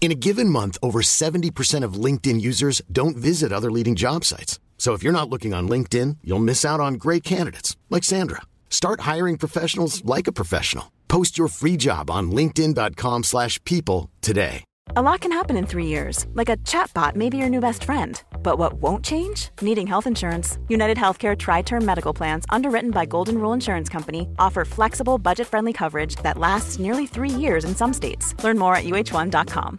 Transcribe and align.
In 0.00 0.10
a 0.10 0.14
given 0.14 0.48
month, 0.48 0.78
over 0.82 1.02
70% 1.02 1.84
of 1.84 2.04
LinkedIn 2.04 2.40
users 2.40 2.80
don't 2.90 3.18
visit 3.18 3.52
other 3.52 3.70
leading 3.70 3.96
job 3.96 4.24
sites. 4.24 4.58
So 4.78 4.94
if 4.94 5.02
you're 5.02 5.12
not 5.12 5.28
looking 5.28 5.52
on 5.52 5.68
LinkedIn, 5.68 6.16
you'll 6.24 6.38
miss 6.38 6.64
out 6.64 6.80
on 6.80 6.94
great 6.94 7.22
candidates 7.22 7.76
like 7.90 8.02
Sandra. 8.02 8.40
Start 8.70 9.00
hiring 9.00 9.36
professionals 9.36 10.02
like 10.06 10.26
a 10.26 10.32
professional. 10.32 10.90
Post 11.08 11.36
your 11.36 11.48
free 11.48 11.76
job 11.76 12.10
on 12.10 12.30
linkedin.com/people 12.30 14.08
today. 14.22 14.64
A 14.96 15.02
lot 15.02 15.20
can 15.20 15.32
happen 15.32 15.56
in 15.56 15.66
three 15.66 15.86
years, 15.86 16.26
like 16.34 16.48
a 16.48 16.56
chatbot 16.64 17.14
may 17.14 17.28
be 17.30 17.36
your 17.36 17.48
new 17.48 17.60
best 17.60 17.84
friend. 17.84 18.20
But 18.42 18.58
what 18.58 18.72
won't 18.82 19.04
change? 19.04 19.50
Needing 19.60 19.86
health 19.86 20.06
insurance. 20.06 20.58
United 20.68 20.96
Healthcare 20.96 21.36
Tri 21.36 21.62
Term 21.62 21.84
Medical 21.84 22.14
Plans, 22.14 22.44
underwritten 22.48 22.90
by 22.90 23.06
Golden 23.06 23.38
Rule 23.38 23.52
Insurance 23.52 23.88
Company, 23.88 24.28
offer 24.38 24.64
flexible, 24.64 25.18
budget 25.18 25.46
friendly 25.46 25.72
coverage 25.72 26.16
that 26.24 26.38
lasts 26.38 26.80
nearly 26.80 27.06
three 27.06 27.30
years 27.30 27.64
in 27.64 27.76
some 27.76 27.92
states. 27.92 28.34
Learn 28.42 28.58
more 28.58 28.74
at 28.74 28.84
uh1.com. 28.84 29.78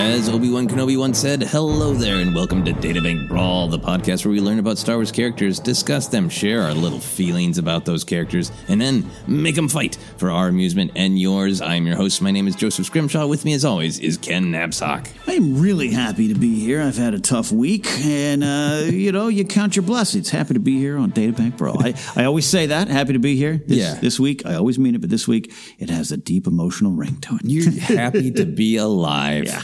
As 0.00 0.30
Obi-Wan 0.30 0.66
Kenobi 0.66 0.98
once 0.98 1.18
said, 1.18 1.42
hello 1.42 1.92
there 1.92 2.16
and 2.16 2.34
welcome 2.34 2.64
to 2.64 2.72
Databank 2.72 3.28
Brawl, 3.28 3.68
the 3.68 3.78
podcast 3.78 4.24
where 4.24 4.32
we 4.32 4.40
learn 4.40 4.58
about 4.58 4.78
Star 4.78 4.96
Wars 4.96 5.12
characters, 5.12 5.60
discuss 5.60 6.08
them, 6.08 6.30
share 6.30 6.62
our 6.62 6.72
little 6.72 6.98
feelings 6.98 7.58
about 7.58 7.84
those 7.84 8.02
characters, 8.02 8.50
and 8.68 8.80
then 8.80 9.08
make 9.26 9.54
them 9.54 9.68
fight 9.68 9.98
for 10.16 10.30
our 10.30 10.48
amusement 10.48 10.92
and 10.96 11.18
yours. 11.20 11.60
I'm 11.60 11.86
your 11.86 11.96
host. 11.96 12.22
My 12.22 12.30
name 12.30 12.48
is 12.48 12.56
Joseph 12.56 12.86
Scrimshaw. 12.86 13.26
With 13.26 13.44
me, 13.44 13.52
as 13.52 13.64
always, 13.64 13.98
is 13.98 14.16
Ken 14.16 14.46
Napzok. 14.46 15.06
I'm 15.28 15.60
really 15.60 15.90
happy 15.90 16.32
to 16.32 16.34
be 16.38 16.58
here. 16.58 16.80
I've 16.80 16.96
had 16.96 17.12
a 17.12 17.20
tough 17.20 17.52
week, 17.52 17.86
and, 18.00 18.42
uh, 18.42 18.84
you 18.90 19.12
know, 19.12 19.28
you 19.28 19.44
count 19.44 19.76
your 19.76 19.84
blessings. 19.84 20.30
Happy 20.30 20.54
to 20.54 20.60
be 20.60 20.78
here 20.78 20.96
on 20.96 21.12
Databank 21.12 21.58
Brawl. 21.58 21.82
I, 21.86 21.94
I 22.16 22.24
always 22.24 22.46
say 22.46 22.66
that, 22.66 22.88
happy 22.88 23.12
to 23.12 23.18
be 23.20 23.36
here. 23.36 23.58
This, 23.66 23.78
Yeah. 23.78 23.94
This 24.00 24.18
week, 24.18 24.46
I 24.46 24.54
always 24.54 24.78
mean 24.78 24.94
it, 24.94 25.02
but 25.02 25.10
this 25.10 25.28
week, 25.28 25.52
it 25.78 25.90
has 25.90 26.10
a 26.10 26.16
deep 26.16 26.46
emotional 26.46 26.92
ring 26.92 27.20
to 27.20 27.36
it. 27.36 27.42
You're 27.44 27.70
happy 27.98 28.30
to 28.32 28.46
be 28.46 28.76
alive. 28.76 29.44
Yeah. 29.44 29.62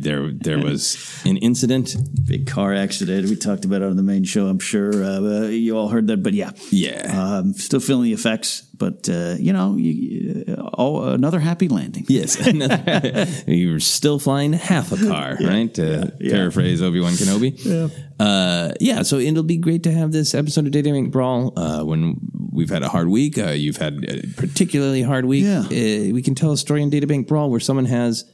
There, 0.00 0.30
there 0.32 0.58
was 0.58 1.22
an 1.24 1.36
incident. 1.36 1.96
Big 2.24 2.46
car 2.46 2.72
accident. 2.72 3.28
We 3.28 3.36
talked 3.36 3.64
about 3.64 3.82
it 3.82 3.88
on 3.88 3.96
the 3.96 4.02
main 4.02 4.24
show, 4.24 4.46
I'm 4.46 4.58
sure. 4.58 5.04
Uh, 5.04 5.20
uh, 5.20 5.40
you 5.48 5.76
all 5.76 5.88
heard 5.88 6.06
that, 6.06 6.22
but 6.22 6.32
yeah. 6.32 6.50
Yeah. 6.70 7.38
Um, 7.38 7.52
still 7.52 7.80
feeling 7.80 8.04
the 8.04 8.12
effects, 8.12 8.62
but, 8.62 9.08
uh, 9.08 9.36
you 9.38 9.52
know, 9.52 9.76
you, 9.76 10.44
uh, 10.48 10.70
oh, 10.78 11.02
another 11.10 11.40
happy 11.40 11.68
landing. 11.68 12.06
Yes, 12.08 12.36
you're 13.46 13.80
still 13.80 14.18
flying 14.18 14.52
half 14.52 14.92
a 14.92 14.96
car, 14.96 15.36
right? 15.40 15.72
To 15.74 16.12
yeah. 16.20 16.32
paraphrase 16.32 16.80
Obi 16.82 17.00
Wan 17.00 17.12
Kenobi. 17.12 17.56
Yeah. 17.66 17.88
Uh, 18.18 18.72
yeah. 18.80 19.02
So 19.02 19.18
it'll 19.18 19.42
be 19.42 19.58
great 19.58 19.82
to 19.82 19.92
have 19.92 20.12
this 20.12 20.34
episode 20.34 20.66
of 20.66 20.72
Databank 20.72 21.10
Brawl 21.10 21.52
uh, 21.58 21.84
when 21.84 22.16
we've 22.50 22.70
had 22.70 22.82
a 22.82 22.88
hard 22.88 23.08
week. 23.08 23.36
Uh, 23.36 23.50
you've 23.50 23.76
had 23.76 24.04
a 24.08 24.26
particularly 24.36 25.02
hard 25.02 25.26
week. 25.26 25.44
Yeah. 25.44 25.60
Uh, 25.60 26.14
we 26.14 26.22
can 26.22 26.34
tell 26.34 26.52
a 26.52 26.56
story 26.56 26.82
in 26.82 26.90
Databank 26.90 27.26
Brawl 27.26 27.50
where 27.50 27.60
someone 27.60 27.84
has 27.86 28.24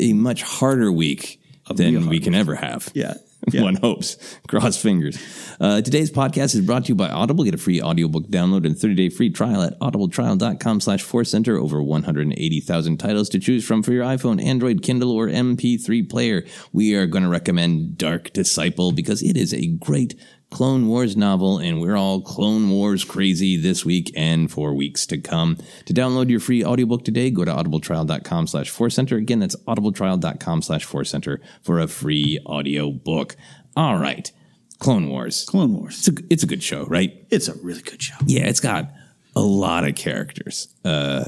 a 0.00 0.12
much 0.12 0.42
harder 0.42 0.90
week 0.90 1.40
than 1.74 2.08
we 2.08 2.20
can 2.20 2.34
ever 2.34 2.54
have. 2.54 2.90
Yeah. 2.94 3.14
Yeah. 3.50 3.62
One 3.62 3.74
hopes. 3.74 4.38
Cross 4.46 4.80
fingers. 4.80 5.18
Uh, 5.58 5.82
today's 5.82 6.12
podcast 6.12 6.54
is 6.54 6.60
brought 6.60 6.84
to 6.84 6.90
you 6.90 6.94
by 6.94 7.08
Audible. 7.08 7.42
Get 7.42 7.54
a 7.54 7.58
free 7.58 7.82
audiobook 7.82 8.28
download 8.28 8.64
and 8.64 8.76
30-day 8.76 9.08
free 9.08 9.30
trial 9.30 9.62
at 9.62 9.76
audibletrial.com 9.80 10.80
slash 10.80 11.02
center. 11.28 11.58
Over 11.58 11.82
180,000 11.82 12.96
titles 12.98 13.28
to 13.30 13.40
choose 13.40 13.66
from 13.66 13.82
for 13.82 13.92
your 13.92 14.04
iPhone, 14.04 14.40
Android, 14.40 14.84
Kindle, 14.84 15.10
or 15.10 15.26
MP3 15.26 16.08
player. 16.08 16.44
We 16.72 16.94
are 16.94 17.06
going 17.06 17.24
to 17.24 17.28
recommend 17.28 17.98
Dark 17.98 18.32
Disciple 18.32 18.92
because 18.92 19.24
it 19.24 19.36
is 19.36 19.52
a 19.52 19.66
great 19.66 20.14
Clone 20.52 20.86
Wars 20.86 21.16
novel, 21.16 21.58
and 21.58 21.80
we're 21.80 21.96
all 21.96 22.20
Clone 22.20 22.68
Wars 22.68 23.04
crazy 23.04 23.56
this 23.56 23.86
week 23.86 24.12
and 24.14 24.50
for 24.50 24.74
weeks 24.74 25.06
to 25.06 25.18
come. 25.18 25.56
To 25.86 25.94
download 25.94 26.28
your 26.28 26.40
free 26.40 26.62
audiobook 26.62 27.04
today, 27.06 27.30
go 27.30 27.44
to 27.44 27.50
audibletrial.com 27.50 28.46
slash 28.46 28.70
forcecenter. 28.70 29.16
Again, 29.16 29.38
that's 29.38 29.56
audibletrial.com 29.56 30.60
slash 30.60 30.86
forcecenter 30.86 31.38
for 31.62 31.80
a 31.80 31.88
free 31.88 32.38
audiobook. 32.44 33.34
All 33.76 33.96
right. 33.96 34.30
Clone 34.78 35.08
Wars. 35.08 35.46
Clone 35.46 35.72
Wars. 35.74 36.06
It's 36.06 36.20
a, 36.20 36.24
it's 36.28 36.42
a 36.42 36.46
good 36.46 36.62
show, 36.62 36.84
right? 36.84 37.26
It's 37.30 37.48
a 37.48 37.54
really 37.62 37.82
good 37.82 38.02
show. 38.02 38.16
Yeah, 38.26 38.44
it's 38.44 38.60
got 38.60 38.92
a 39.34 39.40
lot 39.40 39.88
of 39.88 39.94
characters. 39.94 40.68
Uh, 40.84 41.24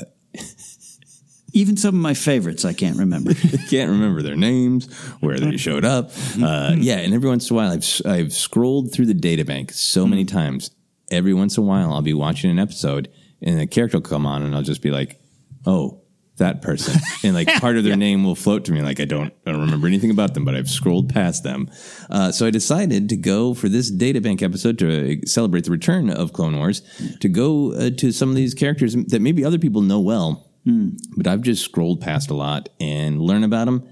Even 1.57 1.77
some 1.77 1.95
of 1.95 2.01
my 2.01 2.15
favorites, 2.15 2.65
I 2.65 2.73
can't 2.73 2.99
remember. 2.99 3.33
can't 3.71 3.91
remember 3.91 4.23
their 4.23 4.37
names, 4.37 4.93
where 5.21 5.39
they 5.39 5.57
showed 5.57 5.85
up. 5.85 6.11
Uh, 6.41 6.75
yeah, 6.77 6.99
and 6.99 7.15
every 7.15 7.29
once 7.29 7.49
in 7.49 7.55
a 7.55 7.57
while, 7.57 7.71
I've 7.71 8.03
I've 8.05 8.33
scrolled 8.33 8.93
through 8.93 9.07
the 9.07 9.15
databank 9.15 9.73
so 9.73 10.07
many 10.07 10.25
times. 10.25 10.71
Every 11.11 11.33
once 11.33 11.57
in 11.57 11.63
a 11.63 11.67
while, 11.67 11.93
I'll 11.93 12.03
be 12.03 12.15
watching 12.15 12.51
an 12.51 12.59
episode, 12.59 13.09
and 13.41 13.61
a 13.61 13.67
character 13.67 13.99
will 13.99 14.03
come 14.03 14.27
on, 14.27 14.43
and 14.43 14.55
I'll 14.55 14.63
just 14.63 14.83
be 14.83 14.91
like, 14.91 15.21
"Oh, 15.65 16.05
that 16.37 16.63
person, 16.63 17.01
and 17.25 17.35
like 17.35 17.49
part 17.61 17.77
of 17.77 17.85
their 17.85 17.97
name 17.97 18.25
will 18.25 18.35
float 18.35 18.65
to 18.65 18.73
me. 18.73 18.83
Like 18.83 18.99
I 19.01 19.05
don't, 19.05 19.33
I 19.47 19.53
don't 19.53 19.61
remember 19.61 19.87
anything 19.87 20.11
about 20.11 20.35
them, 20.35 20.45
but 20.45 20.55
I've 20.55 20.69
scrolled 20.69 21.13
past 21.13 21.45
them. 21.45 21.71
Uh, 22.11 22.33
so 22.33 22.47
I 22.47 22.51
decided 22.51 23.09
to 23.11 23.17
go 23.17 23.55
for 23.55 23.69
this 23.69 23.93
databank 23.93 24.43
episode 24.43 24.79
to 24.81 25.21
celebrate 25.27 25.65
the 25.65 25.71
return 25.71 26.11
of 26.11 26.33
Clone 26.33 26.57
Wars, 26.57 26.83
to 27.21 27.29
go 27.29 27.73
uh, 27.75 27.91
to 27.99 28.11
some 28.11 28.29
of 28.31 28.35
these 28.35 28.55
characters 28.55 28.95
that 28.95 29.21
maybe 29.21 29.45
other 29.45 29.59
people 29.59 29.83
know 29.83 30.01
well, 30.01 30.51
Hmm. 30.65 30.91
but 31.17 31.27
I've 31.27 31.43
just 31.43 31.63
scrolled 31.63 32.01
past 32.01 32.31
a 32.31 32.35
lot 32.35 32.71
and 32.81 33.21
learn 33.21 33.45
about 33.45 33.67
them, 33.67 33.87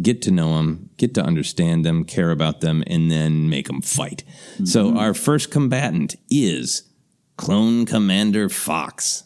get 0.00 0.22
to 0.22 0.30
know 0.30 0.56
them, 0.56 0.88
get 0.96 1.12
to 1.14 1.22
understand 1.22 1.84
them, 1.84 2.04
care 2.04 2.30
about 2.30 2.62
them, 2.62 2.82
and 2.86 3.10
then 3.10 3.50
make 3.50 3.66
them 3.66 3.82
fight. 3.82 4.24
So 4.64 4.90
hmm. 4.90 4.96
our 4.96 5.12
first 5.12 5.50
combatant 5.50 6.16
is 6.30 6.84
Clone 7.36 7.84
Commander 7.84 8.48
Fox. 8.48 9.24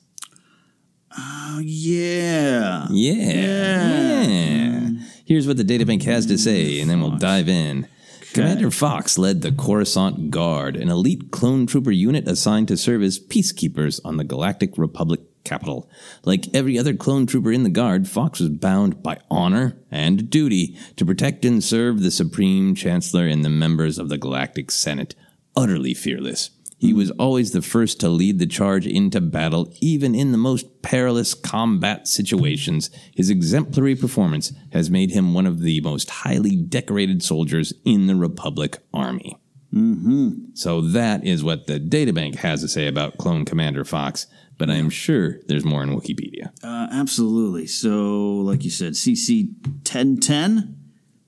Oh, 1.16 1.60
yeah. 1.62 2.86
Yeah. 2.90 4.22
Yeah. 4.22 4.90
Here's 5.24 5.46
what 5.46 5.56
the 5.56 5.64
databank 5.64 6.02
has 6.04 6.26
to 6.26 6.36
say, 6.36 6.80
and 6.80 6.90
then 6.90 7.00
we'll 7.00 7.16
dive 7.16 7.48
in. 7.48 7.86
Commander 8.32 8.70
Fox 8.70 9.18
led 9.18 9.42
the 9.42 9.52
Coruscant 9.52 10.30
Guard, 10.30 10.74
an 10.76 10.88
elite 10.88 11.30
clone 11.30 11.66
trooper 11.66 11.90
unit 11.90 12.26
assigned 12.26 12.68
to 12.68 12.76
serve 12.78 13.02
as 13.02 13.20
peacekeepers 13.20 14.00
on 14.04 14.16
the 14.16 14.24
Galactic 14.24 14.78
Republic 14.78 15.20
capital. 15.52 15.88
Like 16.24 16.54
every 16.54 16.78
other 16.78 16.94
clone 16.94 17.26
trooper 17.26 17.52
in 17.52 17.62
the 17.62 17.70
Guard, 17.70 18.08
Fox 18.08 18.40
was 18.40 18.48
bound 18.48 19.02
by 19.02 19.18
honor 19.30 19.76
and 19.90 20.30
duty 20.30 20.78
to 20.96 21.04
protect 21.04 21.44
and 21.44 21.62
serve 21.62 22.00
the 22.00 22.10
Supreme 22.10 22.74
Chancellor 22.74 23.26
and 23.26 23.44
the 23.44 23.50
members 23.50 23.98
of 23.98 24.08
the 24.08 24.16
Galactic 24.16 24.70
Senate, 24.70 25.14
utterly 25.54 25.92
fearless. 25.92 26.50
He 26.78 26.94
was 26.94 27.10
always 27.12 27.52
the 27.52 27.62
first 27.62 28.00
to 28.00 28.08
lead 28.08 28.38
the 28.38 28.46
charge 28.46 28.86
into 28.86 29.20
battle, 29.20 29.72
even 29.80 30.14
in 30.14 30.32
the 30.32 30.38
most 30.38 30.82
perilous 30.82 31.34
combat 31.34 32.08
situations. 32.08 32.90
His 33.14 33.30
exemplary 33.30 33.94
performance 33.94 34.52
has 34.72 34.90
made 34.90 35.12
him 35.12 35.32
one 35.34 35.46
of 35.46 35.60
the 35.60 35.80
most 35.82 36.10
highly 36.10 36.56
decorated 36.56 37.22
soldiers 37.22 37.72
in 37.84 38.08
the 38.08 38.16
Republic 38.16 38.78
Army. 38.92 39.38
Mm-hmm. 39.72 40.54
So 40.54 40.80
that 40.80 41.24
is 41.24 41.44
what 41.44 41.66
the 41.66 41.78
databank 41.78 42.36
has 42.36 42.60
to 42.62 42.68
say 42.68 42.86
about 42.86 43.16
Clone 43.16 43.44
Commander 43.44 43.84
Fox, 43.84 44.26
but 44.58 44.70
I 44.70 44.74
am 44.74 44.90
sure 44.90 45.40
there's 45.48 45.64
more 45.64 45.82
in 45.82 45.90
Wikipedia. 45.90 46.52
Uh, 46.62 46.88
absolutely. 46.92 47.66
So, 47.66 48.36
like 48.38 48.64
you 48.64 48.70
said, 48.70 48.92
CC 48.92 49.48
1010. 49.64 50.78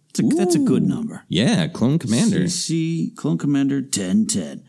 That's 0.09 0.21
a, 0.21 0.37
that's 0.37 0.55
a 0.55 0.61
good 0.61 0.85
number. 0.85 1.25
Yeah, 1.29 1.67
Clone 1.67 1.99
Commander. 1.99 2.41
CC 2.44 3.15
Clone 3.17 3.38
Commander 3.38 3.76
1010. 3.76 4.65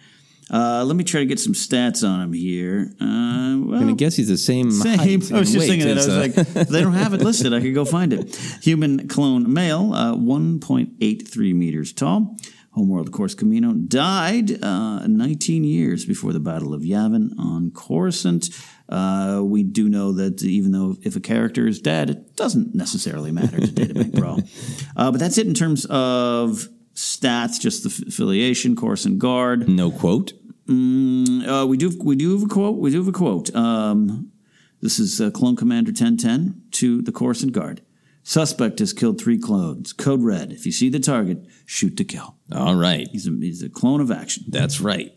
Uh, 0.52 0.84
let 0.86 0.96
me 0.96 1.04
try 1.04 1.22
to 1.22 1.26
get 1.26 1.40
some 1.40 1.54
stats 1.54 2.08
on 2.08 2.22
him 2.22 2.34
here. 2.34 2.94
Uh, 3.02 3.06
I'm 3.06 3.70
gonna 3.70 3.96
guess 3.96 4.16
he's 4.16 4.28
the 4.28 4.38
same. 4.38 4.70
Same. 4.70 4.98
height 5.00 5.32
I 5.34 5.40
was 5.40 5.52
just 5.52 5.68
thinking 5.68 5.88
that. 5.88 5.94
I 5.94 5.96
was 5.96 6.08
uh, 6.08 6.20
like, 6.20 6.68
they 6.68 6.82
don't 6.82 6.94
have 6.94 7.14
it 7.14 7.22
listed. 7.22 7.54
I 7.54 7.62
could 7.62 7.74
go 7.74 7.84
find 7.84 8.14
it. 8.14 8.36
Human 8.62 9.08
clone 9.08 9.52
male, 9.52 9.94
uh, 9.94 10.14
1.83 10.14 11.56
meters 11.56 11.94
tall. 11.94 12.38
Homeworld 12.76 13.12
Course 13.14 13.34
Kamino 13.36 13.88
died 13.88 14.62
uh, 14.64 15.08
19 15.08 15.64
years 15.64 16.06
before 16.06 16.34
the 16.34 16.42
Battle 16.42 16.74
of 16.74 16.82
Yavin 16.82 17.30
on 17.40 17.72
Coruscant. 17.72 18.50
Uh, 18.90 19.42
we 19.44 19.64
do 19.64 19.88
know 19.88 20.12
that 20.12 20.44
even 20.44 20.72
though 20.74 20.96
if 21.02 21.16
a 21.16 21.22
character 21.22 21.68
is 21.68 21.80
dead, 21.80 22.10
it 22.10 22.36
doesn't 22.36 22.76
necessarily 22.76 23.32
matter 23.32 23.58
to 23.60 23.68
Databank 23.68 24.14
Brawl. 24.14 24.42
Uh, 24.98 25.12
but 25.12 25.20
that's 25.20 25.38
it 25.38 25.46
in 25.46 25.54
terms 25.54 25.86
of 25.86 26.70
stats, 26.94 27.60
just 27.60 27.84
the 27.84 27.90
f- 27.90 28.08
affiliation, 28.08 28.76
Coruscant 28.76 29.20
Guard. 29.20 29.68
no 29.68 29.92
quote. 29.92 30.32
Mm, 30.68 31.46
uh, 31.48 31.68
we 31.68 31.76
do 31.76 31.92
we 32.02 32.16
do 32.16 32.34
have 32.34 32.44
a 32.44 32.48
quote. 32.54 32.78
We 32.78 32.92
do 32.92 33.00
have 33.00 33.08
a 33.10 33.12
quote. 33.12 33.54
Um, 33.54 34.32
this 34.82 35.00
is 35.00 35.20
uh, 35.20 35.32
Clone 35.32 35.56
Commander 35.58 35.90
1010 35.90 36.62
to 36.72 37.02
the 37.02 37.12
Coruscant 37.12 37.52
Guard. 37.52 37.82
Suspect 38.24 38.80
has 38.80 38.94
killed 38.94 39.20
three 39.20 39.38
clones. 39.38 39.92
Code 39.94 40.24
red. 40.24 40.52
If 40.54 40.66
you 40.66 40.72
see 40.72 40.90
the 40.90 41.00
target, 41.00 41.46
shoot 41.66 41.98
to 41.98 42.04
kill. 42.06 42.35
All 42.52 42.76
right, 42.76 43.08
He's 43.12 43.28
a, 43.28 43.32
he's 43.32 43.64
a 43.64 43.70
clone 43.70 44.02
of 44.02 44.12
action. 44.12 44.44
that's 44.50 44.80
right. 44.80 45.12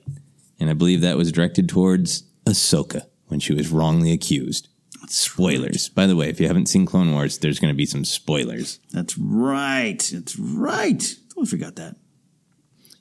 And 0.60 0.69
I 0.70 0.72
believe 0.72 1.02
that 1.02 1.16
was 1.16 1.30
directed 1.30 1.69
towards 1.69 2.25
Ahsoka 2.46 3.06
when 3.26 3.38
she 3.40 3.52
was 3.54 3.70
wrongly 3.70 4.12
accused. 4.12 4.69
Spoilers. 5.08 5.88
By 5.88 6.06
the 6.06 6.16
way, 6.16 6.28
if 6.28 6.40
you 6.40 6.46
haven't 6.48 6.66
seen 6.66 6.84
Clone 6.84 7.12
Wars, 7.12 7.38
there's 7.38 7.58
going 7.60 7.72
to 7.72 7.76
be 7.76 7.86
some 7.86 8.04
spoilers. 8.04 8.78
That's 8.92 9.16
right. 9.16 9.98
That's 10.12 10.38
right. 10.38 11.14
I 11.40 11.44
forgot 11.46 11.76
that. 11.76 11.96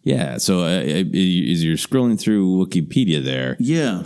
Yeah. 0.04 0.38
So 0.38 0.62
uh, 0.62 0.68
as 0.68 1.64
you're 1.64 1.76
scrolling 1.76 2.20
through 2.20 2.66
Wikipedia 2.66 3.24
there, 3.24 3.58
Yeah. 3.60 4.02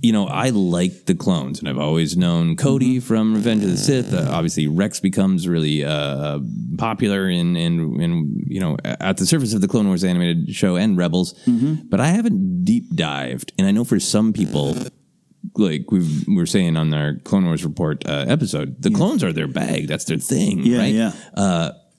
You 0.00 0.12
know, 0.12 0.26
I 0.28 0.50
like 0.50 1.06
the 1.06 1.14
clones, 1.14 1.58
and 1.58 1.68
I've 1.68 1.78
always 1.78 2.16
known 2.16 2.54
Cody 2.56 3.00
from 3.00 3.34
Revenge 3.34 3.64
of 3.64 3.70
the 3.70 3.76
Sith. 3.76 4.12
Uh, 4.14 4.28
obviously, 4.30 4.66
Rex 4.68 5.00
becomes 5.00 5.48
really 5.48 5.84
uh, 5.84 6.38
popular 6.76 7.28
in, 7.28 7.56
in, 7.56 8.00
in, 8.00 8.44
you 8.46 8.60
know, 8.60 8.76
at 8.84 9.16
the 9.16 9.26
surface 9.26 9.54
of 9.54 9.60
the 9.60 9.66
Clone 9.68 9.88
Wars 9.88 10.04
animated 10.04 10.54
show 10.54 10.76
and 10.76 10.96
Rebels. 10.96 11.34
But 11.90 12.00
I 12.00 12.08
haven't 12.08 12.64
deep 12.64 12.94
dived, 12.94 13.52
and 13.58 13.66
I 13.66 13.72
know 13.72 13.84
for 13.84 13.98
some 13.98 14.32
people, 14.32 14.76
like 15.56 15.90
we 15.90 16.06
were 16.28 16.46
saying 16.46 16.76
on 16.76 16.94
our 16.94 17.14
Clone 17.24 17.46
Wars 17.46 17.64
report 17.64 18.06
uh, 18.08 18.24
episode, 18.28 18.80
the 18.82 18.90
clones 18.90 19.24
are 19.24 19.32
their 19.32 19.48
bag. 19.48 19.88
That's 19.88 20.04
their 20.04 20.18
thing, 20.18 20.60
Yeah, 20.60 20.78
right? 20.78 20.94
yeah. 20.94 21.12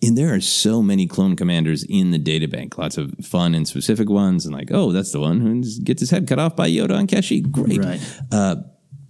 And 0.01 0.17
there 0.17 0.33
are 0.33 0.39
so 0.39 0.81
many 0.81 1.07
clone 1.07 1.35
commanders 1.35 1.83
in 1.83 2.11
the 2.11 2.19
databank. 2.19 2.77
Lots 2.77 2.97
of 2.97 3.13
fun 3.21 3.53
and 3.53 3.67
specific 3.67 4.09
ones, 4.09 4.45
and 4.45 4.55
like, 4.55 4.69
oh, 4.71 4.91
that's 4.91 5.11
the 5.11 5.19
one 5.19 5.41
who 5.41 5.61
gets 5.83 5.99
his 5.99 6.09
head 6.09 6.27
cut 6.27 6.39
off 6.39 6.55
by 6.55 6.69
Yoda 6.69 6.97
on 6.97 7.07
Kashyyyk. 7.07 7.51
Great. 7.51 7.83
Right. 7.83 8.01
Uh, 8.31 8.55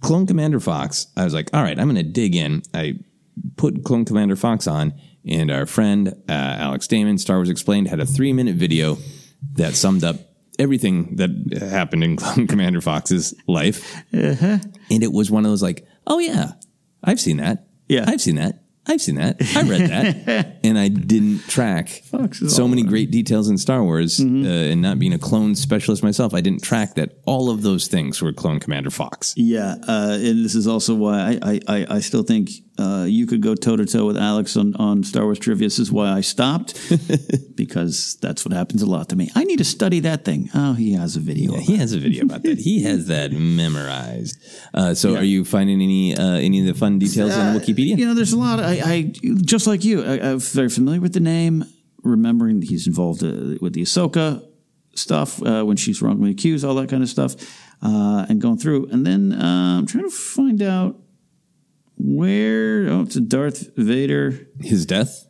Clone 0.00 0.26
Commander 0.26 0.60
Fox. 0.60 1.06
I 1.16 1.24
was 1.24 1.34
like, 1.34 1.50
all 1.52 1.62
right, 1.62 1.78
I'm 1.78 1.86
going 1.86 2.04
to 2.04 2.10
dig 2.10 2.34
in. 2.34 2.62
I 2.74 2.94
put 3.56 3.84
Clone 3.84 4.04
Commander 4.04 4.36
Fox 4.36 4.66
on, 4.66 4.94
and 5.28 5.50
our 5.50 5.66
friend 5.66 6.08
uh, 6.28 6.32
Alex 6.32 6.86
Damon, 6.88 7.18
Star 7.18 7.36
Wars 7.36 7.50
Explained, 7.50 7.88
had 7.88 8.00
a 8.00 8.06
three 8.06 8.32
minute 8.32 8.56
video 8.56 8.98
that 9.54 9.74
summed 9.74 10.04
up 10.04 10.16
everything 10.58 11.16
that 11.16 11.30
happened 11.70 12.04
in 12.04 12.16
Clone 12.16 12.46
Commander 12.46 12.80
Fox's 12.80 13.34
life. 13.46 13.96
Uh-huh. 14.12 14.58
And 14.90 15.02
it 15.02 15.12
was 15.12 15.30
one 15.30 15.44
of 15.44 15.50
those 15.50 15.62
like, 15.62 15.86
oh 16.06 16.18
yeah, 16.18 16.52
I've 17.02 17.20
seen 17.20 17.38
that. 17.38 17.66
Yeah. 17.88 18.04
I've 18.06 18.20
seen 18.20 18.36
that. 18.36 18.59
I've 18.86 19.00
seen 19.00 19.16
that. 19.16 19.36
I 19.56 19.62
read 19.62 19.90
that. 19.90 20.58
and 20.64 20.78
I 20.78 20.88
didn't 20.88 21.40
track 21.48 21.88
Fox 21.88 22.40
so 22.48 22.66
many 22.66 22.82
great 22.82 23.10
details 23.10 23.48
in 23.48 23.58
Star 23.58 23.84
Wars. 23.84 24.18
Mm-hmm. 24.18 24.44
Uh, 24.44 24.72
and 24.72 24.82
not 24.82 24.98
being 24.98 25.12
a 25.12 25.18
clone 25.18 25.54
specialist 25.54 26.02
myself, 26.02 26.34
I 26.34 26.40
didn't 26.40 26.62
track 26.62 26.94
that 26.94 27.20
all 27.26 27.50
of 27.50 27.62
those 27.62 27.88
things 27.88 28.22
were 28.22 28.32
Clone 28.32 28.58
Commander 28.58 28.90
Fox. 28.90 29.34
Yeah, 29.36 29.74
uh, 29.86 30.16
and 30.20 30.44
this 30.44 30.54
is 30.54 30.66
also 30.66 30.94
why 30.94 31.38
I, 31.42 31.52
I, 31.52 31.60
I, 31.68 31.86
I 31.96 32.00
still 32.00 32.22
think 32.22 32.50
uh, 32.80 33.04
you 33.04 33.26
could 33.26 33.42
go 33.42 33.54
toe 33.54 33.76
to 33.76 33.84
toe 33.84 34.06
with 34.06 34.16
Alex 34.16 34.56
on, 34.56 34.74
on 34.76 35.04
Star 35.04 35.24
Wars 35.24 35.38
trivia. 35.38 35.66
This 35.66 35.78
is 35.78 35.92
why 35.92 36.10
I 36.10 36.22
stopped 36.22 36.74
because 37.54 38.16
that's 38.22 38.44
what 38.44 38.54
happens 38.54 38.80
a 38.82 38.86
lot 38.86 39.10
to 39.10 39.16
me. 39.16 39.30
I 39.34 39.44
need 39.44 39.58
to 39.58 39.64
study 39.64 40.00
that 40.00 40.24
thing. 40.24 40.48
Oh, 40.54 40.72
he 40.72 40.94
has 40.94 41.16
a 41.16 41.20
video. 41.20 41.54
Yeah, 41.54 41.60
he 41.60 41.76
has 41.76 41.92
a 41.92 41.98
video 41.98 42.24
about 42.24 42.42
that. 42.44 42.58
He 42.58 42.82
has 42.84 43.06
that 43.08 43.32
memorized. 43.32 44.38
Uh, 44.72 44.94
so, 44.94 45.16
are 45.16 45.22
you 45.22 45.44
finding 45.44 45.82
any 45.82 46.16
uh, 46.16 46.36
any 46.36 46.60
of 46.60 46.66
the 46.66 46.74
fun 46.74 46.98
details 46.98 47.36
on 47.36 47.58
Wikipedia? 47.58 47.98
You 47.98 48.06
know, 48.06 48.14
there's 48.14 48.32
a 48.32 48.38
lot. 48.38 48.58
Of, 48.58 48.64
I, 48.64 48.80
I 48.84 49.12
just 49.42 49.66
like 49.66 49.84
you. 49.84 50.02
I, 50.02 50.30
I'm 50.30 50.38
very 50.38 50.70
familiar 50.70 51.00
with 51.00 51.12
the 51.12 51.20
name. 51.20 51.64
Remembering 52.02 52.62
he's 52.62 52.86
involved 52.86 53.22
uh, 53.22 53.58
with 53.60 53.74
the 53.74 53.82
Ahsoka 53.82 54.42
stuff 54.94 55.42
uh, 55.42 55.64
when 55.64 55.76
she's 55.76 56.00
wrongly 56.00 56.30
accused, 56.30 56.64
all 56.64 56.74
that 56.76 56.88
kind 56.88 57.02
of 57.02 57.08
stuff, 57.08 57.34
uh, 57.82 58.24
and 58.28 58.40
going 58.40 58.56
through. 58.58 58.88
And 58.90 59.06
then 59.06 59.32
uh, 59.32 59.78
I'm 59.78 59.86
trying 59.86 60.04
to 60.04 60.10
find 60.10 60.62
out 60.62 60.96
where. 62.02 62.88
Oh, 62.88 63.02
it's 63.02 63.16
a 63.16 63.20
Darth 63.20 63.76
Vader. 63.76 64.46
His 64.60 64.86
death. 64.86 65.26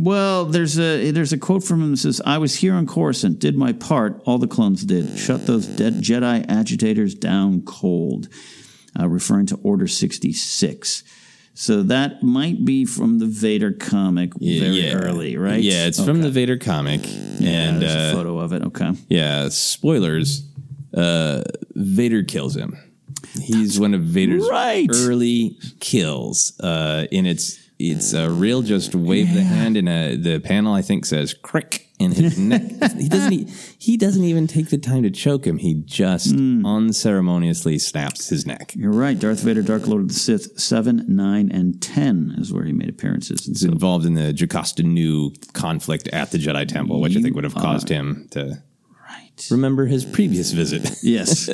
Well, 0.00 0.46
there's 0.46 0.78
a 0.78 1.10
there's 1.10 1.34
a 1.34 1.38
quote 1.38 1.62
from 1.62 1.82
him 1.82 1.90
that 1.90 1.98
says, 1.98 2.20
"I 2.24 2.38
was 2.38 2.56
here 2.56 2.72
on 2.74 2.86
Coruscant, 2.86 3.38
did 3.38 3.56
my 3.56 3.72
part. 3.72 4.22
All 4.24 4.38
the 4.38 4.46
clones 4.46 4.84
did. 4.84 5.18
Shut 5.18 5.46
those 5.46 5.66
dead 5.66 5.94
Jedi 5.96 6.46
agitators 6.48 7.14
down 7.14 7.62
cold," 7.62 8.28
uh, 8.98 9.06
referring 9.06 9.46
to 9.46 9.56
Order 9.56 9.86
sixty 9.86 10.32
six. 10.32 11.04
So 11.52 11.82
that 11.82 12.22
might 12.22 12.64
be 12.64 12.86
from 12.86 13.18
the 13.18 13.26
Vader 13.26 13.72
comic 13.72 14.32
very 14.40 14.92
early, 14.92 15.36
right? 15.36 15.60
Yeah, 15.62 15.86
it's 15.86 16.02
from 16.02 16.22
the 16.22 16.30
Vader 16.30 16.56
comic, 16.56 17.00
Yeah, 17.04 17.50
and 17.50 17.82
there's 17.82 17.94
a 17.94 17.98
uh, 17.98 18.12
photo 18.14 18.38
of 18.38 18.54
it. 18.54 18.62
Okay. 18.62 18.92
yeah, 19.08 19.48
spoilers. 19.50 20.48
Uh, 20.96 21.42
Vader 21.74 22.22
kills 22.22 22.56
him. 22.56 22.78
He's 23.40 23.78
one 23.78 23.94
of 23.94 24.02
Vader's 24.02 24.48
right. 24.50 24.88
early 24.92 25.58
kills, 25.80 26.58
uh, 26.60 27.06
and 27.12 27.26
it's 27.26 27.58
it's 27.78 28.12
a 28.12 28.28
real 28.30 28.60
just 28.62 28.94
wave 28.94 29.32
the 29.32 29.42
hand, 29.42 29.76
and 29.76 29.88
a, 29.88 30.14
the 30.16 30.38
panel 30.40 30.74
I 30.74 30.82
think 30.82 31.06
says 31.06 31.32
"crick" 31.34 31.88
in 31.98 32.12
his 32.12 32.38
neck. 32.52 32.62
He 32.98 33.08
doesn't 33.08 33.32
e- 33.32 33.46
he 33.78 33.96
doesn't 33.96 34.24
even 34.24 34.46
take 34.46 34.68
the 34.70 34.76
time 34.78 35.02
to 35.04 35.10
choke 35.10 35.46
him. 35.46 35.58
He 35.58 35.74
just 35.86 36.30
Hmm. 36.32 36.64
unceremoniously 36.66 37.78
snaps 37.78 38.28
his 38.28 38.44
neck. 38.46 38.74
You're 38.76 38.92
right. 38.92 39.18
Darth 39.18 39.40
Vader, 39.40 39.62
Dark 39.62 39.86
Lord 39.86 40.02
of 40.02 40.08
the 40.08 40.14
Sith, 40.14 40.58
seven, 40.60 41.04
nine, 41.08 41.50
and 41.50 41.80
ten 41.80 42.34
is 42.38 42.52
where 42.52 42.64
he 42.64 42.72
made 42.72 42.88
appearances. 42.90 43.46
He's 43.46 43.64
involved 43.64 44.04
in 44.04 44.14
the 44.14 44.32
Jocasta 44.34 44.82
Nu 44.82 45.30
conflict 45.54 46.08
at 46.08 46.30
the 46.32 46.38
Jedi 46.38 46.66
Temple, 46.68 47.00
which 47.00 47.16
I 47.16 47.22
think 47.22 47.34
would 47.34 47.44
have 47.44 47.54
caused 47.54 47.88
him 47.88 48.28
to 48.32 48.62
Right. 49.10 49.46
Remember 49.50 49.86
his 49.86 50.04
previous 50.04 50.52
visit. 50.52 50.88
Yes. 51.02 51.48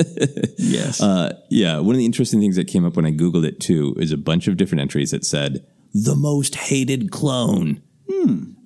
yes. 0.59 1.01
Uh, 1.01 1.37
yeah, 1.51 1.79
one 1.79 1.95
of 1.95 1.99
the 1.99 2.05
interesting 2.05 2.41
things 2.41 2.57
that 2.57 2.67
came 2.67 2.85
up 2.85 2.97
when 2.97 3.07
I 3.07 3.13
Googled 3.13 3.47
it 3.47 3.61
too 3.61 3.95
is 3.99 4.13
a 4.13 4.17
bunch 4.17 4.47
of 4.49 4.57
different 4.57 4.83
entries 4.83 5.11
that 5.13 5.25
said 5.25 5.65
the 5.95 6.15
most 6.17 6.55
hated 6.57 7.11
clone. 7.11 7.83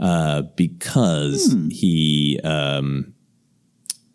Uh, 0.01 0.43
because 0.57 1.55
he 1.71 2.41
um, 2.45 3.13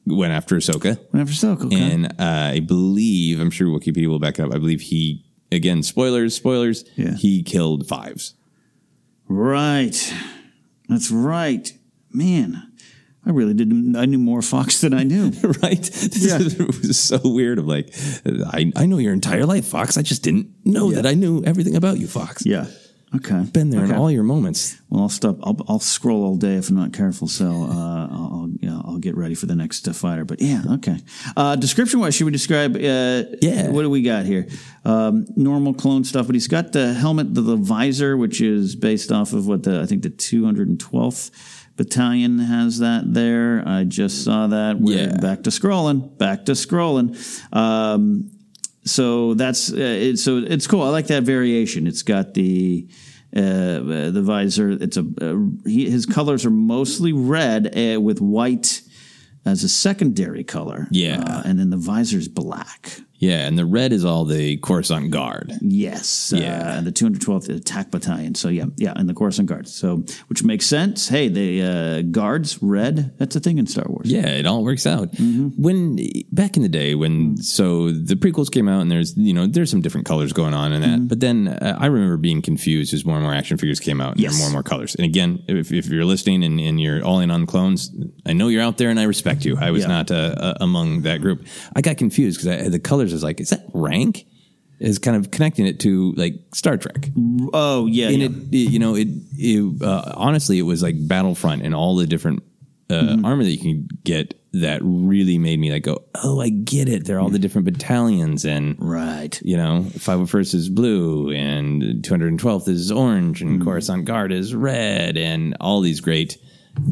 went 0.07 0.33
after 0.33 0.55
Ahsoka. 0.55 0.97
Went 1.13 1.29
after 1.29 1.33
Ahsoka, 1.47 1.65
okay. 1.67 1.79
And 1.91 2.05
uh, 2.19 2.51
I 2.55 2.59
believe, 2.61 3.39
I'm 3.39 3.51
sure 3.51 3.67
Wikipedia 3.67 4.07
will 4.07 4.17
back 4.17 4.39
it 4.39 4.43
up, 4.45 4.51
I 4.53 4.57
believe 4.57 4.81
he, 4.81 5.23
again, 5.51 5.83
spoilers, 5.83 6.35
spoilers, 6.35 6.83
Yeah. 6.95 7.13
he 7.15 7.43
killed 7.43 7.87
Fives. 7.87 8.33
Right. 9.27 9.95
That's 10.89 11.11
right. 11.11 11.71
Man, 12.11 12.71
I 13.25 13.31
really 13.31 13.53
didn't. 13.53 13.95
I 13.95 14.05
knew 14.05 14.19
more 14.19 14.41
Fox 14.41 14.81
than 14.81 14.93
I 14.93 15.03
knew. 15.03 15.29
right? 15.63 15.81
This 15.81 16.25
Yeah. 16.27 16.37
is- 16.37 16.59
it 16.59 16.67
was 16.67 16.99
so 16.99 17.19
weird. 17.23 17.57
Of 17.59 17.65
like, 17.67 17.93
I, 18.25 18.71
I 18.75 18.85
know 18.85 18.97
your 18.99 19.13
entire 19.13 19.45
life, 19.45 19.65
Fox. 19.67 19.97
I 19.97 20.01
just 20.03 20.21
didn't 20.23 20.49
know 20.63 20.91
that 20.91 21.05
I 21.05 21.13
knew 21.15 21.43
everything 21.43 21.75
about 21.75 21.97
you, 21.99 22.07
Fox. 22.07 22.45
Yeah. 22.45 22.67
Okay. 23.15 23.43
Been 23.53 23.69
there 23.69 23.85
in 23.85 23.93
all 23.93 24.11
your 24.11 24.23
moments. 24.23 24.75
Well, 24.89 25.03
I'll 25.03 25.09
stop. 25.09 25.37
I'll, 25.41 25.55
I'll 25.69 25.79
scroll 25.79 26.25
all 26.25 26.35
day 26.35 26.55
if 26.55 26.67
I'm 26.69 26.75
not 26.75 26.91
careful. 26.91 27.29
So 27.29 27.45
uh, 27.45 28.07
I'll, 28.11 28.29
I'll, 28.33 28.49
yeah, 28.59 28.81
I'll 28.83 28.97
get 28.97 29.15
ready 29.15 29.35
for 29.35 29.45
the 29.45 29.55
next 29.55 29.87
uh, 29.87 29.93
fighter. 29.93 30.25
But 30.25 30.41
yeah, 30.41 30.63
okay. 30.73 30.97
Uh, 31.37 31.55
description 31.55 32.01
wise, 32.01 32.13
should 32.15 32.25
we 32.25 32.31
describe? 32.33 32.75
Uh, 32.75 33.23
Yeah. 33.41 33.69
What 33.69 33.83
do 33.83 33.89
we 33.89 34.01
got 34.01 34.25
here? 34.25 34.47
Um, 34.83 35.27
normal 35.37 35.73
clone 35.73 36.03
stuff, 36.03 36.25
but 36.25 36.35
he's 36.35 36.49
got 36.49 36.73
the 36.73 36.93
helmet, 36.93 37.33
the, 37.33 37.41
the 37.41 37.55
visor, 37.55 38.17
which 38.17 38.41
is 38.41 38.75
based 38.75 39.11
off 39.13 39.31
of 39.33 39.47
what 39.47 39.63
the 39.63 39.79
I 39.81 39.85
think 39.85 40.03
the 40.03 40.09
212th 40.09 41.31
battalion 41.75 42.39
has 42.39 42.79
that 42.79 43.13
there. 43.13 43.63
I 43.67 43.83
just 43.83 44.23
saw 44.23 44.47
that. 44.47 44.79
We're 44.79 45.09
Yeah. 45.09 45.17
back 45.19 45.43
to 45.43 45.49
scrolling. 45.49 46.17
Back 46.17 46.45
to 46.45 46.53
scrolling. 46.53 47.15
Um, 47.53 48.31
so 48.85 49.33
that's 49.33 49.71
uh, 49.71 49.75
it, 49.77 50.17
so 50.17 50.37
it's 50.37 50.67
cool. 50.67 50.83
I 50.83 50.89
like 50.89 51.07
that 51.07 51.23
variation. 51.23 51.87
It's 51.87 52.03
got 52.03 52.33
the 52.33 52.87
uh, 53.35 54.11
the 54.11 54.21
visor. 54.23 54.69
It's 54.71 54.97
a 54.97 55.05
uh, 55.21 55.35
he, 55.65 55.89
his 55.89 56.05
colors 56.05 56.45
are 56.45 56.51
mostly 56.51 57.11
red 57.13 57.75
uh, 57.77 57.99
with 57.99 58.21
white 58.21 58.81
as 59.45 59.63
a 59.63 59.69
secondary 59.69 60.43
color. 60.43 60.87
Yeah. 60.91 61.19
uh, 61.21 61.41
and 61.45 61.59
then 61.59 61.69
the 61.71 61.77
visor 61.77 62.17
is 62.17 62.27
black. 62.27 63.01
Yeah, 63.17 63.47
and 63.47 63.57
the 63.57 63.65
red 63.65 63.93
is 63.93 64.03
all 64.03 64.25
the 64.25 64.57
Coruscant 64.57 65.09
Guard. 65.11 65.53
Yes, 65.61 66.33
Yeah. 66.35 66.77
uh, 66.77 66.81
the 66.81 66.91
212th 66.91 67.49
Attack 67.49 67.91
Battalion. 67.91 68.35
So 68.35 68.49
yeah, 68.49 68.65
yeah, 68.77 68.93
and 68.95 69.07
the 69.07 69.13
Coruscant 69.13 69.47
Guard. 69.47 69.67
So 69.67 70.03
which 70.27 70.43
makes 70.43 70.65
sense. 70.65 71.07
Hey, 71.07 71.27
the 71.29 71.61
uh, 71.61 72.01
guards 72.11 72.61
red. 72.61 73.13
That's 73.17 73.35
a 73.35 73.39
thing 73.39 73.57
in 73.57 73.67
Star 73.67 73.85
Wars. 73.87 74.11
Yeah, 74.11 74.27
it 74.27 74.45
all 74.45 74.63
works 74.63 74.85
out. 74.85 75.11
Mm-hmm. 75.13 75.49
When 75.61 75.97
back 76.31 76.57
in 76.57 76.63
the 76.63 76.69
day, 76.69 76.93
when 76.95 77.37
so 77.37 77.91
the 77.91 78.15
prequels 78.15 78.51
came 78.51 78.67
out, 78.67 78.81
and 78.81 78.91
there's 78.91 79.15
you 79.17 79.33
know 79.33 79.47
there's 79.47 79.71
some 79.71 79.81
different 79.81 80.05
colors 80.05 80.33
going 80.33 80.53
on 80.53 80.73
in 80.73 80.81
that. 80.81 80.87
Mm-hmm. 80.99 81.07
But 81.07 81.19
then 81.21 81.47
uh, 81.47 81.77
I 81.79 81.85
remember 81.87 82.17
being 82.17 82.41
confused 82.41 82.93
as 82.93 83.05
more 83.05 83.15
and 83.15 83.23
more 83.23 83.33
action 83.33 83.57
figures 83.57 83.79
came 83.79 84.01
out, 84.01 84.11
and 84.11 84.19
there 84.19 84.23
Yes. 84.25 84.33
were 84.33 84.39
more 84.39 84.47
and 84.47 84.53
more 84.53 84.63
colors. 84.63 84.95
And 84.95 85.05
again, 85.05 85.43
if, 85.47 85.71
if 85.71 85.87
you're 85.87 86.05
listening 86.05 86.43
and, 86.43 86.59
and 86.59 86.79
you're 86.81 87.03
all 87.03 87.19
in 87.21 87.31
on 87.31 87.45
clones, 87.45 87.91
I 88.25 88.33
know 88.33 88.47
you're 88.49 88.61
out 88.63 88.77
there, 88.77 88.89
and 88.89 88.99
I 88.99 89.03
respect 89.03 89.45
you. 89.45 89.57
I 89.59 89.71
was 89.71 89.83
Yeah. 89.83 89.87
not 89.87 90.11
uh, 90.11 90.15
uh, 90.15 90.53
among 90.61 91.01
that 91.03 91.21
group. 91.21 91.45
I 91.75 91.81
got 91.81 91.97
confused 91.97 92.41
because 92.43 92.71
the 92.71 92.79
colors 92.79 93.04
was 93.13 93.23
like, 93.23 93.39
is 93.39 93.49
that 93.49 93.65
rank? 93.73 94.25
Is 94.79 94.99
kind 94.99 95.15
of 95.15 95.31
connecting 95.31 95.65
it 95.65 95.79
to 95.81 96.11
like 96.13 96.33
Star 96.53 96.75
Trek. 96.77 97.09
Oh 97.53 97.85
yeah. 97.87 98.09
and 98.09 98.17
yeah. 98.17 98.25
it, 98.27 98.31
it- 98.51 98.71
you 98.71 98.79
know 98.79 98.95
it, 98.95 99.07
it 99.37 99.81
uh, 99.81 100.11
honestly 100.15 100.59
it 100.59 100.63
was 100.63 100.83
like 100.83 100.95
battlefront 101.07 101.61
and 101.63 101.73
all 101.73 101.95
the 101.95 102.05
different 102.07 102.43
uh, 102.89 102.93
Mm-hmm. 102.95 103.25
armor 103.25 103.43
that 103.43 103.49
you 103.51 103.57
can 103.57 103.87
get 104.03 104.39
that 104.53 104.79
really 104.83 105.37
made 105.39 105.59
me 105.59 105.71
like 105.71 105.83
go 105.83 106.03
oh 106.23 106.39
i 106.39 106.49
get 106.49 106.87
it 106.87 107.03
they're 107.05 107.19
all 107.19 107.29
the 107.29 107.39
different 107.39 107.65
battalions 107.65 108.45
and 108.45 108.75
right. 108.79 109.41
you 109.43 109.57
know 109.57 109.85
501st 109.95 110.53
is 110.53 110.69
blue 110.69 111.31
and 111.31 111.81
212th 112.03 112.67
is 112.69 112.91
orange 112.91 113.39
Mm-hmm. 113.39 113.49
and 113.55 113.63
coruscant 113.63 114.05
guard 114.05 114.31
is 114.31 114.53
red 114.53 115.17
and 115.17 115.57
all 115.59 115.81
these 115.81 115.99
great 115.99 116.37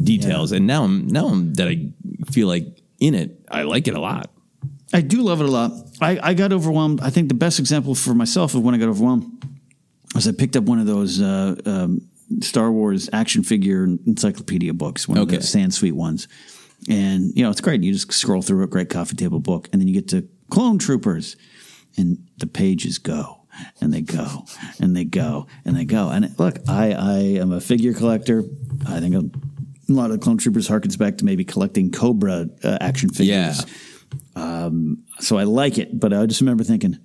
details 0.02 0.50
and 0.52 0.66
now 0.66 0.82
i'm 0.84 1.06
now 1.06 1.26
i'm 1.28 1.54
that 1.54 1.68
i 1.68 1.86
feel 2.30 2.48
like 2.48 2.66
in 2.98 3.14
it 3.14 3.38
i 3.50 3.62
like 3.62 3.86
it 3.88 3.94
a 3.94 4.00
lot 4.00 4.30
I 4.94 5.00
do 5.00 5.22
love 5.22 5.40
it 5.40 5.46
a 5.46 5.50
lot. 5.50 5.72
I, 6.00 6.18
I 6.22 6.34
got 6.34 6.52
overwhelmed. 6.52 7.00
I 7.00 7.10
think 7.10 7.28
the 7.28 7.34
best 7.34 7.58
example 7.58 7.94
for 7.94 8.14
myself 8.14 8.54
of 8.54 8.62
when 8.62 8.74
I 8.74 8.78
got 8.78 8.88
overwhelmed 8.88 9.26
was 10.14 10.28
I 10.28 10.32
picked 10.32 10.56
up 10.56 10.64
one 10.64 10.78
of 10.78 10.86
those 10.86 11.20
uh, 11.20 11.56
um, 11.66 12.08
Star 12.40 12.70
Wars 12.70 13.10
action 13.12 13.42
figure 13.42 13.84
encyclopedia 13.84 14.72
books, 14.72 15.08
one 15.08 15.18
Okay. 15.18 15.36
of 15.36 15.42
the 15.42 15.46
Sansweet 15.48 15.92
ones. 15.92 16.28
And, 16.88 17.32
you 17.34 17.42
know, 17.42 17.50
it's 17.50 17.60
great. 17.60 17.82
You 17.82 17.92
just 17.92 18.12
scroll 18.12 18.40
through 18.40 18.62
a 18.62 18.66
great 18.68 18.88
coffee 18.88 19.16
table 19.16 19.40
book, 19.40 19.68
and 19.72 19.80
then 19.80 19.88
you 19.88 19.94
get 19.94 20.08
to 20.08 20.28
Clone 20.50 20.78
Troopers, 20.78 21.36
and 21.96 22.18
the 22.38 22.46
pages 22.46 22.98
go. 22.98 23.40
And 23.80 23.94
they 23.94 24.00
go, 24.00 24.44
and 24.80 24.96
they 24.96 25.04
go, 25.04 25.46
and 25.64 25.76
they 25.76 25.84
go. 25.84 26.08
And 26.10 26.36
look, 26.40 26.58
I, 26.68 26.92
I 26.92 27.18
am 27.40 27.52
a 27.52 27.60
figure 27.60 27.94
collector. 27.94 28.42
I 28.86 28.98
think 28.98 29.14
a 29.14 29.92
lot 29.92 30.06
of 30.06 30.12
the 30.12 30.18
Clone 30.18 30.38
Troopers 30.38 30.68
harkens 30.68 30.98
back 30.98 31.18
to 31.18 31.24
maybe 31.24 31.44
collecting 31.44 31.92
Cobra 31.92 32.48
uh, 32.64 32.78
action 32.80 33.10
figures. 33.10 33.28
Yeah. 33.60 33.74
Um, 34.36 35.04
so 35.20 35.38
I 35.38 35.44
like 35.44 35.78
it, 35.78 35.98
but 35.98 36.12
I 36.12 36.26
just 36.26 36.40
remember 36.40 36.64
thinking, 36.64 36.98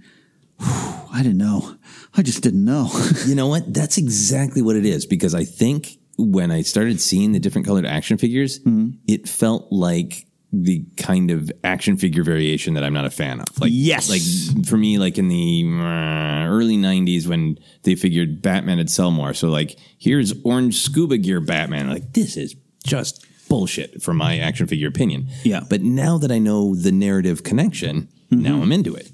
I 0.59 1.19
didn't 1.23 1.37
know. 1.37 1.75
I 2.15 2.21
just 2.21 2.43
didn't 2.43 2.65
know. 2.65 2.89
you 3.25 3.35
know 3.35 3.47
what 3.47 3.73
that's 3.73 3.97
exactly 3.97 4.61
what 4.61 4.75
it 4.75 4.85
is 4.85 5.05
because 5.05 5.33
i 5.35 5.43
think 5.43 5.97
when 6.17 6.51
i 6.51 6.61
started 6.61 6.99
seeing 6.99 7.31
the 7.31 7.39
different 7.39 7.65
colored 7.67 7.85
action 7.85 8.17
figures 8.17 8.59
Mm-hmm. 8.59 8.89
it 9.07 9.29
felt 9.29 9.71
like 9.71 10.25
the 10.51 10.83
kind 10.97 11.29
of 11.31 11.51
action 11.63 11.95
figure 11.97 12.23
variation 12.23 12.73
that 12.73 12.83
i'm 12.83 12.93
not 12.93 13.05
a 13.05 13.09
fan 13.11 13.39
of 13.39 13.45
like 13.61 13.69
Yes. 13.73 14.09
like 14.09 14.65
for 14.65 14.75
me 14.77 14.97
like 14.97 15.17
in 15.17 15.27
the 15.27 15.63
uh, 15.79 16.47
early 16.49 16.75
90s 16.77 17.27
when 17.27 17.57
they 17.83 17.95
figured 17.95 18.41
batman 18.41 18.77
would 18.79 18.89
sell 18.89 19.11
more 19.11 19.33
so 19.33 19.49
like 19.49 19.77
here's 19.99 20.33
orange 20.43 20.75
scuba 20.81 21.17
gear 21.17 21.39
batman 21.39 21.87
like 21.89 22.13
this 22.13 22.35
is 22.35 22.55
just 22.85 23.25
bullshit 23.49 24.01
from 24.01 24.17
my 24.17 24.37
action 24.37 24.67
figure 24.67 24.87
opinion 24.87 25.27
Yeah. 25.43 25.61
but 25.69 25.81
now 25.81 26.17
that 26.19 26.31
i 26.31 26.37
know 26.39 26.75
the 26.75 26.91
narrative 26.91 27.43
connection 27.43 28.07
now 28.31 28.61
i'm 28.61 28.71
into 28.71 28.95
it 28.95 29.11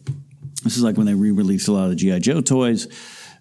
this 0.63 0.75
is 0.77 0.83
like 0.83 0.97
when 0.97 1.05
they 1.05 1.13
re-released 1.13 1.67
a 1.67 1.71
lot 1.71 1.83
of 1.85 1.89
the 1.91 1.95
GI 1.95 2.19
Joe 2.21 2.41
toys. 2.41 2.87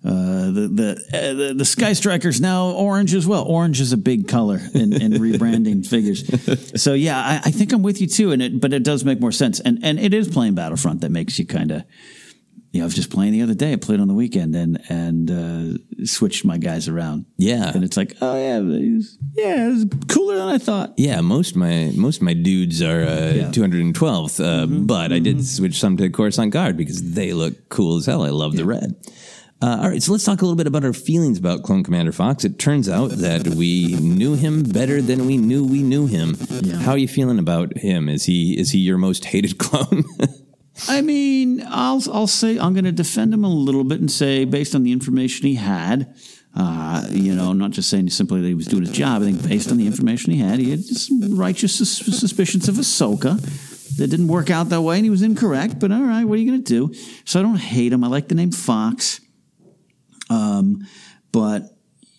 Uh, 0.04 0.50
the 0.50 0.68
the, 0.70 0.90
uh, 1.14 1.32
the 1.32 1.54
the 1.54 1.64
Sky 1.64 1.94
Striker's 1.94 2.38
now 2.38 2.72
orange 2.72 3.14
as 3.14 3.26
well. 3.26 3.42
Orange 3.44 3.80
is 3.80 3.94
a 3.94 3.96
big 3.96 4.28
color 4.28 4.60
in, 4.74 4.92
in 4.92 5.12
rebranding 5.24 5.86
figures. 5.86 6.22
So 6.78 6.92
yeah, 6.92 7.18
I, 7.18 7.36
I 7.46 7.50
think 7.50 7.72
I'm 7.72 7.82
with 7.82 8.02
you 8.02 8.06
too. 8.06 8.30
And 8.32 8.42
it, 8.42 8.60
but 8.60 8.74
it 8.74 8.82
does 8.82 9.06
make 9.06 9.18
more 9.22 9.32
sense. 9.32 9.58
And 9.60 9.78
and 9.82 9.98
it 9.98 10.12
is 10.12 10.28
playing 10.28 10.54
Battlefront 10.54 11.00
that 11.00 11.10
makes 11.10 11.38
you 11.38 11.46
kind 11.46 11.70
of. 11.70 11.84
You 12.74 12.80
know, 12.80 12.86
I 12.86 12.88
was 12.88 12.96
just 12.96 13.10
playing 13.10 13.34
the 13.34 13.42
other 13.42 13.54
day. 13.54 13.72
I 13.72 13.76
played 13.76 14.00
on 14.00 14.08
the 14.08 14.14
weekend 14.14 14.56
and 14.56 14.80
and 14.88 15.30
uh, 15.30 16.04
switched 16.04 16.44
my 16.44 16.58
guys 16.58 16.88
around. 16.88 17.24
Yeah. 17.38 17.70
and 17.72 17.84
it's 17.84 17.96
like, 17.96 18.16
oh 18.20 18.34
yeah, 18.36 18.58
yeah, 19.36 19.70
it's 19.70 19.84
cooler 20.12 20.38
than 20.38 20.48
I 20.48 20.58
thought. 20.58 20.92
Yeah, 20.96 21.20
most 21.20 21.52
of 21.52 21.58
my 21.58 21.92
most 21.94 22.16
of 22.16 22.22
my 22.22 22.34
dudes 22.34 22.82
are 22.82 23.02
uh, 23.04 23.52
212th, 23.52 24.44
uh, 24.44 24.66
but 24.66 25.12
I 25.12 25.20
did 25.20 25.46
switch 25.46 25.78
some 25.78 25.96
to 25.98 26.10
Coruscant 26.10 26.52
Guard 26.52 26.76
because 26.76 27.12
they 27.12 27.32
look 27.32 27.68
cool 27.68 27.98
as 27.98 28.06
hell. 28.06 28.24
I 28.24 28.30
love 28.30 28.56
the 28.56 28.64
red. 28.64 28.96
Uh, 29.62 29.78
all 29.80 29.88
right, 29.88 30.02
so 30.02 30.10
let's 30.10 30.24
talk 30.24 30.42
a 30.42 30.44
little 30.44 30.56
bit 30.56 30.66
about 30.66 30.84
our 30.84 30.92
feelings 30.92 31.38
about 31.38 31.62
Clone 31.62 31.84
Commander 31.84 32.10
Fox. 32.10 32.44
It 32.44 32.58
turns 32.58 32.88
out 32.88 33.10
that 33.12 33.46
we 33.46 33.94
knew 34.00 34.34
him 34.34 34.64
better 34.64 35.00
than 35.00 35.26
we 35.26 35.36
knew 35.36 35.64
we 35.64 35.84
knew 35.84 36.08
him. 36.08 36.36
Yeah. 36.50 36.74
How 36.78 36.90
are 36.90 36.98
you 36.98 37.06
feeling 37.06 37.38
about 37.38 37.78
him? 37.78 38.08
Is 38.08 38.24
he 38.24 38.58
is 38.58 38.72
he 38.72 38.80
your 38.80 38.98
most 38.98 39.26
hated 39.26 39.58
clone? 39.58 40.02
I 40.88 41.00
mean, 41.02 41.64
I'll 41.68 42.02
I'll 42.12 42.26
say 42.26 42.58
I'm 42.58 42.74
going 42.74 42.84
to 42.84 42.92
defend 42.92 43.32
him 43.32 43.44
a 43.44 43.48
little 43.48 43.84
bit 43.84 44.00
and 44.00 44.10
say, 44.10 44.44
based 44.44 44.74
on 44.74 44.82
the 44.82 44.92
information 44.92 45.46
he 45.46 45.54
had, 45.54 46.14
uh, 46.56 47.06
you 47.10 47.34
know, 47.34 47.52
not 47.52 47.70
just 47.70 47.88
saying 47.90 48.10
simply 48.10 48.40
that 48.40 48.48
he 48.48 48.54
was 48.54 48.66
doing 48.66 48.84
his 48.84 48.92
job. 48.92 49.22
I 49.22 49.26
think 49.26 49.46
based 49.48 49.70
on 49.70 49.76
the 49.76 49.86
information 49.86 50.32
he 50.32 50.38
had, 50.38 50.58
he 50.58 50.70
had 50.70 50.84
some 50.84 51.36
righteous 51.36 51.76
sus- 51.76 52.18
suspicions 52.18 52.68
of 52.68 52.76
Ahsoka. 52.76 53.40
That 53.96 54.08
didn't 54.08 54.26
work 54.26 54.50
out 54.50 54.70
that 54.70 54.80
way, 54.80 54.96
and 54.96 55.04
he 55.04 55.10
was 55.10 55.22
incorrect. 55.22 55.78
But 55.78 55.92
all 55.92 56.02
right, 56.02 56.24
what 56.24 56.36
are 56.36 56.42
you 56.42 56.50
going 56.50 56.64
to 56.64 56.88
do? 56.88 56.94
So 57.24 57.38
I 57.38 57.42
don't 57.42 57.56
hate 57.56 57.92
him. 57.92 58.02
I 58.02 58.08
like 58.08 58.26
the 58.26 58.34
name 58.34 58.50
Fox. 58.50 59.20
Um, 60.30 60.86
but 61.30 61.73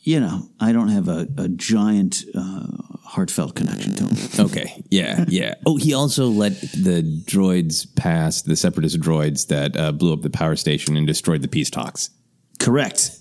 you 0.05 0.19
know, 0.19 0.47
I 0.59 0.71
don't 0.71 0.89
have 0.89 1.09
a, 1.09 1.27
a 1.35 1.49
giant 1.49 2.23
uh, 2.35 2.67
heartfelt 3.03 3.55
connection 3.55 3.95
to 3.95 4.03
him. 4.05 4.45
okay, 4.45 4.83
yeah, 4.91 5.25
yeah. 5.27 5.55
Oh, 5.65 5.77
he 5.77 5.95
also 5.95 6.27
let 6.27 6.53
the 6.61 7.01
droids 7.25 7.93
pass 7.95 8.43
the 8.43 8.55
separatist 8.55 8.99
droids 8.99 9.47
that 9.47 9.75
uh, 9.75 9.91
blew 9.91 10.13
up 10.13 10.21
the 10.21 10.29
power 10.29 10.55
station 10.55 10.95
and 10.95 11.07
destroyed 11.07 11.41
the 11.41 11.47
peace 11.47 11.71
talks. 11.71 12.11
Correct. 12.59 13.17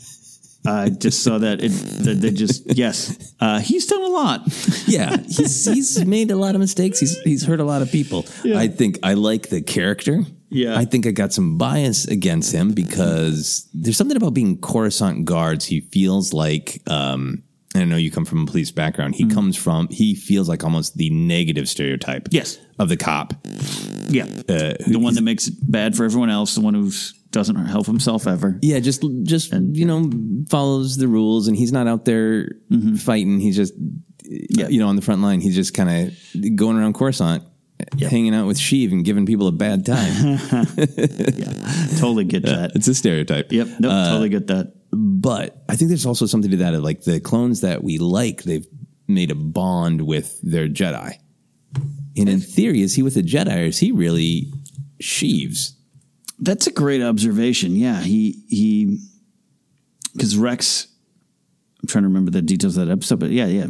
I 0.67 0.91
just 0.91 1.23
saw 1.23 1.39
that. 1.39 1.63
It, 1.63 1.69
that 2.05 2.21
they 2.21 2.31
just 2.31 2.75
yes, 2.75 3.35
uh, 3.41 3.61
he's 3.61 3.87
done 3.87 4.03
a 4.03 4.09
lot. 4.09 4.41
yeah, 4.87 5.17
he's 5.17 5.65
he's 5.65 6.05
made 6.05 6.31
a 6.31 6.37
lot 6.37 6.55
of 6.55 6.61
mistakes. 6.61 7.01
He's 7.01 7.19
he's 7.21 7.45
hurt 7.45 7.61
a 7.61 7.65
lot 7.65 7.83
of 7.83 7.91
people. 7.91 8.27
I 8.45 8.69
think 8.69 8.99
I 9.03 9.15
like 9.15 9.49
the 9.49 9.61
character. 9.61 10.25
Yeah. 10.55 10.79
I 10.79 10.85
think 10.85 11.07
I 11.07 11.11
got 11.11 11.33
some 11.33 11.59
bias 11.59 12.07
against 12.07 12.53
him 12.55 12.73
because 12.73 13.69
there's 13.75 13.97
something 13.97 14.17
about 14.17 14.35
being 14.35 14.61
Coruscant 14.61 15.25
guards. 15.25 15.65
He 15.67 15.81
feels 15.81 16.33
like 16.33 16.81
um 16.87 17.43
and 17.75 17.83
I 17.83 17.87
know 17.87 17.97
you 17.97 18.11
come 18.13 18.25
from 18.25 18.45
a 18.45 18.47
police 18.47 18.71
background. 18.71 19.17
He 19.17 19.27
comes 19.27 19.57
from 19.57 19.89
he 19.89 20.15
feels 20.15 20.49
like 20.49 20.63
almost 20.63 20.97
the 20.97 21.11
negative 21.11 21.69
stereotype. 21.69 22.29
Yes. 22.31 22.59
of 22.79 22.89
the 22.89 22.97
cop. 22.97 23.35
Yeah. 24.09 24.27
Uh, 24.49 24.75
the 24.87 24.99
one 25.01 25.15
that 25.15 25.23
makes 25.23 25.49
it 25.49 25.55
bad 25.61 25.97
for 25.97 26.05
everyone 26.05 26.31
else, 26.31 26.55
the 26.55 26.61
one 26.61 26.75
who 26.75 26.93
doesn't 27.31 27.57
help 27.67 27.87
himself 27.87 28.29
ever. 28.29 28.59
Yeah, 28.63 28.79
just 28.79 29.05
just 29.25 29.53
you 29.53 29.85
know 29.85 30.09
follows 30.49 30.97
the 30.97 31.09
rules, 31.09 31.49
and 31.49 31.57
he's 31.57 31.73
not 31.73 31.89
out 31.89 32.05
there 32.05 32.49
fighting. 32.99 33.41
He's 33.41 33.57
just 33.57 33.75
you 34.25 34.79
know 34.79 34.87
on 34.87 34.95
the 34.95 35.03
front 35.03 35.21
line. 35.21 35.41
He's 35.41 35.57
just 35.57 35.75
kind 35.75 35.91
of 35.91 36.57
going 36.57 36.77
around 36.79 36.95
Coruscant, 36.95 37.43
hanging 38.01 38.35
out 38.35 38.47
with 38.47 38.59
Sheev 38.59 38.93
and 38.93 39.05
giving 39.05 39.27
people 39.27 39.49
a 39.49 39.53
bad 39.53 39.87
time. 39.87 40.39
Yeah, 41.35 41.99
totally 41.99 42.25
get 42.25 42.45
that. 42.45 42.73
it's 42.75 42.89
a 42.89 42.95
stereotype. 42.95 43.51
Yep. 43.51 43.69
Nope. 43.81 43.93
Uh, 43.93 44.11
totally 44.11 44.29
get 44.29 44.47
that. 44.49 44.73
But 44.91 45.63
I 45.69 45.77
think 45.77 45.89
there's 45.89 46.07
also 46.07 46.27
something 46.27 46.51
to 46.51 46.57
that 46.59 46.81
like 46.83 47.03
the 47.03 47.21
clones 47.21 47.63
that 47.63 47.83
we 47.83 47.99
like. 47.99 48.43
They've 48.43 48.67
made 49.09 49.31
a 49.31 49.35
bond 49.35 50.03
with 50.03 50.41
their 50.43 50.69
Jedi. 50.69 51.19
And 52.17 52.29
in 52.29 52.41
theory, 52.41 52.83
is 52.83 52.95
he 52.95 53.03
with 53.03 53.15
the 53.15 53.23
Jedi 53.23 53.57
or 53.57 53.67
is 53.67 53.79
he 53.79 53.91
really 53.93 54.53
Sheev's? 55.03 55.77
That's 56.39 56.67
a 56.67 56.73
great 56.73 57.03
observation. 57.03 57.77
Yeah, 57.77 58.01
he 58.01 58.45
he 58.49 59.01
because 60.13 60.37
Rex. 60.37 60.89
I'm 61.83 61.89
trying 61.89 62.05
to 62.05 62.09
remember 62.09 62.31
the 62.31 62.43
details 62.43 62.77
of 62.77 62.87
that 62.87 62.93
episode, 62.93 63.21
but 63.21 63.31
yeah, 63.31 63.47
yeah, 63.47 63.67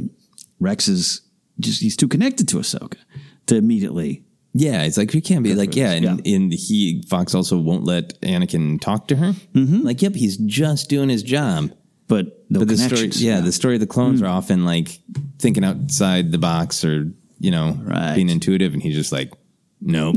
Rex 0.61 0.88
is 0.88 1.23
just 1.61 1.83
he's 1.83 1.97
too 1.97 2.09
connected 2.09 2.49
to 2.49 2.56
Ahsoka 2.59 2.97
to 3.46 3.56
immediately. 3.56 4.24
Yeah, 4.56 4.82
it's 4.82 4.96
like 4.96 5.12
you 5.12 5.20
can't 5.20 5.42
be 5.42 5.54
like 5.54 5.74
yeah, 5.74 5.90
and, 5.92 6.24
and 6.24 6.52
he 6.52 7.02
Fox 7.08 7.34
also 7.34 7.58
won't 7.58 7.84
let 7.84 8.20
Anakin 8.20 8.80
talk 8.80 9.08
to 9.08 9.16
her. 9.16 9.32
Mm-hmm. 9.32 9.82
Like, 9.82 10.00
yep, 10.00 10.14
he's 10.14 10.36
just 10.36 10.88
doing 10.88 11.08
his 11.08 11.24
job. 11.24 11.72
But 12.06 12.44
no 12.50 12.60
but 12.60 12.68
the 12.68 12.76
story, 12.76 13.08
yeah, 13.14 13.36
yeah. 13.36 13.40
the 13.40 13.50
story 13.50 13.74
of 13.74 13.80
the 13.80 13.86
clones 13.86 14.22
are 14.22 14.26
often 14.26 14.64
like 14.64 15.00
thinking 15.38 15.64
outside 15.64 16.30
the 16.30 16.38
box 16.38 16.84
or 16.84 17.10
you 17.40 17.50
know 17.50 18.12
being 18.14 18.28
intuitive, 18.28 18.74
and 18.74 18.82
he's 18.82 18.94
just 18.94 19.10
like, 19.10 19.32
nope. 19.80 20.16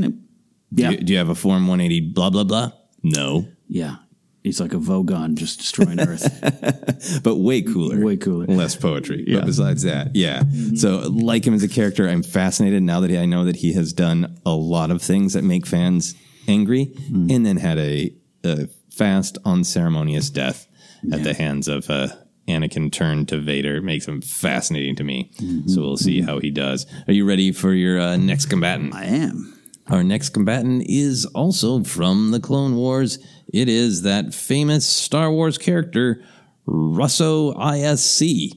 Yeah. 0.70 0.90
Do, 0.90 0.94
you, 0.94 1.00
do 1.02 1.12
you 1.14 1.18
have 1.18 1.30
a 1.30 1.34
form 1.34 1.66
180? 1.66 2.12
Blah 2.12 2.30
blah 2.30 2.44
blah. 2.44 2.72
No, 3.02 3.48
Yeah, 3.68 3.96
he's 4.42 4.60
like 4.60 4.72
a 4.72 4.78
Vogon 4.78 5.34
just 5.34 5.58
destroying 5.58 6.00
Earth. 6.00 7.20
but 7.22 7.36
way 7.36 7.62
cooler, 7.62 8.04
way 8.04 8.16
cooler, 8.16 8.46
less 8.46 8.76
poetry. 8.76 9.24
Yeah. 9.26 9.40
But 9.40 9.46
besides 9.46 9.82
that, 9.82 10.14
yeah. 10.14 10.42
So 10.74 11.08
like 11.10 11.46
him 11.46 11.54
as 11.54 11.62
a 11.62 11.68
character, 11.68 12.08
I'm 12.08 12.22
fascinated 12.22 12.82
now 12.82 13.00
that 13.00 13.10
I 13.10 13.26
know 13.26 13.44
that 13.44 13.56
he 13.56 13.72
has 13.74 13.92
done 13.92 14.40
a 14.44 14.52
lot 14.52 14.90
of 14.90 15.02
things 15.02 15.34
that 15.34 15.44
make 15.44 15.66
fans 15.66 16.14
angry, 16.46 16.92
and 17.08 17.44
then 17.44 17.58
had 17.58 17.78
a, 17.78 18.14
a 18.44 18.68
fast, 18.90 19.36
unceremonious 19.44 20.30
death 20.30 20.66
at 21.12 21.22
the 21.22 21.34
hands 21.34 21.68
of 21.68 21.88
uh, 21.90 22.08
Anakin 22.48 22.90
turned 22.90 23.28
to 23.28 23.38
Vader. 23.38 23.80
makes 23.82 24.08
him 24.08 24.20
fascinating 24.22 24.96
to 24.96 25.04
me. 25.04 25.30
So 25.66 25.82
we'll 25.82 25.96
see 25.96 26.22
how 26.22 26.40
he 26.40 26.50
does. 26.50 26.86
Are 27.06 27.12
you 27.12 27.26
ready 27.26 27.52
for 27.52 27.72
your 27.72 28.00
uh, 28.00 28.16
next 28.16 28.46
combatant? 28.46 28.94
I 28.94 29.04
am. 29.04 29.54
Our 29.88 30.02
next 30.02 30.30
combatant 30.30 30.84
is 30.86 31.24
also 31.26 31.82
from 31.82 32.30
the 32.30 32.40
Clone 32.40 32.76
Wars. 32.76 33.18
It 33.52 33.68
is 33.68 34.02
that 34.02 34.34
famous 34.34 34.86
Star 34.86 35.30
Wars 35.30 35.58
character, 35.58 36.22
Russo 36.66 37.54
ISC. 37.54 38.52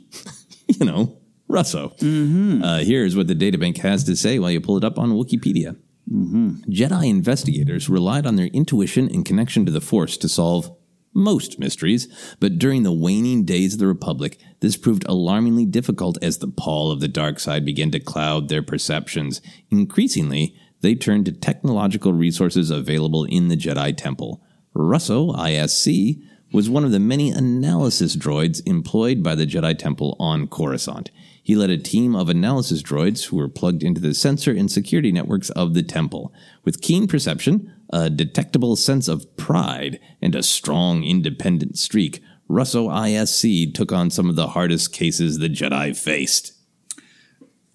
you 0.68 0.86
know, 0.86 1.18
Russo. 1.48 1.90
Mm-hmm. 1.98 2.64
Uh, 2.64 2.80
here's 2.80 3.16
what 3.16 3.28
the 3.28 3.36
databank 3.36 3.78
has 3.78 4.04
to 4.06 4.16
say 4.16 4.40
while 4.40 4.52
you 4.52 4.62
pull 4.62 4.78
it 4.78 4.84
up 4.84 4.98
on 4.98 5.12
Wikipedia. 5.12 5.78
Mm-hmm. 6.12 6.70
Jedi 6.70 7.10
investigators 7.10 7.90
relied 7.90 8.26
on 8.26 8.36
their 8.36 8.48
intuition 8.48 9.10
and 9.14 9.24
connection 9.24 9.66
to 9.66 9.72
the 9.72 9.82
Force 9.82 10.18
to 10.18 10.28
solve 10.28 10.76
most 11.14 11.60
mysteries, 11.60 12.08
but 12.40 12.58
during 12.58 12.84
the 12.84 12.92
waning 12.92 13.44
days 13.44 13.74
of 13.74 13.80
the 13.80 13.88
Republic, 13.88 14.38
this 14.62 14.78
proved 14.78 15.06
alarmingly 15.08 15.66
difficult 15.66 16.18
as 16.22 16.38
the 16.38 16.48
pall 16.48 16.92
of 16.92 17.02
the 17.02 17.08
dark 17.08 17.40
side 17.40 17.66
began 17.66 17.92
to 17.92 18.00
cloud 18.00 18.48
their 18.48 18.64
perceptions. 18.64 19.42
Increasingly, 19.70 20.56
they 20.82 20.96
turned 20.96 21.26
to 21.26 21.32
technological 21.32 22.14
resources 22.14 22.70
available 22.70 23.26
in 23.26 23.50
the 23.50 23.58
Jedi 23.58 23.96
Temple. 23.96 24.42
Russo, 24.74 25.32
ISC, 25.34 26.22
was 26.54 26.70
one 26.70 26.84
of 26.84 26.92
the 26.92 27.00
many 27.00 27.30
analysis 27.32 28.16
droids 28.16 28.62
employed 28.66 29.24
by 29.24 29.36
the 29.36 29.46
Jedi 29.46 29.78
Temple 29.78 30.16
on 30.20 30.48
Coruscant. 30.48 31.10
He 31.44 31.56
led 31.56 31.70
a 31.70 31.78
team 31.78 32.16
of 32.16 32.30
analysis 32.30 32.84
droids 32.84 33.26
who 33.26 33.38
were 33.38 33.50
plugged 33.50 33.84
into 33.84 34.02
the 34.02 34.14
sensor 34.14 34.52
and 34.52 34.72
security 34.72 35.12
networks 35.12 35.50
of 35.52 35.74
the 35.74 35.84
temple. 35.84 36.34
With 36.64 36.82
keen 36.82 37.08
perception, 37.08 37.74
a 37.90 38.10
detectable 38.10 38.76
sense 38.76 39.08
of 39.08 39.36
pride, 39.38 40.00
and 40.22 40.36
a 40.36 40.44
strong 40.44 41.04
independent 41.04 41.78
streak, 41.78 42.22
Russo 42.48 42.90
ISC 42.90 43.74
took 43.74 43.92
on 43.92 44.10
some 44.10 44.30
of 44.30 44.36
the 44.36 44.50
hardest 44.50 44.94
cases 44.94 45.40
the 45.40 45.50
Jedi 45.50 45.98
faced. 45.98 46.54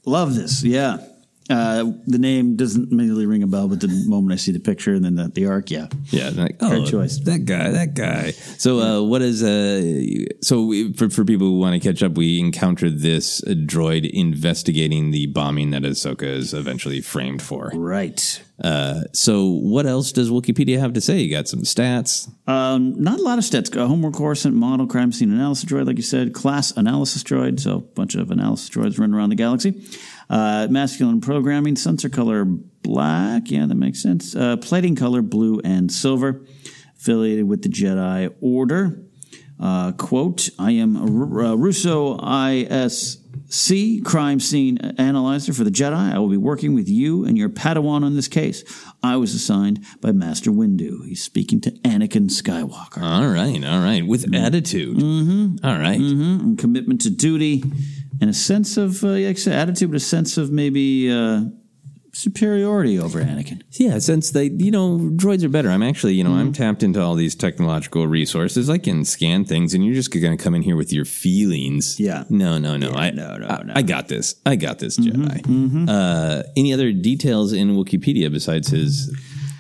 Love 0.05 0.35
this. 0.35 0.63
Yeah. 0.63 0.99
Uh, 1.49 1.93
the 2.07 2.19
name 2.19 2.57
doesn't 2.57 2.91
immediately 2.91 3.27
ring 3.27 3.43
a 3.43 3.47
bell, 3.47 3.69
but 3.69 3.81
the 3.81 3.89
moment 4.09 4.33
I 4.33 4.37
see 4.37 4.53
the 4.53 4.59
picture 4.59 4.95
and 4.95 5.05
then 5.05 5.15
the, 5.15 5.29
the 5.29 5.47
arc, 5.47 5.71
yeah. 5.71 5.87
Yeah, 6.07 6.31
like, 6.35 6.57
oh, 6.61 6.85
choice. 6.85 7.19
That 7.19 7.45
guy, 7.45 7.71
that 7.71 7.95
guy. 7.95 8.33
So, 8.33 8.81
uh, 8.81 9.03
what 9.03 9.23
is 9.23 9.43
uh? 9.43 10.27
So, 10.43 10.67
we, 10.67 10.93
for 10.93 11.09
for 11.09 11.25
people 11.25 11.47
who 11.47 11.59
want 11.59 11.81
to 11.81 11.89
catch 11.89 12.03
up, 12.03 12.17
we 12.17 12.41
encounter 12.41 12.91
this 12.91 13.41
droid 13.43 14.11
investigating 14.11 15.13
the 15.13 15.27
bombing 15.27 15.71
that 15.71 15.83
Ahsoka 15.83 16.25
is 16.25 16.53
eventually 16.53 17.01
framed 17.01 17.43
for. 17.43 17.71
Right. 17.75 18.43
Uh, 18.63 19.03
so 19.13 19.45
what 19.51 19.85
else 19.87 20.13
does 20.13 20.31
Wikipedia 20.31 20.79
have 20.79 20.95
to 20.95 21.01
say? 21.01 21.21
You 21.21 21.31
got 21.31 21.47
some 21.47 21.61
stats. 21.61 22.31
Um, 22.49 23.01
not 23.01 23.21
a 23.21 23.23
lot 23.23 23.39
of 23.39 23.45
stats. 23.45 23.75
A 23.77 23.87
homework 23.87 24.15
Coruscant 24.15 24.55
model 24.55 24.87
crime 24.87 25.13
scene 25.13 25.31
analysis 25.31 25.67
droid, 25.67 25.87
like 25.87 25.97
you 25.97 26.03
said, 26.03 26.33
class 26.33 26.75
analysis 26.77 27.23
droid, 27.23 27.61
so 27.61 27.77
a 27.77 27.81
bunch 27.81 28.15
of 28.15 28.31
analysis 28.31 28.71
droids 28.71 28.99
running 28.99 29.15
around 29.15 29.29
the 29.29 29.37
galaxy. 29.37 29.85
Uh, 30.31 30.67
masculine 30.71 31.21
programming, 31.21 31.77
sensor 31.77 32.09
color 32.09 32.45
black, 32.47 33.51
yeah, 33.51 33.67
that 33.67 33.75
makes 33.75 34.03
sense. 34.03 34.35
Uh, 34.35 34.57
plating 34.57 34.97
color 34.97 35.23
blue 35.23 35.61
and 35.63 35.93
silver, 35.93 36.45
affiliated 36.99 37.47
with 37.47 37.63
the 37.63 37.69
Jedi 37.69 38.35
Order. 38.41 39.03
Uh, 39.61 39.93
quote, 39.93 40.51
I 40.59 40.73
am 40.73 40.97
R- 40.97 41.45
uh, 41.45 41.55
Russo 41.55 42.19
ISC, 43.49 44.05
crime 44.05 44.41
scene 44.41 44.79
analyzer 44.99 45.53
for 45.53 45.65
the 45.65 45.71
Jedi. 45.71 46.13
I 46.13 46.19
will 46.19 46.29
be 46.29 46.37
working 46.37 46.75
with 46.75 46.89
you 46.89 47.25
and 47.25 47.37
your 47.37 47.49
Padawan 47.49 48.05
on 48.05 48.15
this 48.15 48.29
case. 48.29 48.65
I 49.03 49.17
was 49.17 49.35
assigned 49.35 49.85
by 50.01 50.13
Master 50.13 50.51
Windu. 50.51 51.07
He's 51.07 51.23
speaking 51.23 51.61
to 51.63 51.71
Anakin 51.71 52.29
Skywalker. 52.29 53.03
All 53.03 53.29
right, 53.29 53.65
all 53.65 53.81
right, 53.81 54.07
with 54.07 54.35
attitude. 54.35 54.99
Mm-hmm. 54.99 55.67
All 55.67 55.79
right. 55.79 56.01
Mm-hmm. 56.01 56.41
And 56.41 56.59
commitment 56.59 57.03
to 57.03 57.11
duty 57.11 57.63
and 58.21 58.31
a 58.31 58.35
sense 58.35 58.77
of, 58.77 59.03
uh, 59.05 59.09
like 59.09 59.25
I 59.25 59.33
said, 59.35 59.55
attitude, 59.55 59.91
but 59.91 59.97
a 59.97 60.01
sense 60.01 60.37
of 60.37 60.51
maybe 60.51 61.11
uh, 61.11 61.43
superiority 62.17 62.99
over 62.99 63.21
Anakin. 63.23 63.63
Yeah, 63.73 63.99
since 63.99 64.31
they, 64.31 64.45
you 64.51 64.71
know, 64.71 64.99
droids 64.99 65.45
are 65.45 65.49
better. 65.49 65.69
I'm 65.71 65.83
actually, 65.83 66.15
you 66.15 66.25
know, 66.25 66.33
I'm 66.33 66.53
tapped 66.53 66.83
into 66.83 67.01
all 67.01 67.15
these 67.15 67.35
technological 67.35 68.07
resources. 68.07 68.71
I 68.71 68.79
can 68.79 69.05
scan 69.05 69.45
things, 69.45 69.75
and 69.75 69.85
you're 69.85 69.95
just 69.95 70.11
going 70.11 70.37
to 70.37 70.43
come 70.43 70.55
in 70.55 70.63
here 70.63 70.77
with 70.77 70.93
your 70.93 71.05
feelings. 71.05 72.01
Yeah. 72.01 72.25
No, 72.31 72.59
no, 72.59 72.77
no. 72.77 72.91
I, 72.91 73.11
no, 73.11 73.37
no, 73.37 73.47
I, 73.47 73.63
no. 73.63 73.73
I 73.77 73.83
got 73.83 74.09
this. 74.09 74.35
I 74.47 74.57
got 74.57 74.79
this, 74.79 74.99
Jedi. 74.99 75.89
Uh, 75.89 76.43
any 76.57 76.73
other 76.73 76.93
details 76.93 77.53
in 77.53 77.77
Wikipedia 77.77 78.33
besides 78.33 78.69
his 78.69 79.15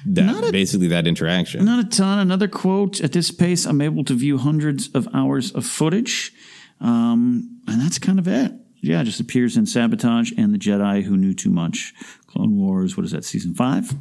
that 0.07 0.45
a- 0.45 0.53
basically 0.53 0.88
that 0.88 1.07
interaction? 1.07 1.64
Not 1.64 1.85
a 1.85 1.88
ton. 1.88 2.19
Another 2.19 2.49
quote 2.49 3.01
At 3.01 3.12
this 3.12 3.31
pace, 3.31 3.66
I'm 3.66 3.81
able 3.81 4.05
to 4.05 4.14
view 4.14 4.38
hundreds 4.38 4.88
of 4.95 5.07
hours 5.12 5.53
of 5.53 5.66
footage. 5.66 6.33
Um, 6.81 7.61
and 7.66 7.81
that's 7.81 7.99
kind 7.99 8.19
of 8.19 8.29
it. 8.29 8.53
Yeah, 8.83 9.03
just 9.03 9.21
appears 9.21 9.57
in 9.57 9.67
Sabotage 9.67 10.33
and 10.37 10.55
The 10.55 10.59
Jedi 10.59 11.03
Who 11.03 11.17
Knew 11.17 11.35
Too 11.35 11.51
Much. 11.51 11.93
Clone 12.27 12.57
Wars, 12.57 12.97
what 12.97 13.05
is 13.05 13.12
that, 13.12 13.25
season 13.25 13.55
five? 13.55 13.93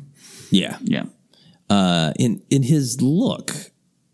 Yeah. 0.51 0.77
Yeah. 0.81 1.05
Uh, 1.69 2.13
in 2.19 2.41
in 2.51 2.61
his 2.63 3.01
look, 3.01 3.51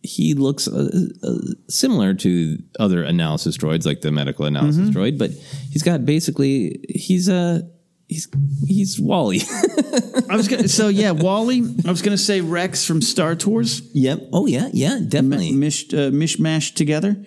he 0.04 0.34
looks 0.34 0.68
uh, 0.68 0.90
uh, 1.24 1.34
similar 1.68 2.14
to 2.14 2.58
other 2.80 3.04
analysis 3.04 3.58
droids, 3.58 3.86
like 3.86 4.02
the 4.02 4.12
medical 4.12 4.46
analysis 4.46 4.90
Mm-hmm. 4.90 4.98
droid, 4.98 5.18
but 5.18 5.32
he's 5.72 5.84
got 5.84 6.06
basically 6.06 6.80
he's 6.90 7.28
a 7.28 7.68
he's 8.08 8.30
he's 8.66 9.00
WALL-E. 9.02 9.42
I 10.30 10.38
was 10.38 10.48
gonna, 10.48 10.70
so 10.70 10.88
yeah, 10.88 11.12
WALL-E. 11.12 11.76
I 11.86 11.90
was 11.92 12.02
going 12.02 12.16
to 12.18 12.24
say 12.24 12.40
Rex 12.40 12.86
from 12.86 13.02
Star 13.02 13.36
Tours. 13.36 13.82
Yep. 13.94 14.30
Oh 14.32 14.46
yeah, 14.48 14.70
yeah, 14.72 15.00
definitely. 15.06 15.52
mish, 15.52 15.94
uh, 15.94 16.10
mishmashed 16.12 16.76
together. 16.76 17.18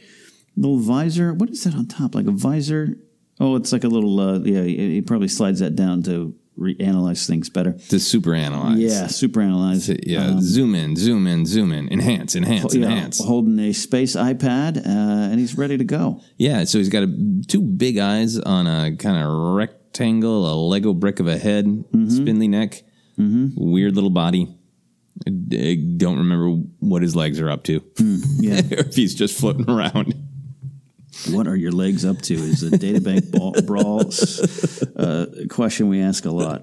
Little 0.57 0.79
visor. 0.79 1.35
What 1.35 1.51
is 1.51 1.65
that 1.65 1.75
on 1.75 1.87
top? 1.87 2.15
Like 2.15 2.27
a 2.27 2.31
visor? 2.33 2.97
Oh, 3.41 3.57
it's 3.57 3.73
like 3.73 3.85
a 3.85 3.89
little. 3.89 4.19
Uh, 4.21 4.39
yeah, 4.41 4.63
he 4.63 5.01
probably 5.03 5.29
slides 5.29 5.61
that 5.61 5.75
down 5.77 6.03
to 6.05 6.35
reanalyze 6.57 7.27
things 7.27 7.49
better. 7.51 7.73
to 7.73 7.99
super 7.99 8.33
analyze. 8.33 8.79
Yeah, 8.79 9.09
super 9.09 9.41
analyze. 9.41 9.89
Yeah. 9.89 10.37
zoom 10.41 10.77
in, 10.77 10.95
zoom 10.95 11.27
in, 11.27 11.47
zoom 11.47 11.73
in, 11.73 11.93
enhance, 11.93 12.37
enhance, 12.37 12.75
Yeah, 12.77 12.85
enhance. 12.87 13.19
holding 13.25 13.59
a 13.59 13.73
space 13.73 14.15
iPad, 14.15 14.77
uh, 14.79 14.81
and 15.31 15.41
he's 15.41 15.59
ready 15.59 15.77
to 15.77 15.83
go. 15.85 16.21
Yeah. 16.39 16.63
So 16.65 16.79
he's 16.79 16.89
got 16.91 17.03
a, 17.03 17.43
two 17.49 17.61
big 17.61 17.99
eyes 17.99 18.39
on 18.39 18.69
a 18.69 18.95
kind 18.97 19.17
of 19.25 19.33
rectangle, 19.57 20.47
a 20.49 20.55
Lego 20.55 20.95
brick 20.95 21.19
of 21.19 21.27
a 21.27 21.37
head, 21.39 21.65
Mm-hmm. 21.67 22.09
spindly 22.11 22.47
neck, 22.47 22.83
weird 23.19 23.95
little 23.97 24.11
body. 24.11 24.57
I, 25.27 25.31
don't 25.97 26.19
remember 26.19 26.51
what 26.81 27.03
his 27.03 27.15
legs 27.17 27.41
are 27.41 27.51
up 27.51 27.65
to, 27.65 27.81
Hmm, 27.99 28.17
Yeah, 28.39 28.61
or 28.61 28.79
if 28.89 28.95
he's 28.97 29.15
just 29.15 29.39
floating 29.39 29.69
around. 29.71 30.15
What 31.31 31.47
are 31.47 31.57
your 31.57 31.73
legs 31.73 32.05
up 32.05 32.21
to? 32.23 32.35
Is 32.35 32.63
a 32.63 32.71
databank 32.71 33.31
ball, 33.33 33.55
brawl 33.63 34.11
uh, 34.97 35.27
question 35.49 35.89
we 35.89 36.01
ask 36.01 36.25
a 36.25 36.31
lot. 36.31 36.63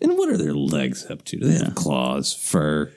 And 0.00 0.16
what 0.18 0.28
are 0.30 0.36
their 0.36 0.54
legs 0.54 1.06
up 1.10 1.24
to? 1.26 1.36
Do 1.38 1.46
they 1.46 1.64
have 1.64 1.74
claws, 1.74 2.34
fur? 2.34 2.92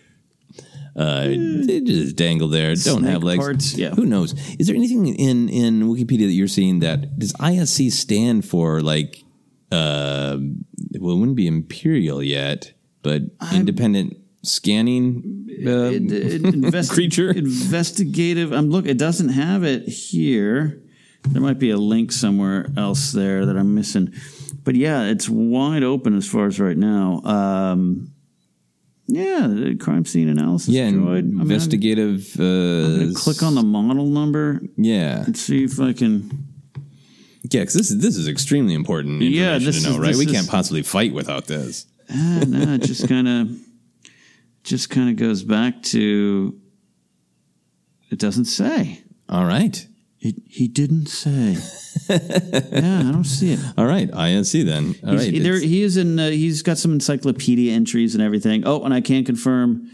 Uh, 0.96 1.28
they 1.28 1.82
just 1.82 2.16
dangle 2.16 2.48
there. 2.48 2.70
Don't 2.70 3.02
Snake 3.02 3.12
have 3.12 3.24
legs. 3.24 3.40
parts, 3.40 3.78
yeah. 3.78 3.92
Who 3.92 4.06
knows? 4.06 4.34
Is 4.58 4.66
there 4.66 4.76
anything 4.76 5.08
in 5.08 5.48
in 5.50 5.84
Wikipedia 5.84 6.26
that 6.26 6.34
you're 6.34 6.48
seeing 6.48 6.80
that 6.80 7.20
does 7.20 7.34
ISC 7.34 7.92
stand 7.92 8.46
for? 8.46 8.82
Like, 8.82 9.24
uh, 9.72 10.38
well, 11.00 11.16
it 11.16 11.20
wouldn't 11.20 11.36
be 11.36 11.46
imperial 11.46 12.24
yet, 12.24 12.74
but 13.04 13.22
independent 13.54 14.18
scanning 14.48 15.48
uh, 15.66 15.92
It- 15.92 16.12
it- 16.12 16.42
investi- 16.44 16.90
creature. 16.92 17.32
Investigative. 17.32 18.52
I'm 18.52 18.70
look. 18.70 18.86
It 18.86 18.98
doesn't 18.98 19.30
have 19.30 19.64
it 19.64 19.88
here. 19.88 20.82
There 21.30 21.42
might 21.42 21.60
be 21.60 21.72
a 21.72 21.78
link 21.78 22.12
somewhere 22.12 22.68
else 22.78 23.12
there 23.12 23.46
that 23.46 23.58
I'm 23.58 23.76
missing. 23.76 24.14
But 24.64 24.76
yeah, 24.76 25.04
it's 25.04 25.28
wide 25.30 25.84
open 25.84 26.16
as 26.18 26.28
far 26.28 26.46
as 26.48 26.60
right 26.60 26.78
now. 26.78 27.22
Um, 27.24 28.12
yeah, 29.08 29.48
the 29.48 29.76
crime 29.76 30.04
scene 30.06 30.28
analysis 30.30 30.70
yeah, 30.70 30.90
droid. 30.90 31.20
I 31.20 31.22
mean, 31.22 31.42
investigative. 31.42 32.34
Uh, 32.40 33.14
click 33.18 33.42
on 33.44 33.56
the 33.56 33.64
model 33.64 34.06
number 34.06 34.62
yeah, 34.78 35.24
and 35.26 35.38
see 35.38 35.64
if 35.64 35.80
I 35.80 35.94
can. 35.94 36.30
yeah, 37.50 37.62
because 37.62 37.74
this 37.74 37.90
is 37.92 38.00
this 38.00 38.18
is 38.18 38.28
extremely 38.28 38.74
important 38.74 39.22
Yeah, 39.22 39.56
information 39.56 39.66
this 39.66 39.84
to 39.84 39.90
know, 39.90 39.96
is- 39.96 40.00
right? 40.00 40.16
We 40.18 40.26
is- 40.26 40.32
can't 40.32 40.50
possibly 40.50 40.82
fight 40.84 41.14
without 41.14 41.48
this. 41.48 41.86
Ah, 42.10 42.44
no, 42.48 42.78
just 42.78 43.08
kind 43.10 43.28
of, 43.28 43.50
just 44.68 44.90
kind 44.90 45.10
of 45.10 45.16
goes 45.16 45.44
back 45.44 45.82
to. 45.84 46.60
It 48.10 48.20
doesn't 48.20 48.46
say. 48.46 49.02
All 49.30 49.46
right. 49.46 49.86
It, 50.20 50.36
he 50.48 50.68
didn't 50.68 51.08
say. 51.08 51.58
yeah, 52.10 53.00
I 53.00 53.12
don't 53.12 53.24
see 53.24 53.54
it. 53.54 53.60
All 53.78 53.86
right, 53.86 54.10
ISC 54.10 54.66
then. 54.66 54.96
All 55.06 55.12
He's- 55.18 55.32
right, 55.32 55.44
there, 55.44 55.60
he 55.60 55.84
is 55.84 55.96
in. 55.98 56.20
Uh, 56.20 56.30
he's 56.30 56.62
got 56.64 56.78
some 56.78 56.92
encyclopedia 56.92 57.72
entries 57.74 58.14
and 58.16 58.24
everything. 58.24 58.64
Oh, 58.66 58.84
and 58.84 58.94
I 58.94 59.02
can 59.02 59.24
confirm 59.26 59.90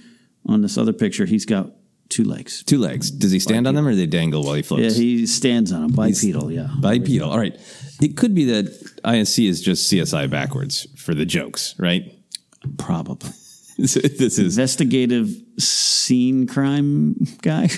on 0.45 0.61
this 0.61 0.77
other 0.77 0.93
picture, 0.93 1.25
he's 1.25 1.45
got 1.45 1.71
two 2.09 2.23
legs. 2.23 2.63
two 2.63 2.77
legs. 2.79 3.11
Does 3.11 3.31
he 3.31 3.39
stand 3.39 3.67
on 3.67 3.75
them 3.75 3.87
or 3.87 3.91
do 3.91 3.97
they 3.97 4.05
dangle 4.07 4.43
while 4.43 4.53
he 4.55 4.61
floats? 4.61 4.83
Yeah, 4.83 4.91
he 4.91 5.25
stands 5.27 5.71
on 5.71 5.81
them. 5.81 5.91
Bipedal. 5.91 6.51
Yeah. 6.51 6.67
Bipedal. 6.79 7.29
All 7.29 7.39
right. 7.39 7.57
It 8.01 8.17
could 8.17 8.33
be 8.35 8.45
that 8.45 8.65
ISC 9.03 9.47
is 9.47 9.61
just 9.61 9.91
CSI 9.91 10.29
backwards 10.29 10.87
for 10.97 11.13
the 11.13 11.25
jokes, 11.25 11.75
right? 11.79 12.13
Probably. 12.77 13.31
this 13.77 13.97
is 13.97 14.39
Investigative 14.39 15.29
scene 15.57 16.47
crime 16.47 17.15
guy. 17.41 17.63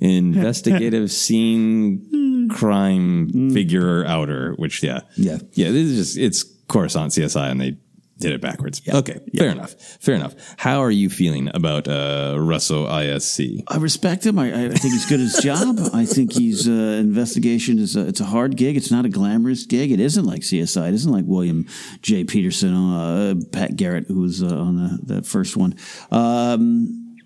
investigative 0.00 1.10
scene 1.10 2.48
crime 2.50 3.30
hmm. 3.30 3.50
figure 3.50 4.04
outer, 4.04 4.54
which 4.56 4.82
yeah, 4.82 5.00
Yeah. 5.16 5.38
yeah. 5.52 5.70
This 5.70 5.90
is 5.90 5.96
just 5.96 6.18
it's 6.18 6.44
Coruscant 6.68 7.12
CSI, 7.12 7.50
and 7.50 7.60
they 7.60 7.76
did 8.18 8.32
it 8.32 8.40
backwards. 8.40 8.82
Okay, 8.88 9.20
fair 9.36 9.50
enough. 9.50 9.74
Fair 10.00 10.14
enough. 10.14 10.34
How 10.58 10.80
are 10.80 10.90
you 10.90 11.08
feeling 11.08 11.50
about 11.54 11.86
uh, 11.86 12.36
Russo 12.38 12.86
ISC? 12.86 13.62
I 13.68 13.76
respect 13.76 14.26
him. 14.26 14.38
I, 14.38 14.66
I 14.66 14.68
think 14.70 14.92
he's 14.92 15.06
good 15.06 15.20
at 15.20 15.26
his 15.26 15.40
job. 15.42 15.78
I 15.94 16.04
think 16.04 16.32
he's 16.32 16.68
uh, 16.68 16.72
investigation 16.72 17.78
is 17.78 17.96
a, 17.96 18.06
it's 18.06 18.20
a 18.20 18.24
hard 18.24 18.56
gig. 18.56 18.76
It's 18.76 18.90
not 18.90 19.04
a 19.04 19.08
glamorous 19.08 19.66
gig. 19.66 19.92
It 19.92 20.00
isn't 20.00 20.24
like 20.24 20.42
CSI. 20.42 20.88
It 20.88 20.94
isn't 20.94 21.12
like 21.12 21.24
William 21.26 21.66
J. 22.02 22.24
Peterson, 22.24 22.74
uh, 22.74 23.34
Pat 23.52 23.76
Garrett, 23.76 24.06
who 24.08 24.20
was 24.20 24.42
uh, 24.42 24.46
on 24.46 24.76
the, 24.76 25.14
the 25.14 25.22
first 25.22 25.56
one. 25.56 25.76
Um, 26.10 27.16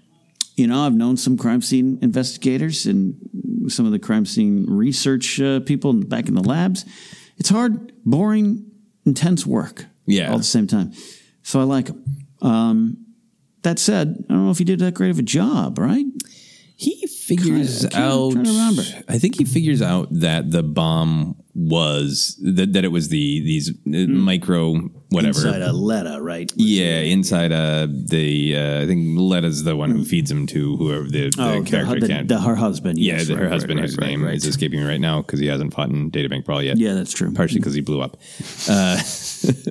you 0.57 0.67
know, 0.67 0.85
I've 0.85 0.95
known 0.95 1.17
some 1.17 1.39
crime 1.39 1.63
scene 1.63 1.99
investigators 2.03 2.85
and 2.87 3.17
some 3.69 3.87
of 3.87 3.93
the 3.93 3.99
crime 3.99 4.27
scene 4.27 4.67
research 4.69 5.41
uh, 5.41 5.61
people 5.61 5.95
back 5.95 6.29
in 6.29 6.35
the 6.35 6.43
labs. 6.43 6.85
It's 7.39 7.49
hard, 7.49 7.93
boring, 8.05 8.71
intense 9.07 9.47
work. 9.47 9.87
Yeah. 10.07 10.29
all 10.29 10.35
at 10.35 10.39
the 10.39 10.45
same 10.45 10.67
time. 10.67 10.93
So 11.43 11.61
I 11.61 11.65
like 11.65 11.89
him. 11.89 12.05
Um, 12.41 13.07
that 13.63 13.79
said, 13.79 14.25
I 14.29 14.33
don't 14.33 14.45
know 14.47 14.51
if 14.51 14.59
he 14.59 14.65
did 14.65 14.81
that 14.81 14.95
great 14.95 15.11
of 15.11 15.19
a 15.19 15.23
job, 15.23 15.79
right? 15.79 16.05
He 16.77 17.07
figures 17.07 17.83
Kinda, 17.83 17.97
out. 17.99 18.33
remember. 18.35 18.83
I 19.09 19.19
think 19.19 19.37
he 19.39 19.45
figures 19.45 19.81
out 19.81 20.09
that 20.11 20.51
the 20.51 20.65
bomb 20.65 21.37
was 21.55 22.37
that, 22.43 22.73
that 22.73 22.85
it 22.85 22.89
was 22.89 23.09
the 23.11 23.41
these 23.45 23.69
uh, 23.71 24.09
micro 24.09 24.73
whatever. 25.11 25.39
Hmm. 25.39 25.47
Inside 25.47 25.63
a 25.63 25.73
Letta, 25.73 26.21
right? 26.21 26.51
yeah, 26.57 27.01
inside 27.01 27.53
uh 27.53 27.87
the 27.89 28.57
uh, 28.57 28.83
I 28.83 28.87
think 28.87 29.17
Letta's 29.17 29.63
the 29.63 29.77
one 29.77 29.91
who 29.93 30.05
feeds 30.05 30.29
him 30.31 30.47
to 30.49 30.77
whoever 30.77 31.05
the, 31.05 31.31
the 31.31 31.37
Oh, 31.39 31.63
character 31.63 32.01
the, 32.01 32.09
can't. 32.09 32.27
the, 32.27 32.41
her 32.41 32.57
husband. 32.57 32.99
yeah, 32.99 33.19
yes, 33.19 33.29
the- 33.29 33.37
her 33.37 33.43
right, 33.45 33.53
husband 33.53 33.79
right, 33.79 33.89
whose 33.89 33.99
right, 33.99 34.07
name 34.09 34.25
is 34.27 34.45
escaping 34.47 34.81
me 34.81 34.87
right 34.87 35.01
now 35.01 35.23
because 35.23 35.39
he 35.39 35.47
hasn't 35.47 35.75
fought 35.75 35.91
in 35.91 36.11
Databank 36.11 36.45
Brawl 36.47 36.63
yet. 36.63 36.79
Yeah, 36.79 36.95
that's 36.95 37.13
true. 37.13 37.33
partially 37.33 37.61
because 37.61 37.75
he 37.75 37.81
blew 37.83 38.01
up. 38.01 38.17
Uh, 38.69 38.99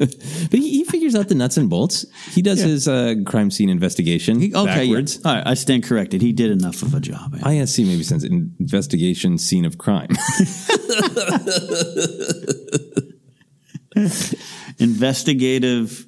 but 0.51 0.59
he, 0.59 0.69
he 0.69 0.83
figures 0.83 1.15
out 1.15 1.27
the 1.29 1.35
nuts 1.35 1.57
and 1.57 1.69
bolts. 1.69 2.05
He 2.31 2.41
does 2.41 2.59
his 2.59 2.87
uh, 2.87 3.15
crime 3.25 3.51
scene 3.51 3.69
investigation 3.69 4.37
Okay, 4.37 4.47
yeah. 4.53 4.65
backwards. 4.65 5.19
All 5.25 5.33
right, 5.35 5.45
I 5.45 5.53
stand 5.55 5.83
corrected. 5.83 6.21
He 6.21 6.31
did 6.33 6.51
enough 6.51 6.81
of 6.81 6.93
a 6.93 6.99
job. 6.99 7.35
ISC 7.37 7.85
maybe 7.85 8.03
sends 8.03 8.23
investigation 8.23 9.37
scene 9.37 9.65
of 9.65 9.77
crime. 9.77 10.09
Investigative 14.79 16.05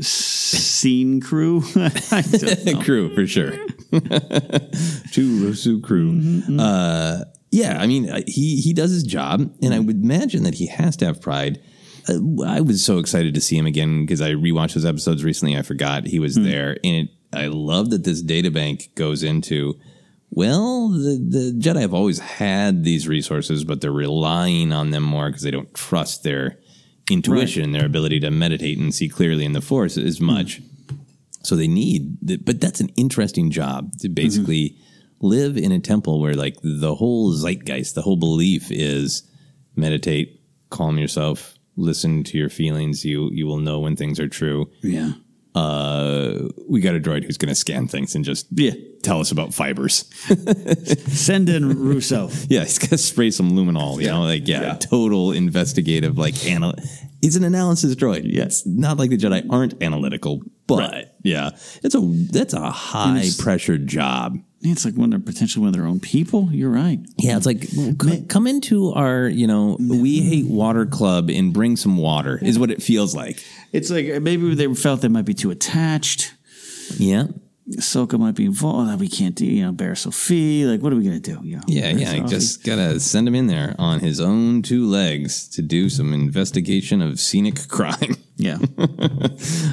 scene 0.00 1.20
crew. 1.20 1.62
I 1.76 2.80
crew 2.82 3.14
for 3.14 3.26
sure. 3.26 3.50
Two 5.12 5.44
Rosu 5.46 5.82
crew. 5.82 6.12
Mm-hmm, 6.12 6.58
Uh, 6.60 7.20
yeah, 7.50 7.80
I 7.80 7.86
mean, 7.86 8.10
he 8.26 8.56
he 8.60 8.72
does 8.72 8.90
his 8.90 9.04
job, 9.04 9.54
and 9.62 9.72
I 9.72 9.78
would 9.78 10.02
imagine 10.02 10.42
that 10.42 10.54
he 10.54 10.66
has 10.66 10.96
to 10.96 11.04
have 11.06 11.20
pride. 11.20 11.60
I 12.08 12.60
was 12.60 12.84
so 12.84 12.98
excited 12.98 13.34
to 13.34 13.40
see 13.40 13.56
him 13.56 13.66
again 13.66 14.04
because 14.04 14.20
I 14.20 14.32
rewatched 14.32 14.74
those 14.74 14.84
episodes 14.84 15.24
recently. 15.24 15.56
I 15.56 15.62
forgot 15.62 16.06
he 16.06 16.18
was 16.18 16.36
Hmm. 16.36 16.44
there, 16.44 16.76
and 16.84 17.08
it, 17.08 17.08
I 17.32 17.46
love 17.46 17.90
that 17.90 18.04
this 18.04 18.20
data 18.22 18.50
bank 18.50 18.90
goes 18.94 19.22
into. 19.22 19.78
Well, 20.30 20.88
the, 20.88 21.24
the 21.28 21.52
Jedi 21.58 21.80
have 21.80 21.94
always 21.94 22.18
had 22.18 22.82
these 22.84 23.06
resources, 23.06 23.62
but 23.64 23.80
they're 23.80 23.92
relying 23.92 24.72
on 24.72 24.90
them 24.90 25.02
more 25.04 25.28
because 25.28 25.42
they 25.42 25.50
don't 25.50 25.72
trust 25.74 26.24
their 26.24 26.58
intuition, 27.10 27.72
their 27.72 27.86
ability 27.86 28.18
to 28.20 28.30
meditate 28.30 28.78
and 28.78 28.92
see 28.94 29.08
clearly 29.08 29.44
in 29.44 29.52
the 29.52 29.60
Force 29.60 29.96
as 29.96 30.20
much. 30.20 30.60
So 31.42 31.54
they 31.56 31.68
need, 31.68 32.16
but 32.44 32.60
that's 32.60 32.80
an 32.80 32.88
interesting 32.96 33.50
job 33.50 33.92
to 34.00 34.08
basically 34.08 34.76
live 35.20 35.56
in 35.56 35.70
a 35.72 35.78
temple 35.78 36.20
where 36.20 36.34
like 36.34 36.56
the 36.62 36.94
whole 36.94 37.32
zeitgeist, 37.32 37.94
the 37.94 38.02
whole 38.02 38.16
belief 38.16 38.70
is 38.70 39.22
meditate, 39.76 40.40
calm 40.70 40.98
yourself, 40.98 41.53
listen 41.76 42.22
to 42.24 42.38
your 42.38 42.48
feelings. 42.50 43.04
You 43.04 43.30
you 43.32 43.46
will 43.46 43.58
know 43.58 43.80
when 43.80 43.96
things 43.96 44.18
are 44.20 44.28
true. 44.28 44.70
Yeah. 44.82 45.12
Uh, 45.54 46.48
we 46.68 46.80
got 46.80 46.96
a 46.96 46.98
droid 47.00 47.22
who's 47.22 47.36
going 47.38 47.48
to 47.48 47.54
scan 47.54 47.86
things 47.86 48.16
and 48.16 48.24
just 48.24 48.46
Yeah. 48.52 48.72
tell 49.04 49.20
us 49.20 49.30
about 49.30 49.54
fibers. 49.54 50.04
Send 51.12 51.48
in 51.48 51.68
Russo. 51.78 52.28
yeah, 52.48 52.62
he's 52.64 52.78
going 52.80 52.88
to 52.90 52.98
spray 52.98 53.30
some 53.30 53.52
luminol. 53.52 54.00
You 54.02 54.08
know, 54.08 54.22
like 54.22 54.48
yeah, 54.48 54.74
total 54.74 55.30
investigative. 55.30 56.18
Like 56.18 56.44
anal- 56.44 56.74
he's 57.24 57.36
an 57.36 57.44
analysis 57.44 57.94
droid. 57.94 58.22
It's 58.24 58.66
not 58.66 58.98
like 58.98 59.08
the 59.10 59.16
Jedi 59.16 59.46
aren't 59.50 59.82
analytical, 59.82 60.42
but 60.66 61.16
yeah, 61.22 61.50
it's 61.82 61.94
a 61.94 62.00
that's 62.30 62.52
a 62.52 62.70
high 62.70 63.28
pressure 63.38 63.78
job. 63.78 64.38
It's 64.60 64.84
like 64.84 64.94
when 64.94 65.10
they're 65.10 65.18
potentially 65.18 65.60
one 65.62 65.68
of 65.68 65.74
their 65.74 65.86
own 65.86 66.00
people. 66.00 66.48
You're 66.52 66.70
right. 66.70 66.98
Yeah, 67.18 67.36
it's 67.36 67.46
like 67.46 67.64
c- 67.64 68.24
come 68.28 68.46
into 68.46 68.92
our, 68.92 69.26
you 69.28 69.46
know, 69.46 69.76
we 69.78 70.20
hate 70.20 70.46
water 70.46 70.86
club 70.86 71.28
and 71.30 71.52
bring 71.52 71.76
some 71.76 71.96
water 71.98 72.38
is 72.42 72.58
what 72.58 72.70
it 72.70 72.82
feels 72.82 73.14
like. 73.14 73.44
It's 73.72 73.90
like 73.90 74.22
maybe 74.22 74.54
they 74.54 74.72
felt 74.74 75.00
they 75.02 75.08
might 75.08 75.26
be 75.26 75.34
too 75.34 75.50
attached. 75.50 76.34
Yeah. 76.98 77.24
Ahsoka 77.72 78.18
might 78.18 78.34
be 78.34 78.44
involved. 78.44 78.90
Oh, 78.90 78.96
we 78.96 79.08
can't 79.08 79.34
do, 79.34 79.46
you 79.46 79.62
know, 79.62 79.72
Barriss 79.72 80.06
Offee. 80.06 80.66
Like, 80.66 80.82
what 80.82 80.92
are 80.92 80.96
we 80.96 81.02
going 81.04 81.20
to 81.20 81.34
do? 81.34 81.40
You 81.42 81.56
know, 81.56 81.62
Yeah, 81.66 81.92
Barriss 81.92 82.00
yeah. 82.00 82.14
Offee. 82.18 82.28
Just 82.28 82.64
gotta 82.64 83.00
send 83.00 83.26
him 83.26 83.34
in 83.34 83.46
there 83.46 83.74
on 83.78 84.00
his 84.00 84.20
own 84.20 84.60
two 84.62 84.86
legs 84.86 85.48
to 85.50 85.62
do 85.62 85.88
some 85.88 86.12
investigation 86.12 87.00
of 87.00 87.18
scenic 87.18 87.66
crime. 87.68 88.16
Yeah. 88.36 88.58
All 88.78 88.86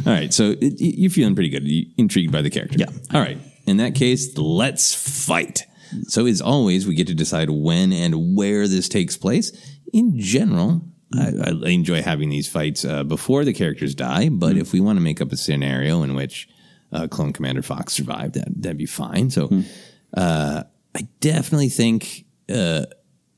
right. 0.05 0.33
So 0.33 0.55
it, 0.61 0.75
you're 0.79 1.11
feeling 1.11 1.35
pretty 1.35 1.49
good. 1.49 1.67
You 1.67 1.87
intrigued 1.97 2.31
by 2.31 2.41
the 2.41 2.49
character. 2.49 2.77
Yeah. 2.79 2.87
All 3.13 3.19
right. 3.21 3.37
In 3.65 3.77
that 3.77 3.93
case, 3.95 4.37
let's 4.37 4.93
fight. 5.25 5.65
So 6.07 6.25
as 6.25 6.39
always, 6.41 6.87
we 6.87 6.95
get 6.95 7.07
to 7.07 7.13
decide 7.13 7.49
when 7.49 7.91
and 7.91 8.37
where 8.37 8.67
this 8.67 8.87
takes 8.87 9.17
place. 9.17 9.51
In 9.91 10.17
general, 10.17 10.81
I, 11.13 11.33
I 11.65 11.69
enjoy 11.69 12.01
having 12.01 12.29
these 12.29 12.47
fights 12.47 12.85
uh, 12.85 13.03
before 13.03 13.43
the 13.43 13.51
characters 13.53 13.93
die. 13.93 14.29
But 14.29 14.55
if 14.55 14.71
we 14.71 14.79
want 14.79 14.97
to 14.97 15.01
make 15.03 15.19
up 15.19 15.33
a 15.33 15.37
scenario 15.37 16.03
in 16.03 16.15
which 16.15 16.47
uh, 16.91 17.07
Clone 17.07 17.33
Commander 17.33 17.61
Fox 17.61 17.93
survived, 17.93 18.35
that 18.35 18.47
that'd 18.61 18.77
be 18.77 18.85
fine. 18.85 19.29
So 19.29 19.49
uh, 20.15 20.63
I 20.95 21.07
definitely 21.19 21.69
think 21.69 22.25
uh, 22.53 22.85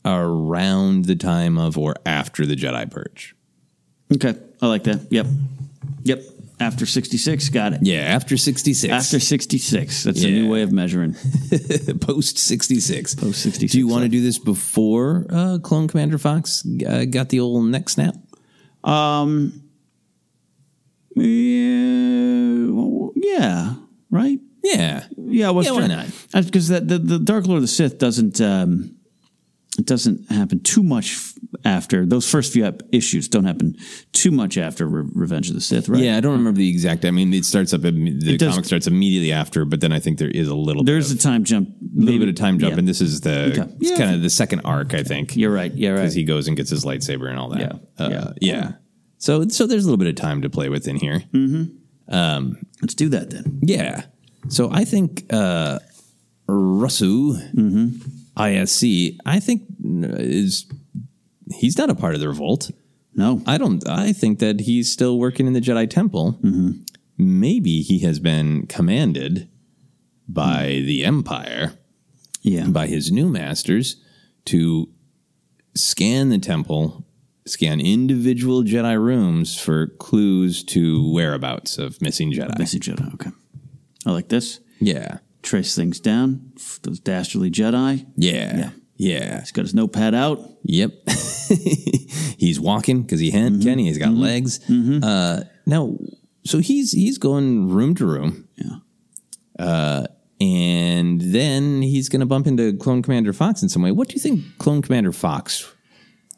around 0.06 1.06
the 1.06 1.16
time 1.16 1.58
of 1.58 1.78
or 1.78 1.96
after 2.06 2.46
the 2.46 2.56
Jedi 2.56 2.90
Purge. 2.90 3.36
Okay, 4.14 4.36
I 4.62 4.68
like 4.68 4.84
that. 4.84 5.12
Yep, 5.12 5.28
yep. 6.04 6.22
After 6.60 6.86
66, 6.86 7.50
got 7.50 7.74
it. 7.74 7.80
Yeah, 7.82 8.02
after 8.02 8.38
66. 8.38 8.94
After 8.94 9.20
66. 9.20 10.04
That's 10.04 10.24
a 10.24 10.28
new 10.28 10.50
way 10.50 10.62
of 10.62 10.72
measuring. 10.72 11.14
Post 12.00 12.38
66. 12.38 13.16
Post 13.16 13.42
66. 13.42 13.72
Do 13.72 13.80
you 13.80 13.88
want 13.88 14.04
to 14.04 14.10
do 14.10 14.22
this 14.22 14.38
before 14.38 15.26
uh, 15.30 15.58
Clone 15.62 15.90
Commander 15.90 16.18
Fox 16.18 16.66
uh, 16.88 17.06
got 17.10 17.30
the 17.30 17.42
old 17.42 17.66
neck 17.66 17.90
snap? 17.90 18.16
Um, 18.84 19.64
yeah, 21.16 21.93
yeah, 23.24 23.74
right? 24.12 24.40
Yeah. 24.64 25.06
Yeah, 25.18 25.50
well, 25.50 25.64
Yeah, 25.66 25.72
why 25.72 25.88
not? 25.88 26.08
Because 26.34 26.68
the, 26.70 26.80
the 26.80 26.98
the 27.00 27.20
Dark 27.20 27.48
Lord 27.48 27.58
of 27.58 27.64
the 27.64 27.68
Sith 27.68 27.98
doesn't 27.98 28.40
um, 28.40 28.96
it 29.78 29.86
doesn't 29.86 30.32
happen 30.32 30.60
too 30.62 30.84
much 30.84 31.20
after 31.66 32.06
those 32.06 32.30
first 32.30 32.54
few 32.54 32.72
issues. 32.92 33.28
Don't 33.28 33.44
happen 33.46 33.76
too 34.12 34.30
much 34.32 34.58
after 34.58 34.86
Re- 34.88 35.10
Revenge 35.14 35.50
of 35.50 35.56
the 35.56 35.62
Sith, 35.62 35.90
right? 35.90 36.02
Yeah, 36.02 36.16
I 36.18 36.20
don't 36.22 36.34
remember 36.38 36.60
the 36.60 36.70
exact. 36.70 37.04
I 37.06 37.12
mean, 37.12 37.34
it 37.34 37.44
starts 37.44 37.74
up. 37.74 37.82
The 37.82 37.90
It 37.90 38.40
does- 38.40 38.52
comic 38.54 38.66
starts 38.66 38.88
immediately 38.88 39.32
after, 39.32 39.66
but 39.66 39.82
then 39.82 39.92
I 39.92 40.00
think 40.00 40.18
there 40.20 40.30
is 40.30 40.48
a 40.48 40.56
little. 40.56 40.84
There's 40.84 41.12
bit 41.12 41.20
a 41.20 41.24
time 41.24 41.44
jump, 41.44 41.70
a 41.70 42.00
little 42.00 42.20
bit 42.20 42.30
of 42.30 42.36
time 42.36 42.60
jump, 42.60 42.74
yeah. 42.74 42.80
and 42.80 42.88
this 42.88 43.02
is 43.02 43.22
the 43.22 43.52
Okay. 43.52 43.74
it's 43.82 43.92
Yeah. 43.92 43.98
kind 43.98 44.16
of 44.16 44.22
the 44.22 44.30
second 44.30 44.62
arc. 44.64 44.94
I 44.94 45.04
think 45.04 45.36
You're 45.36 45.52
right. 45.52 45.74
Yeah, 45.74 45.90
right. 45.90 45.96
because 45.98 46.14
he 46.14 46.24
goes 46.24 46.48
and 46.48 46.56
gets 46.56 46.70
his 46.70 46.86
lightsaber 46.86 47.30
and 47.30 47.38
all 47.40 47.50
that. 47.50 47.60
Yeah. 47.60 48.06
uh, 48.06 48.10
Yeah. 48.10 48.32
yeah. 48.40 48.72
So 49.18 49.48
so 49.50 49.66
there's 49.68 49.84
a 49.84 49.88
little 49.88 49.98
bit 49.98 50.08
of 50.08 50.16
time 50.16 50.42
to 50.44 50.50
play 50.50 50.70
with 50.70 50.88
in 50.88 50.98
here. 50.98 51.24
Mm-hmm. 51.34 51.64
Um, 52.08 52.58
Let's 52.82 52.94
do 52.96 53.10
that 53.10 53.30
then. 53.30 53.60
Yeah. 53.64 54.04
So 54.50 54.70
I 54.72 54.84
think 54.86 55.26
uh, 55.32 55.80
Rusu 56.48 57.34
Mm-hmm. 57.54 57.88
ISC. 58.38 59.18
I 59.26 59.40
think 59.40 59.62
uh, 59.86 60.08
is 60.18 60.66
he's 61.54 61.78
not 61.78 61.90
a 61.90 61.96
part 61.96 62.16
of 62.16 62.20
the 62.20 62.28
revolt. 62.28 62.72
No, 63.16 63.44
I 63.46 63.58
don't. 63.60 63.88
I 63.88 64.12
think 64.12 64.40
that 64.40 64.62
he's 64.62 64.92
still 64.92 65.20
working 65.20 65.46
in 65.46 65.54
the 65.54 65.62
Jedi 65.62 65.88
Temple. 65.90 66.40
Maybe 67.16 67.82
he 67.82 68.00
has 68.00 68.20
been 68.20 68.66
commanded 68.66 69.48
by 70.28 70.82
the 70.86 71.06
Empire, 71.06 71.74
yeah, 72.42 72.66
by 72.68 72.88
his 72.88 73.12
new 73.12 73.30
masters, 73.30 73.98
to 74.46 74.90
scan 75.76 76.30
the 76.30 76.40
temple, 76.40 77.06
scan 77.46 77.80
individual 77.80 78.64
Jedi 78.64 78.98
rooms 79.02 79.60
for 79.60 79.88
clues 79.88 80.64
to 80.66 81.12
whereabouts 81.14 81.78
of 81.78 82.02
missing 82.02 82.32
Jedi. 82.32 82.58
Missing 82.58 82.82
Jedi. 82.82 83.14
Okay, 83.16 83.32
I 84.06 84.12
like 84.12 84.30
this. 84.30 84.60
Yeah, 84.80 85.20
Trace 85.42 85.76
things 85.76 86.00
down. 86.00 86.54
Those 86.84 87.00
dastardly 87.00 87.52
Jedi. 87.52 88.06
yeah, 88.16 88.58
Yeah. 88.58 88.70
yeah. 88.98 89.40
He's 89.42 89.52
got 89.52 89.64
his 89.64 89.74
notepad 89.74 90.14
out. 90.16 90.40
Yep. 90.64 90.92
he's 92.38 92.60
walking 92.60 93.02
because 93.02 93.20
he 93.20 93.32
had 93.32 93.62
Kenny. 93.62 93.86
He's 93.86 93.98
got 93.98 94.14
legs. 94.14 94.60
Uh, 94.70 95.44
now, 95.66 95.98
so 96.46 96.60
he's 96.60 96.92
he's 96.92 97.18
going 97.18 97.70
room 97.70 97.96
to 97.96 98.06
room. 98.06 98.48
Yeah. 98.56 98.78
Uh, 99.60 100.08
and 100.42 101.22
then 101.22 101.82
he's 101.82 102.10
going 102.10 102.20
to 102.20 102.26
bump 102.26 102.48
into 102.48 102.76
Clone 102.78 103.02
Commander 103.02 103.32
Fox 103.34 103.62
in 103.64 103.70
some 103.70 103.82
way. 103.82 103.92
What 103.92 104.10
do 104.10 104.16
you 104.16 104.20
think 104.20 104.44
Clone 104.58 104.82
Commander 104.82 105.12
Fox 105.14 105.72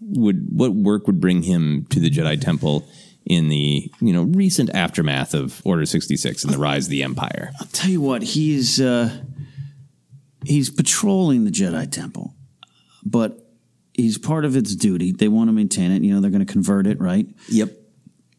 would? 0.02 0.48
What 0.50 0.74
work 0.74 1.08
would 1.08 1.20
bring 1.20 1.44
him 1.44 1.86
to 1.90 2.00
the 2.00 2.10
Jedi 2.10 2.40
Temple 2.40 2.88
in 3.26 3.50
the 3.50 3.92
you 4.02 4.14
know 4.14 4.24
recent 4.24 4.70
aftermath 4.74 5.34
of 5.34 5.62
Order 5.66 5.86
sixty 5.86 6.16
six 6.18 6.44
and 6.44 6.54
the 6.54 6.58
rise 6.58 6.86
of 6.86 6.92
the 6.92 7.04
Empire? 7.04 7.52
I'll 7.60 7.68
tell 7.68 7.90
you 7.90 8.02
what. 8.02 8.22
He's 8.24 8.80
uh, 8.82 9.10
he's 10.46 10.70
patrolling 10.70 11.46
the 11.46 11.52
Jedi 11.52 11.90
Temple, 11.92 12.36
but 13.04 13.50
he's 13.94 14.18
part 14.18 14.46
of 14.46 14.56
its 14.56 14.76
duty. 14.76 15.12
They 15.12 15.28
want 15.28 15.48
to 15.50 15.54
maintain 15.54 15.92
it. 15.92 16.04
You 16.04 16.14
know, 16.14 16.22
they're 16.22 16.32
going 16.32 16.46
to 16.46 16.52
convert 16.52 16.88
it 16.88 17.00
right 17.00 17.28
Yep. 17.50 17.72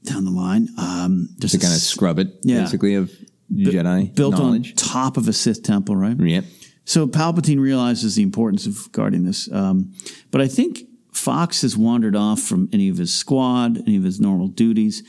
down 0.05 0.25
the 0.25 0.31
line. 0.31 0.69
Um, 0.79 1.31
just 1.41 1.55
To 1.55 1.61
kind 1.61 1.73
of 1.75 1.81
scrub 1.81 2.19
it, 2.19 2.29
Yeah. 2.43 2.61
basically 2.63 2.95
of 2.95 3.11
Jedi 3.53 4.15
built 4.15 4.35
knowledge. 4.35 4.71
on 4.71 4.77
top 4.77 5.17
of 5.17 5.29
a 5.29 5.33
Sith 5.33 5.63
temple, 5.63 5.97
right? 5.97 6.19
Yep. 6.19 6.45
So 6.85 7.07
Palpatine 7.09 7.59
realizes 7.59 8.15
the 8.15 8.23
importance 8.23 8.67
of 8.67 8.91
guarding 8.93 9.25
this. 9.25 9.51
Um, 9.51 9.93
but 10.31 10.41
I 10.41 10.47
think 10.47 10.83
Fox 11.17 11.63
has 11.63 11.77
wandered 11.77 12.15
off 12.17 12.41
from 12.41 12.69
any 12.73 12.89
of 12.89 12.99
his 12.99 13.13
squad, 13.15 13.79
any 13.87 13.97
of 13.97 14.05
his 14.05 14.21
normal 14.21 14.49
duties. 14.49 15.01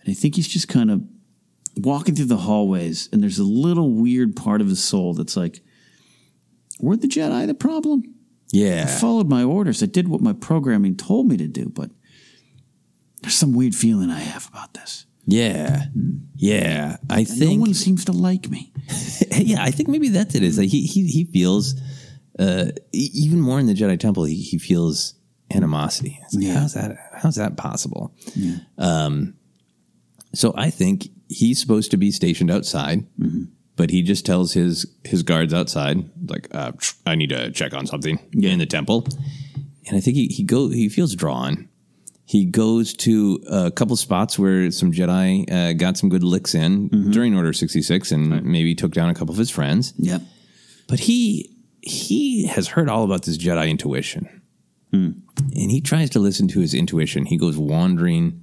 And 0.00 0.10
I 0.10 0.14
think 0.14 0.36
he's 0.36 0.48
just 0.48 0.68
kind 0.68 0.90
of 0.90 1.02
walking 1.76 2.14
through 2.14 2.26
the 2.26 2.36
hallways. 2.36 3.08
And 3.12 3.22
there's 3.22 3.38
a 3.38 3.44
little 3.44 3.92
weird 3.92 4.36
part 4.36 4.60
of 4.60 4.68
his 4.68 4.82
soul 4.82 5.14
that's 5.14 5.36
like, 5.36 5.60
were 6.80 6.96
the 6.96 7.08
Jedi 7.08 7.46
the 7.46 7.54
problem? 7.54 8.02
Yeah. 8.52 8.84
I 8.86 8.90
followed 8.90 9.28
my 9.28 9.42
orders. 9.42 9.82
I 9.82 9.86
did 9.86 10.08
what 10.08 10.20
my 10.20 10.32
programming 10.32 10.96
told 10.96 11.26
me 11.26 11.36
to 11.38 11.46
do. 11.46 11.68
But 11.68 11.90
there's 13.22 13.34
some 13.34 13.52
weird 13.52 13.74
feeling 13.74 14.10
I 14.10 14.20
have 14.20 14.48
about 14.48 14.74
this. 14.74 15.06
Yeah, 15.26 15.86
yeah. 16.36 16.98
I 17.08 17.20
No 17.20 17.24
think. 17.24 17.52
No 17.52 17.60
one 17.62 17.74
seems 17.74 18.04
to 18.04 18.12
like 18.12 18.50
me. 18.50 18.72
yeah, 19.32 19.62
I 19.64 19.70
think 19.70 19.88
maybe 19.88 20.10
that's 20.10 20.34
it. 20.34 20.42
Is 20.42 20.58
like 20.58 20.68
he 20.68 20.86
he 20.86 21.06
he 21.06 21.24
feels 21.24 21.80
uh, 22.38 22.66
even 22.92 23.40
more 23.40 23.58
in 23.58 23.64
the 23.64 23.72
Jedi 23.72 23.98
Temple. 23.98 24.24
He, 24.24 24.36
he 24.36 24.58
feels 24.58 25.14
animosity. 25.54 26.18
It's 26.24 26.34
like, 26.34 26.44
Yeah. 26.44 26.60
How's 26.60 26.74
that? 26.74 26.96
How's 27.14 27.36
that 27.36 27.56
possible? 27.56 28.14
Um, 28.78 29.34
so 30.34 30.52
I 30.56 30.70
think 30.70 31.08
he's 31.28 31.60
supposed 31.60 31.90
to 31.92 31.96
be 31.96 32.10
stationed 32.10 32.50
outside, 32.50 33.06
but 33.76 33.90
he 33.90 34.02
just 34.02 34.26
tells 34.26 34.52
his 34.52 34.86
his 35.04 35.22
guards 35.22 35.54
outside, 35.54 36.04
like, 36.28 36.48
uh, 36.54 36.72
"I 37.06 37.14
need 37.14 37.28
to 37.30 37.50
check 37.52 37.72
on 37.74 37.86
something 37.86 38.18
in 38.32 38.58
the 38.58 38.66
temple." 38.66 39.06
And 39.86 39.96
I 39.96 40.00
think 40.00 40.16
he 40.16 40.26
he 40.26 40.42
go 40.42 40.68
he 40.68 40.88
feels 40.88 41.14
drawn. 41.14 41.68
He 42.26 42.46
goes 42.46 42.94
to 42.94 43.44
a 43.50 43.70
couple 43.70 43.94
spots 43.96 44.38
where 44.38 44.70
some 44.70 44.92
Jedi 44.92 45.44
uh, 45.52 45.72
got 45.74 45.98
some 45.98 46.08
good 46.08 46.24
licks 46.24 46.54
in 46.54 46.88
during 47.10 47.36
Order 47.36 47.52
sixty 47.52 47.82
six, 47.82 48.10
and 48.10 48.42
maybe 48.44 48.74
took 48.74 48.92
down 48.92 49.10
a 49.10 49.14
couple 49.14 49.32
of 49.34 49.38
his 49.38 49.50
friends. 49.50 49.92
Yep. 49.98 50.22
But 50.88 51.00
he 51.00 51.50
he 51.82 52.46
has 52.46 52.66
heard 52.68 52.88
all 52.88 53.04
about 53.04 53.24
this 53.24 53.36
Jedi 53.36 53.68
intuition, 53.70 54.40
and 55.52 55.70
he 55.70 55.80
tries 55.80 56.10
to 56.10 56.18
listen 56.18 56.48
to 56.48 56.60
his 56.60 56.74
intuition. 56.74 57.26
He 57.26 57.36
goes 57.36 57.56
wandering, 57.56 58.42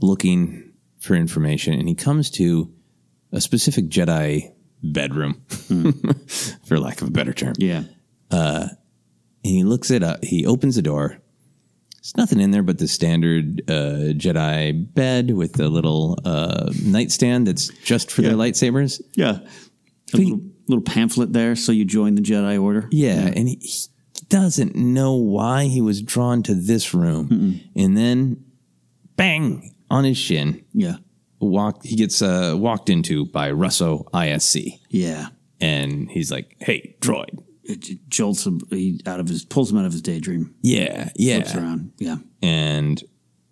looking 0.00 0.72
for 0.98 1.14
information, 1.14 1.74
and 1.74 1.88
he 1.88 1.94
comes 1.94 2.30
to 2.32 2.72
a 3.32 3.40
specific 3.40 3.88
Jedi 3.88 4.52
bedroom, 4.82 5.42
for 6.64 6.78
lack 6.78 7.00
of 7.02 7.08
a 7.08 7.10
better 7.10 7.32
term. 7.32 7.54
Yeah. 7.58 7.84
and 8.30 8.70
he 9.42 9.64
looks 9.64 9.90
it 9.90 10.02
up. 10.02 10.24
He 10.24 10.46
opens 10.46 10.76
the 10.76 10.82
door. 10.82 11.18
There's 11.96 12.16
nothing 12.16 12.40
in 12.40 12.50
there 12.50 12.62
but 12.62 12.78
the 12.78 12.88
standard 12.88 13.62
uh, 13.68 14.14
Jedi 14.16 14.94
bed 14.94 15.32
with 15.32 15.52
the 15.54 15.68
little 15.68 16.18
uh, 16.24 16.72
nightstand 16.82 17.46
that's 17.46 17.68
just 17.84 18.10
for 18.10 18.22
their 18.22 18.32
lightsabers. 18.32 19.02
Yeah. 19.14 19.40
A 20.14 20.16
little, 20.16 20.40
little 20.66 20.82
pamphlet 20.82 21.32
there, 21.34 21.54
so 21.56 21.72
you 21.72 21.84
join 21.84 22.14
the 22.14 22.22
Jedi 22.22 22.60
Order. 22.60 22.88
Yeah, 22.90 23.26
and 23.26 23.46
he, 23.48 23.58
he 23.60 23.68
doesn't 24.30 24.74
know 24.74 25.14
why 25.14 25.64
he 25.64 25.80
was 25.82 26.00
drawn 26.00 26.42
to 26.44 26.54
this 26.54 26.94
room. 26.94 27.60
And 27.76 27.96
then, 27.96 28.42
bang 29.16 29.74
on 29.90 30.04
his 30.04 30.16
shin, 30.16 30.64
Yeah. 30.72 30.96
walk. 31.40 31.84
He 31.84 31.96
gets 31.96 32.22
uh, 32.22 32.54
walked 32.56 32.88
into 32.88 33.26
by 33.26 33.50
Russo 33.50 34.06
ISC, 34.14 34.80
Yeah. 34.88 35.28
and 35.60 36.10
he's 36.10 36.30
like, 36.32 36.56
"Hey, 36.60 36.96
droid." 37.00 37.38
It 37.64 38.08
jolts 38.08 38.46
him 38.46 38.60
he, 38.70 39.00
out 39.06 39.20
of 39.20 39.28
his, 39.28 39.44
pulls 39.44 39.70
him 39.70 39.78
out 39.78 39.84
of 39.84 39.92
his 39.92 40.02
daydream. 40.02 40.54
Yeah, 40.62 41.04
Flips 41.10 41.16
yeah. 41.18 41.56
around. 41.58 41.92
Yeah. 41.98 42.16
and 42.42 43.02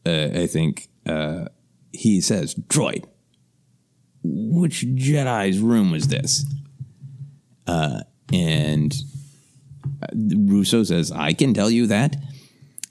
uh, 0.07 0.29
I 0.35 0.47
think 0.47 0.89
uh, 1.07 1.47
he 1.93 2.21
says, 2.21 2.55
"Droid, 2.55 3.05
which 4.23 4.85
Jedi's 4.87 5.59
room 5.61 5.91
was 5.91 6.09
this?" 6.09 6.45
Uh, 7.67 8.01
and 8.33 8.95
Russo 10.15 10.83
says, 10.83 11.11
"I 11.13 11.33
can 11.33 11.55
tell 11.55 11.71
you 11.71 11.87
that," 11.87 12.17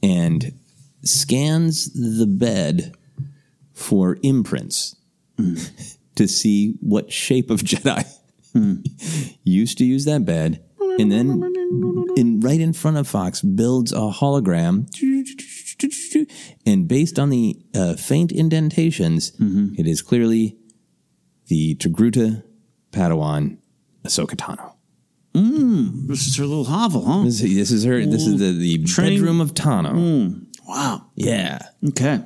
and 0.04 0.54
scans 1.04 1.92
the 1.94 2.28
bed 2.28 2.96
for 3.74 4.18
imprints 4.24 4.96
to 6.16 6.28
see 6.28 6.76
what 6.82 7.12
shape 7.12 7.50
of 7.50 7.62
Jedi 7.72 8.06
used 9.44 9.78
to 9.78 9.86
use 9.86 10.06
that 10.06 10.26
bed, 10.26 10.64
and 11.00 11.12
then 11.12 11.42
in 12.16 12.40
right 12.40 12.60
in 12.60 12.74
front 12.74 12.98
of 12.98 13.08
Fox 13.08 13.42
builds 13.42 13.92
a 13.92 14.10
hologram, 14.12 14.88
and 16.66 16.88
based 16.88 17.20
on 17.20 17.30
the 17.30 17.58
uh, 17.76 17.96
faint 17.96 18.32
indentations, 18.32 19.34
it 19.40 19.86
is 19.88 20.02
clearly 20.02 20.58
the 21.48 21.76
Togruta 21.76 22.44
Padawan 22.92 23.58
Ahsoka 24.04 24.36
Tano. 24.36 24.77
This 26.08 26.28
is 26.28 26.38
her 26.38 26.46
little 26.46 26.66
hovel, 26.66 27.06
huh? 27.06 27.24
This, 27.24 27.42
is- 27.42 27.56
this 27.56 27.72
is 27.72 27.84
her. 27.84 28.06
This 28.06 28.26
is 28.26 28.40
the, 28.40 28.52
the 28.52 28.84
Train- 28.86 29.16
bedroom 29.20 29.42
of 29.42 29.54
Tano. 29.54 30.42
Wow. 30.68 31.06
Yeah. 31.16 31.60
Okay. 31.90 32.22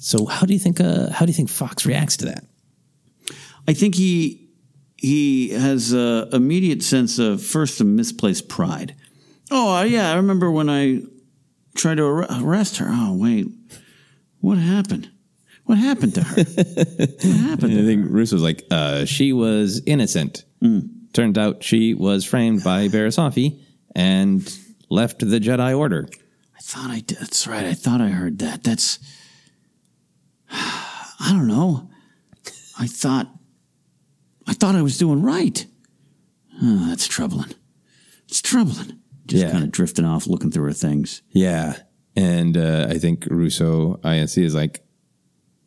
So 0.00 0.26
how 0.26 0.46
do 0.46 0.52
you 0.54 0.58
think? 0.58 0.80
Uh, 0.80 1.10
how 1.10 1.26
do 1.26 1.30
you 1.30 1.36
think 1.36 1.48
Fox 1.50 1.84
reacts 1.86 2.16
to 2.18 2.26
that? 2.26 2.44
I 3.66 3.74
think 3.74 3.94
he 3.94 4.48
he 4.96 5.50
has 5.50 5.92
a 5.92 6.28
immediate 6.32 6.82
sense 6.82 7.18
of 7.18 7.42
first 7.42 7.80
a 7.80 7.84
misplaced 7.84 8.48
pride. 8.48 8.94
Oh 9.50 9.82
yeah, 9.82 10.12
I 10.12 10.16
remember 10.16 10.50
when 10.50 10.68
I 10.70 11.02
tried 11.76 11.96
to 11.96 12.04
ar- 12.04 12.42
arrest 12.42 12.78
her. 12.78 12.86
Oh 12.88 13.14
wait, 13.16 13.46
what 14.40 14.56
happened? 14.58 15.10
What 15.64 15.76
happened 15.78 16.14
to 16.14 16.22
her? 16.22 16.34
what 16.44 17.22
happened? 17.22 17.72
And 17.72 17.80
I 17.80 17.84
think 17.84 18.06
Russo's 18.10 18.42
like, 18.42 18.64
uh, 18.70 19.04
she 19.04 19.32
was 19.34 19.82
innocent. 19.84 20.44
Turned 21.12 21.38
out 21.38 21.62
she 21.62 21.94
was 21.94 22.24
framed 22.24 22.62
by 22.62 22.88
Barriss 22.88 23.18
Offee 23.18 23.60
and 23.94 24.52
left 24.90 25.20
the 25.20 25.40
Jedi 25.40 25.76
Order. 25.76 26.08
I 26.56 26.60
thought 26.60 26.90
I 26.90 27.00
did. 27.00 27.18
That's 27.18 27.46
right. 27.46 27.64
I 27.64 27.74
thought 27.74 28.00
I 28.00 28.08
heard 28.08 28.38
that. 28.40 28.62
That's. 28.64 28.98
I 30.50 31.28
don't 31.30 31.46
know. 31.48 31.90
I 32.78 32.86
thought. 32.86 33.28
I 34.46 34.52
thought 34.54 34.74
I 34.76 34.82
was 34.82 34.96
doing 34.98 35.22
right. 35.22 35.66
Oh, 36.62 36.86
that's 36.88 37.06
troubling. 37.06 37.52
It's 38.28 38.40
troubling. 38.40 38.98
Just 39.26 39.44
Yeah. 39.44 39.50
kind 39.52 39.62
of 39.64 39.70
drifting 39.70 40.04
off, 40.04 40.26
looking 40.26 40.50
through 40.50 40.64
her 40.64 40.72
things. 40.72 41.22
Yeah. 41.30 41.76
And 42.16 42.56
uh, 42.56 42.86
I 42.90 42.98
think 42.98 43.26
Russo 43.30 43.96
ISC 44.02 44.42
is 44.42 44.54
like, 44.54 44.82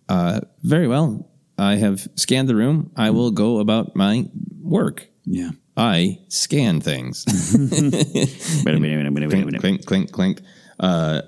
uh, 0.09 0.41
very 0.63 0.87
well. 0.87 1.29
I 1.57 1.75
have 1.75 2.07
scanned 2.15 2.49
the 2.49 2.55
room. 2.55 2.91
I 2.95 3.11
will 3.11 3.31
go 3.31 3.59
about 3.59 3.95
my 3.95 4.29
work. 4.61 5.07
Yeah. 5.25 5.51
I 5.77 6.19
scan 6.27 6.81
things. 6.81 7.25
clink, 8.63 9.59
clink, 9.59 9.85
clink, 9.85 10.11
clink. 10.11 10.41
Uh, 10.79 11.21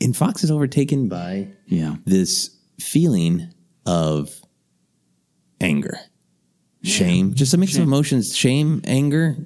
and 0.00 0.16
Fox 0.16 0.44
is 0.44 0.50
overtaken 0.50 1.08
by 1.08 1.48
Yeah. 1.66 1.96
this 2.04 2.56
feeling 2.80 3.52
of 3.86 4.30
anger, 5.60 5.98
shame, 6.82 7.34
just 7.34 7.54
a 7.54 7.56
mix 7.56 7.76
of 7.76 7.82
emotions, 7.82 8.36
shame, 8.36 8.80
anger, 8.84 9.36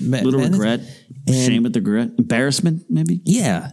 ma- 0.00 0.18
Little 0.18 0.40
madness. 0.40 0.58
regret, 0.58 0.80
And- 1.26 1.36
shame 1.36 1.66
at 1.66 1.72
the 1.72 1.80
regret, 1.80 2.10
embarrassment, 2.18 2.84
maybe. 2.88 3.20
Yeah. 3.24 3.72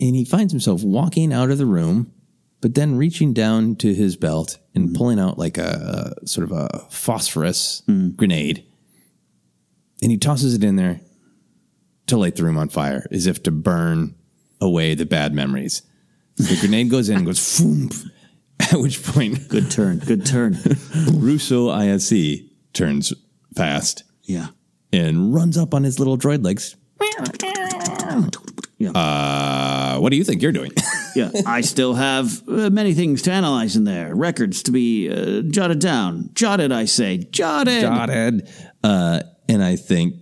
And 0.00 0.16
he 0.16 0.24
finds 0.24 0.52
himself 0.52 0.82
walking 0.82 1.32
out 1.32 1.50
of 1.50 1.58
the 1.58 1.66
room, 1.66 2.12
but 2.62 2.74
then 2.76 2.96
reaching 2.96 3.34
down 3.34 3.74
to 3.76 3.92
his 3.92 4.16
belt 4.16 4.58
and 4.74 4.94
pulling 4.94 5.18
out 5.18 5.36
like 5.36 5.58
a, 5.58 6.14
a 6.22 6.26
sort 6.26 6.50
of 6.50 6.52
a 6.52 6.86
phosphorus 6.90 7.82
grenade. 8.16 8.64
And 10.00 10.10
he 10.10 10.16
tosses 10.16 10.54
it 10.54 10.64
in 10.64 10.76
there 10.76 11.00
to 12.06 12.16
light 12.16 12.36
the 12.36 12.44
room 12.44 12.56
on 12.56 12.68
fire, 12.68 13.06
as 13.10 13.26
if 13.26 13.42
to 13.42 13.50
burn 13.50 14.14
away 14.60 14.94
the 14.94 15.04
bad 15.04 15.34
memories. 15.34 15.82
The 16.36 16.56
grenade 16.60 16.88
goes 16.88 17.08
in 17.08 17.18
and 17.18 17.26
goes 17.26 17.38
foom. 17.58 18.08
At 18.60 18.78
which 18.78 19.02
point, 19.02 19.48
Good 19.48 19.70
turn. 19.70 19.98
Good 19.98 20.24
turn. 20.24 20.52
Russo 21.12 21.68
ISC 21.68 22.48
turns 22.72 23.12
fast 23.56 24.04
yeah. 24.22 24.48
and 24.92 25.34
runs 25.34 25.58
up 25.58 25.74
on 25.74 25.82
his 25.82 25.98
little 25.98 26.16
droid 26.16 26.44
legs. 26.44 26.76
Yeah. 28.78 28.90
Uh, 28.90 29.98
what 29.98 30.10
do 30.10 30.16
you 30.16 30.24
think 30.24 30.42
you're 30.42 30.52
doing? 30.52 30.72
Yeah. 31.14 31.30
I 31.46 31.60
still 31.60 31.94
have 31.94 32.42
uh, 32.48 32.70
many 32.70 32.94
things 32.94 33.22
to 33.22 33.32
analyze 33.32 33.76
in 33.76 33.84
there, 33.84 34.14
records 34.14 34.62
to 34.64 34.70
be 34.70 35.10
uh, 35.10 35.42
jotted 35.42 35.78
down. 35.78 36.30
Jotted, 36.34 36.72
I 36.72 36.86
say. 36.86 37.18
Jotted. 37.18 37.82
Jotted. 37.82 38.48
Uh, 38.82 39.20
and 39.48 39.62
I 39.62 39.76
think 39.76 40.14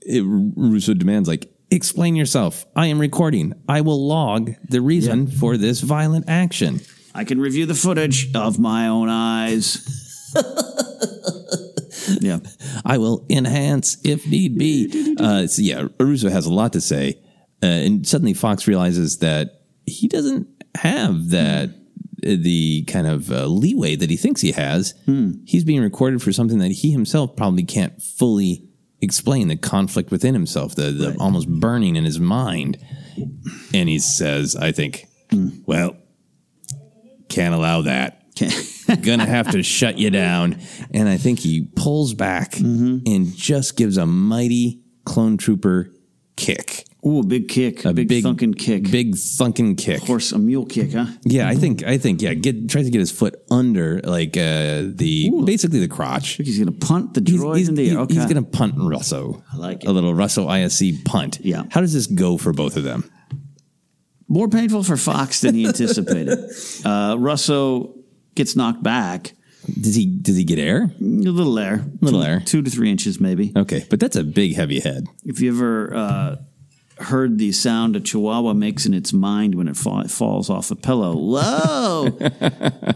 it, 0.00 0.22
Russo 0.24 0.94
demands, 0.94 1.28
like, 1.28 1.50
explain 1.70 2.16
yourself. 2.16 2.66
I 2.76 2.86
am 2.86 2.98
recording. 2.98 3.54
I 3.68 3.80
will 3.80 4.06
log 4.06 4.52
the 4.68 4.80
reason 4.80 5.26
for 5.26 5.56
this 5.56 5.80
violent 5.80 6.28
action. 6.28 6.80
I 7.14 7.24
can 7.24 7.40
review 7.40 7.66
the 7.66 7.74
footage 7.74 8.34
of 8.34 8.58
my 8.58 8.88
own 8.88 9.08
eyes. 9.08 10.32
yeah. 12.20 12.38
I 12.84 12.98
will 12.98 13.24
enhance 13.30 13.96
if 14.04 14.26
need 14.26 14.58
be. 14.58 15.16
Uh, 15.18 15.46
so 15.46 15.62
yeah, 15.62 15.86
Russo 15.98 16.28
has 16.28 16.46
a 16.46 16.52
lot 16.52 16.72
to 16.72 16.80
say. 16.80 17.20
Uh, 17.62 17.66
and 17.66 18.06
suddenly 18.06 18.34
Fox 18.34 18.66
realizes 18.66 19.18
that 19.18 19.63
he 19.86 20.08
doesn't 20.08 20.48
have 20.76 21.30
that. 21.30 21.68
uh, 21.70 21.72
The 22.22 22.84
kind 22.84 23.06
of 23.06 23.30
uh, 23.30 23.46
leeway 23.46 23.96
that 23.96 24.10
he 24.10 24.16
thinks 24.16 24.40
he 24.40 24.52
has, 24.52 24.94
he's 25.44 25.64
being 25.64 25.82
recorded 25.82 26.22
for 26.22 26.32
something 26.32 26.58
that 26.58 26.70
he 26.72 26.90
himself 26.90 27.36
probably 27.36 27.64
can't 27.64 28.00
fully 28.02 28.68
explain. 29.00 29.48
The 29.48 29.56
conflict 29.56 30.10
within 30.10 30.34
himself, 30.34 30.74
the, 30.74 30.90
the 30.90 31.16
almost 31.20 31.48
burning 31.48 31.96
in 31.96 32.04
his 32.04 32.18
mind, 32.18 32.78
and 33.74 33.88
he 33.88 33.98
says, 33.98 34.56
"I 34.56 34.72
think, 34.72 35.06
well, 35.66 35.96
can't 37.28 37.54
allow 37.54 37.82
that. 37.82 38.20
Gonna 39.02 39.26
have 39.26 39.50
to 39.52 39.62
shut 39.62 39.98
you 39.98 40.10
down. 40.10 40.58
And 40.92 41.08
I 41.08 41.16
think 41.16 41.38
he 41.40 41.68
pulls 41.76 42.14
back 42.14 42.58
and 42.58 43.34
just 43.36 43.76
gives 43.76 43.96
a 43.96 44.06
mighty 44.06 44.80
clone 45.04 45.36
trooper 45.36 45.90
kick. 46.36 46.86
Ooh, 47.06 47.20
a 47.20 47.22
big 47.22 47.48
kick. 47.48 47.84
A 47.84 47.92
big, 47.92 48.08
thunking 48.08 48.58
kick. 48.58 48.90
Big 48.90 49.14
thunking 49.14 49.76
kick. 49.76 50.00
Horse, 50.00 50.32
a 50.32 50.38
mule 50.38 50.64
kick, 50.64 50.92
huh? 50.92 51.06
Yeah, 51.22 51.48
I 51.48 51.54
think 51.54 51.84
I 51.84 51.98
think 51.98 52.22
yeah, 52.22 52.32
get 52.32 52.70
tries 52.70 52.86
to 52.86 52.90
get 52.90 53.00
his 53.00 53.10
foot 53.12 53.34
under 53.50 54.00
like 54.00 54.36
uh 54.36 54.84
the 54.86 55.30
basically 55.44 55.80
the 55.80 55.88
crotch. 55.88 56.36
He's 56.36 56.58
going 56.58 56.72
to 56.72 56.86
punt 56.86 57.12
the 57.14 57.20
He's, 57.20 57.38
droid 57.40 57.58
he's, 57.58 57.68
in 57.68 57.74
the 57.74 57.90
air. 57.90 57.98
Okay. 58.00 58.14
he's 58.14 58.26
gonna 58.26 58.42
punt 58.42 58.74
Russo. 58.78 59.42
I 59.52 59.56
like 59.58 59.84
it. 59.84 59.88
A 59.88 59.92
little 59.92 60.14
Russo 60.14 60.48
ISC 60.48 61.04
punt. 61.04 61.40
Yeah. 61.42 61.64
How 61.70 61.80
does 61.80 61.92
this 61.92 62.06
go 62.06 62.38
for 62.38 62.52
both 62.52 62.76
of 62.76 62.84
them? 62.84 63.10
More 64.26 64.48
painful 64.48 64.82
for 64.82 64.96
Fox 64.96 65.42
than 65.42 65.54
he 65.54 65.66
anticipated. 65.68 66.38
uh, 66.84 67.16
Russo 67.18 67.94
gets 68.34 68.56
knocked 68.56 68.82
back. 68.82 69.34
Does 69.80 69.94
he 69.94 70.06
does 70.06 70.36
he 70.36 70.44
get 70.44 70.58
air? 70.58 70.90
A 71.00 71.04
little 71.04 71.58
air. 71.58 71.74
A 71.74 72.04
little 72.04 72.22
two, 72.22 72.26
air. 72.26 72.40
Two 72.44 72.62
to 72.62 72.70
three 72.70 72.90
inches, 72.90 73.20
maybe. 73.20 73.52
Okay, 73.56 73.84
but 73.90 74.00
that's 74.00 74.16
a 74.16 74.24
big 74.24 74.54
heavy 74.54 74.80
head. 74.80 75.06
If 75.24 75.40
you 75.40 75.50
ever 75.54 75.94
uh, 75.94 76.36
heard 76.98 77.38
the 77.38 77.50
sound 77.52 77.96
a 77.96 78.00
chihuahua 78.00 78.52
makes 78.54 78.86
in 78.86 78.94
its 78.94 79.12
mind 79.12 79.54
when 79.54 79.68
it, 79.68 79.76
fa- 79.76 80.08
falls 80.08 80.48
off 80.48 80.70
a 80.70 80.76
pillow, 80.76 81.16
whoa! 81.16 82.08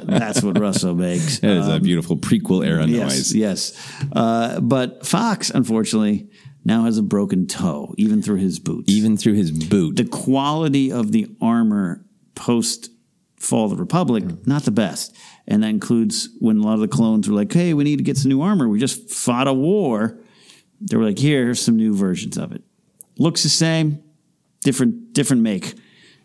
That's 0.04 0.42
what 0.42 0.58
Russo 0.58 0.94
makes. 0.94 1.40
That 1.40 1.56
is 1.56 1.68
a 1.68 1.80
beautiful 1.80 2.16
prequel 2.16 2.66
era 2.66 2.84
Um, 2.84 2.90
Yes, 2.90 3.12
noise. 3.12 3.34
yes. 3.34 3.94
Uh, 4.12 4.60
but 4.60 5.04
Fox, 5.06 5.50
unfortunately, 5.50 6.28
now 6.64 6.84
has 6.84 6.98
a 6.98 7.02
broken 7.02 7.46
toe, 7.46 7.94
even 7.98 8.22
through 8.22 8.36
his 8.36 8.58
boot. 8.58 8.84
Even 8.88 9.16
through 9.16 9.34
his 9.34 9.50
boot. 9.50 9.96
the 9.96 10.04
quality 10.04 10.92
of 10.92 11.12
the 11.12 11.26
armor 11.40 12.04
post 12.34 12.90
Fall 13.36 13.66
of 13.66 13.70
the 13.70 13.76
Republic, 13.76 14.24
not 14.48 14.64
the 14.64 14.72
best. 14.72 15.14
And 15.46 15.62
that 15.62 15.68
includes 15.68 16.28
when 16.40 16.58
a 16.58 16.62
lot 16.62 16.74
of 16.74 16.80
the 16.80 16.88
clones 16.88 17.28
were 17.28 17.36
like, 17.36 17.52
hey, 17.52 17.72
we 17.72 17.84
need 17.84 17.98
to 17.98 18.02
get 18.04 18.16
some 18.16 18.30
new 18.30 18.42
armor. 18.42 18.68
We 18.68 18.80
just 18.80 19.10
fought 19.12 19.46
a 19.46 19.52
war. 19.52 20.18
They 20.80 20.96
were 20.96 21.04
like, 21.04 21.18
here, 21.18 21.44
here's 21.44 21.60
some 21.62 21.76
new 21.76 21.94
versions 21.94 22.36
of 22.36 22.50
it. 22.50 22.62
Looks 23.18 23.42
the 23.42 23.48
same, 23.48 24.02
different 24.62 25.12
different 25.12 25.42
make. 25.42 25.74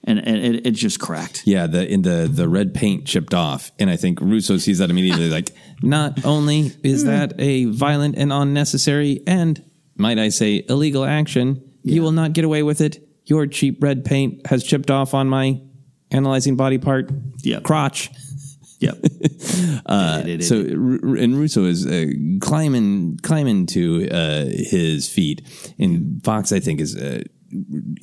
And, 0.05 0.19
and 0.19 0.35
it, 0.35 0.67
it 0.67 0.71
just 0.71 0.99
cracked. 0.99 1.43
Yeah, 1.45 1.65
the 1.65 1.89
in 1.89 2.01
the 2.01 2.29
the 2.31 2.49
red 2.49 2.73
paint 2.73 3.05
chipped 3.05 3.33
off, 3.33 3.71
and 3.79 3.89
I 3.89 3.95
think 3.95 4.19
Russo 4.19 4.57
sees 4.57 4.79
that 4.79 4.89
immediately. 4.89 5.29
like, 5.29 5.51
not 5.81 6.25
only 6.25 6.73
is 6.83 7.03
hmm. 7.03 7.07
that 7.07 7.39
a 7.39 7.65
violent 7.65 8.17
and 8.17 8.33
unnecessary, 8.33 9.21
and 9.25 9.63
might 9.95 10.19
I 10.19 10.29
say, 10.29 10.65
illegal 10.67 11.05
action, 11.05 11.63
you 11.83 12.01
will 12.01 12.11
not 12.11 12.33
get 12.33 12.43
away 12.43 12.63
with 12.63 12.81
it. 12.81 13.07
Your 13.25 13.47
cheap 13.47 13.81
red 13.81 14.03
paint 14.03 14.45
has 14.47 14.63
chipped 14.63 14.91
off 14.91 15.13
on 15.13 15.29
my 15.29 15.61
analyzing 16.11 16.55
body 16.55 16.77
part, 16.77 17.09
Yeah. 17.41 17.59
crotch. 17.61 18.09
Yep. 18.83 18.97
Uh, 19.85 20.23
so 20.41 20.55
and 20.61 21.37
Russo 21.37 21.65
is 21.65 21.85
uh, 21.85 22.05
climbing 22.39 23.17
climbing 23.21 23.65
to 23.67 24.09
uh, 24.09 24.45
his 24.45 25.09
feet, 25.09 25.41
and 25.77 26.23
Fox 26.23 26.51
I 26.51 26.59
think 26.59 26.79
is. 26.81 26.95
Uh, 26.95 27.23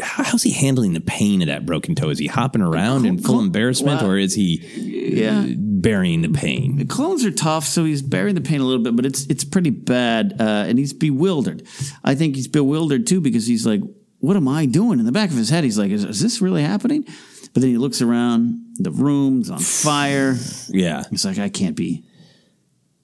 How's 0.01 0.45
he 0.45 0.53
handling 0.53 0.93
the 0.93 1.01
pain 1.01 1.43
of 1.43 1.49
that 1.49 1.67
broken 1.67 1.95
toe? 1.97 2.11
Is 2.11 2.19
he 2.21 2.27
hopping 2.29 2.63
around 2.63 3.05
in 3.05 3.19
full 3.19 3.41
embarrassment, 3.41 4.01
or 4.03 4.17
is 4.17 4.35
he 4.35 4.61
Yeah. 4.77 5.45
burying 5.57 6.23
the 6.23 6.29
pain? 6.29 6.77
The 6.77 6.85
clones 6.85 7.25
are 7.25 7.33
tough, 7.33 7.65
so 7.67 7.85
he's 7.85 8.03
burying 8.03 8.37
the 8.37 8.41
pain 8.43 8.61
a 8.61 8.65
little 8.65 8.83
bit, 8.85 8.95
but 8.95 9.05
it's 9.07 9.25
it's 9.27 9.43
pretty 9.45 9.71
bad, 9.71 10.37
uh, 10.39 10.67
and 10.69 10.79
he's 10.79 10.93
bewildered. 10.93 11.65
I 12.05 12.15
think 12.15 12.37
he's 12.37 12.47
bewildered 12.49 13.07
too 13.09 13.21
because 13.21 13.47
he's 13.49 13.67
like, 13.67 13.81
"What 14.19 14.37
am 14.37 14.47
I 14.47 14.67
doing?" 14.67 15.01
In 15.01 15.07
the 15.07 15.13
back 15.13 15.31
of 15.31 15.37
his 15.37 15.51
head, 15.51 15.65
he's 15.65 15.79
like, 15.79 15.91
"Is, 15.91 16.05
is 16.05 16.21
this 16.21 16.41
really 16.41 16.63
happening?" 16.63 17.05
But 17.53 17.63
then 17.63 17.71
he 17.73 17.79
looks 17.79 18.01
around, 18.01 18.70
the 18.83 18.91
room's 18.91 19.51
on 19.51 19.59
fire. 19.61 20.37
Yeah, 20.69 21.05
He's 21.11 21.25
like, 21.25 21.39
"I 21.39 21.49
can't 21.49 21.77
be, 21.77 22.05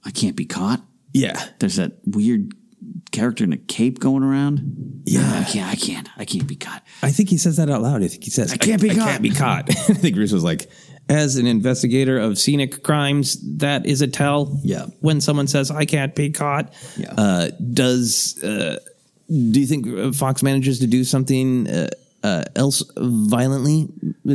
I 0.05 0.11
can't 0.11 0.37
be 0.37 0.45
caught." 0.47 0.83
yeah, 1.13 1.43
There's 1.61 1.77
that 1.77 1.93
weird 2.05 2.53
character 3.11 3.43
in 3.45 3.53
a 3.53 3.57
cape 3.57 3.99
going 4.01 4.23
around. 4.23 5.03
Yeah. 5.07 5.23
I 5.41 5.45
can't, 5.51 5.71
I 5.73 5.75
can't, 5.77 6.09
I 6.19 6.25
can't 6.27 6.47
be 6.47 6.57
caught. 6.57 6.83
I 7.03 7.11
think 7.11 7.31
he 7.31 7.39
says 7.39 7.57
that 7.57 7.71
out 7.71 7.81
loud. 7.83 8.03
I 8.03 8.09
think 8.09 8.25
he 8.25 8.31
says, 8.31 8.53
"I 8.53 8.57
can't 8.57 8.83
be 8.83 8.91
I 8.91 8.95
caught." 8.95 9.09
can't 9.09 9.23
be 9.23 9.31
caught." 9.31 9.71
I 9.71 9.73
think 9.95 10.17
Russo's 10.19 10.45
like, 10.45 10.69
as 11.09 11.37
an 11.37 11.47
investigator 11.47 12.19
of 12.19 12.39
scenic 12.39 12.83
crimes, 12.83 13.39
that 13.59 13.87
is 13.87 14.03
a 14.03 14.07
tell. 14.09 14.59
Yeah. 14.63 14.87
When 15.01 15.21
someone 15.21 15.47
says, 15.47 15.71
"I 15.71 15.85
can't 15.85 16.15
be 16.15 16.31
caught," 16.31 16.75
Yeah. 16.99 17.13
uh, 17.17 17.51
does 17.73 18.43
uh, 18.43 18.79
do 19.29 19.61
you 19.61 19.67
think 19.67 19.87
uh, 19.89 20.13
Fox 20.13 20.43
manages 20.43 20.79
to 20.81 20.87
do 20.87 21.03
something 21.05 21.69
uh, 21.69 21.89
uh, 22.27 22.43
else 22.55 22.83
violently 22.99 23.89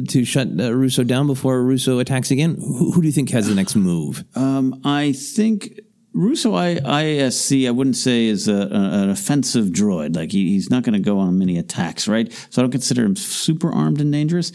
to 0.08 0.24
shut 0.26 0.48
uh, 0.60 0.74
Russo 0.74 1.04
down 1.04 1.28
before 1.28 1.62
Russo 1.64 2.00
attacks 2.00 2.32
again? 2.32 2.56
Who, 2.56 2.92
who 2.94 3.02
do 3.02 3.08
you 3.08 3.14
think 3.14 3.30
has 3.32 3.48
the 3.48 3.56
next 3.56 3.76
move? 3.76 4.24
Um, 4.36 4.80
I 4.86 5.12
think 5.14 5.80
Russo 6.14 6.54
I, 6.56 6.80
I 6.86 7.72
wouldn't 7.72 7.96
say 7.98 8.26
is 8.26 8.48
a, 8.48 8.54
a- 8.54 9.04
an 9.04 9.10
offensive 9.10 9.68
droid. 9.68 10.16
Like 10.16 10.32
he, 10.32 10.50
he's 10.54 10.70
not 10.70 10.84
going 10.84 10.94
to 10.94 11.00
go 11.12 11.20
on 11.20 11.38
many 11.38 11.58
attacks, 11.58 12.08
right? 12.08 12.32
So 12.50 12.62
I 12.62 12.64
don't 12.64 12.72
consider 12.72 13.04
him 13.04 13.16
super 13.16 13.72
armed 13.72 14.02
and 14.02 14.12
dangerous. 14.12 14.52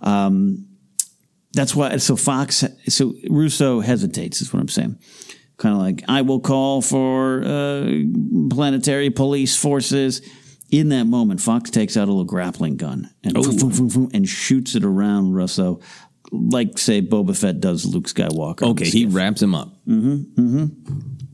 Um, 0.00 0.66
That's 1.52 1.74
why. 1.74 1.96
So 1.98 2.16
Fox. 2.16 2.64
So 2.88 3.14
Russo 3.28 3.80
hesitates. 3.80 4.40
Is 4.40 4.52
what 4.52 4.60
I'm 4.60 4.68
saying. 4.68 4.98
Kind 5.56 5.74
of 5.74 5.80
like 5.80 6.02
I 6.08 6.22
will 6.22 6.40
call 6.40 6.80
for 6.80 7.42
uh, 7.44 7.84
planetary 8.50 9.10
police 9.10 9.56
forces. 9.56 10.22
In 10.70 10.90
that 10.90 11.04
moment, 11.04 11.40
Fox 11.40 11.70
takes 11.70 11.96
out 11.96 12.04
a 12.08 12.10
little 12.12 12.24
grappling 12.24 12.76
gun 12.76 13.10
and 13.24 13.36
Oh. 13.36 13.42
vroom, 13.42 13.58
vroom, 13.58 13.70
vroom, 13.72 13.88
vroom, 13.90 14.10
and 14.14 14.28
shoots 14.28 14.74
it 14.74 14.84
around 14.84 15.32
Russo, 15.32 15.80
like 16.30 16.78
say 16.78 17.02
Boba 17.02 17.36
Fett 17.36 17.60
does 17.60 17.84
Luke 17.84 18.06
Skywalker. 18.06 18.62
Okay, 18.70 18.88
he 18.88 19.06
wraps 19.06 19.42
him 19.42 19.54
up. 19.54 19.74
Mm-hmm. 19.86 20.40
Mm-hmm. 20.40 20.66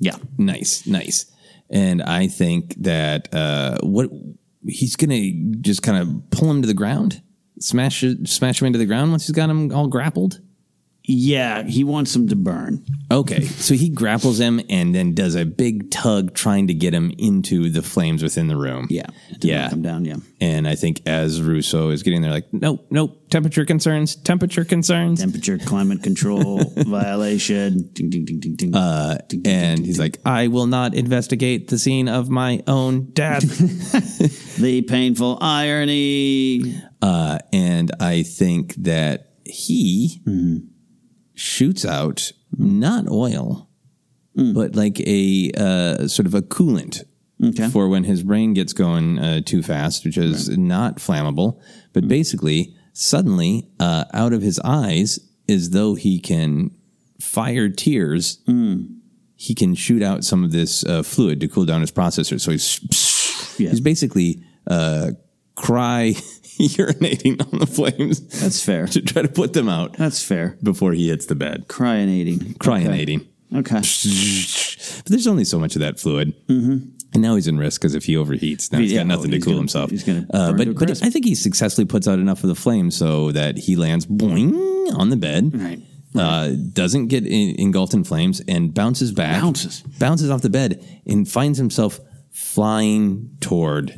Yeah. 0.01 0.17
Nice, 0.39 0.87
nice. 0.87 1.27
And 1.69 2.03
I 2.03 2.29
think 2.29 2.75
that 2.83 3.33
uh, 3.35 3.79
what 3.83 4.09
he's 4.67 4.97
gonna 4.97 5.33
just 5.61 5.83
kind 5.83 5.99
of 5.99 6.31
pull 6.31 6.51
him 6.51 6.63
to 6.63 6.67
the 6.69 6.75
ground, 6.75 7.21
smash 7.61 8.05
smash 8.25 8.61
him 8.63 8.67
into 8.67 8.79
the 8.79 8.87
ground 8.87 9.11
once 9.11 9.27
he's 9.27 9.35
got 9.37 9.51
him 9.51 9.73
all 9.73 9.89
grappled. 9.89 10.41
Yeah, 11.09 11.63
he 11.63 11.85
wants 11.85 12.15
him 12.17 12.29
to 12.29 12.37
burn. 12.37 12.85
Okay, 13.13 13.45
so 13.45 13.75
he 13.75 13.89
grapples 13.89 14.41
him 14.41 14.61
and 14.69 14.93
then 14.93 15.15
does 15.15 15.37
a 15.37 15.45
big 15.45 15.91
tug, 15.93 16.35
trying 16.35 16.67
to 16.67 16.75
get 16.75 16.93
him 16.93 17.13
into 17.17 17.71
the 17.71 17.83
flames 17.83 18.23
within 18.25 18.49
the 18.49 18.57
room. 18.57 18.89
Yeah, 18.91 19.07
yeah, 19.41 19.71
come 19.71 19.83
down. 19.83 20.05
Yeah, 20.05 20.17
And 20.41 20.67
I 20.67 20.75
think 20.75 21.03
as 21.07 21.41
Russo 21.41 21.91
is 21.91 22.03
getting 22.03 22.23
there, 22.23 22.33
like, 22.33 22.53
nope, 22.53 22.87
nope, 22.91 23.31
temperature 23.31 23.65
concerns, 23.65 24.17
temperature 24.17 24.65
concerns. 24.65 25.21
temperature, 25.21 25.59
climate 25.59 26.03
control 26.03 26.65
violation. 26.77 27.89
Ding, 27.93 28.11
ding, 28.11 28.25
ding, 28.25 28.41
ding, 28.41 28.57
ding. 28.57 28.75
Uh, 28.75 29.19
and 29.45 29.87
he's 29.87 30.01
like, 30.01 30.19
I 30.25 30.49
will 30.49 30.67
not 30.67 30.95
investigate 30.95 31.69
the 31.69 31.79
scene 31.79 32.09
of 32.09 32.29
my 32.31 32.63
own 32.67 33.13
death. 33.13 33.43
the 34.59 34.83
painful 34.83 35.39
irony. 35.41 36.81
Uh, 37.01 37.39
and 37.53 37.93
I 38.01 38.23
think 38.25 38.75
that 38.77 39.35
he 39.45 40.21
shoots 41.37 41.85
out 41.85 42.33
not 42.59 43.09
oil, 43.09 43.69
but 44.35 44.75
like 44.75 44.99
a 45.07 45.53
uh, 45.57 46.09
sort 46.09 46.27
of 46.27 46.35
a 46.35 46.43
coolant 46.43 47.05
Okay. 47.43 47.69
for 47.69 47.87
when 47.89 48.05
his 48.05 48.23
brain 48.23 48.55
gets 48.55 48.73
going 48.73 49.19
uh, 49.19 49.41
too 49.43 49.63
fast, 49.63 50.05
which 50.07 50.17
is 50.17 50.49
not 50.57 50.97
flammable. 50.97 51.61
But 51.93 52.09
basically, 52.09 52.75
suddenly, 52.95 53.69
uh, 53.79 54.05
out 54.15 54.33
of 54.33 54.41
his 54.43 54.59
eyes, 54.65 55.21
as 55.49 55.71
though 55.71 55.95
he 55.95 56.19
can 56.19 56.71
fire 57.21 57.69
tears, 57.69 58.39
he 59.37 59.55
can 59.55 59.75
shoot 59.75 60.03
out 60.03 60.25
some 60.25 60.45
of 60.45 60.53
this 60.53 60.83
uh, 60.87 61.03
fluid 61.03 61.41
to 61.41 61.49
cool 61.49 61.67
down 61.67 61.83
his 61.83 61.93
processor. 61.93 62.41
So 62.41 62.51
he's 62.53 62.81
Yeah. 63.59 63.71
he's 63.71 63.81
basically 63.81 64.43
uh, 64.67 65.11
cry 65.57 66.15
urinating 66.77 67.41
on 67.53 67.59
the 67.59 67.67
flames 67.67 68.21
That's 68.41 68.63
fair. 68.65 68.87
to 68.89 69.01
try 69.03 69.23
to 69.23 69.29
put 69.29 69.53
them 69.53 69.69
out 69.69 69.95
That's 69.95 70.23
fair. 70.23 70.57
before 70.63 70.93
he 70.93 71.09
hits 71.09 71.27
the 71.27 71.35
bed. 71.35 71.69
Cryinating. 71.69 72.57
Cryinating. 72.59 73.27
Okay. 73.55 73.81
But 75.05 75.11
there's 75.11 75.27
only 75.27 75.45
so 75.45 75.59
much 75.59 75.77
of 75.77 75.81
that 75.81 75.99
fluid. 76.01 76.35
Mm-hmm. 76.49 76.89
And 77.13 77.23
now 77.23 77.35
he's 77.37 77.47
in 77.49 77.59
risk 77.59 77.81
because 77.81 77.95
if 77.95 78.05
he 78.05 78.15
overheats, 78.15 78.73
now 78.73 78.79
he's 78.79 78.93
Yeah, 78.93 79.01
got 79.01 79.07
nothing 79.09 79.31
to 79.33 79.39
cool 79.41 79.53
gonna- 79.53 79.59
himself. 79.63 79.91
he's 79.91 80.05
gonna 80.05 80.27
uh, 80.33 80.53
but 80.53 80.75
but. 80.75 80.91
I 81.03 81.11
think 81.11 81.25
he 81.25 81.35
successfully 81.35 81.85
puts 81.87 82.07
out 82.09 82.19
enough 82.19 82.43
of 82.45 82.49
the 82.49 82.55
flame 82.55 82.91
so 82.91 83.33
that 83.33 83.57
he 83.57 83.77
lands 83.77 84.07
boing 84.07 84.53
on 84.97 85.11
the 85.11 85.17
bed. 85.17 85.51
Right. 85.55 85.81
Uh, 86.15 86.53
doesn't 86.73 87.09
get 87.09 87.27
in, 87.27 87.55
engulfed 87.61 87.95
in 87.95 88.05
flames 88.05 88.41
and 88.49 88.73
bounces 88.75 89.13
back. 89.13 89.41
Bounces. 89.43 89.83
Bounces 89.99 90.31
off 90.31 90.43
the 90.43 90.51
bed 90.51 90.85
and 91.07 91.29
finds 91.29 91.59
himself 91.59 92.01
flying 92.33 93.37
toward 93.41 93.95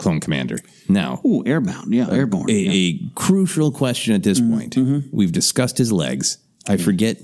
Clone 0.00 0.18
Commander. 0.18 0.56
Now, 0.88 1.20
Ooh, 1.26 1.44
airbound. 1.44 1.92
Yeah, 1.94 2.08
airborne. 2.10 2.48
a, 2.50 2.52
yeah. 2.54 2.72
a 2.72 3.10
crucial 3.14 3.70
question 3.70 4.14
at 4.14 4.22
this 4.22 4.40
Mm-hmm, 4.40 4.58
point. 5.00 5.04
We've 5.12 5.30
discussed 5.32 5.76
his 5.78 5.92
legs. 5.92 6.38
I 6.66 6.76
forget 6.78 7.18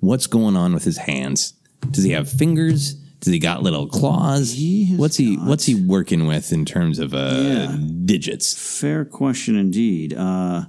what's 0.00 0.26
going 0.26 0.56
on 0.56 0.72
with 0.74 0.84
his 0.84 0.96
hands. 0.96 1.52
Does 1.90 2.04
he 2.04 2.12
have 2.12 2.30
fingers? 2.30 2.94
Does 3.20 3.32
he 3.32 3.38
got 3.38 3.62
little 3.62 3.86
claws? 3.86 4.52
He 4.54 4.94
what's 4.96 5.16
he 5.16 5.36
got- 5.36 5.46
What's 5.46 5.64
he 5.66 5.74
working 5.74 6.26
with 6.26 6.52
in 6.52 6.64
terms 6.64 6.98
of 6.98 7.12
uh, 7.14 7.38
Yeah. 7.42 7.76
digits? 8.04 8.80
Fair 8.80 9.04
question 9.04 9.56
indeed. 9.56 10.14
Uh, 10.14 10.64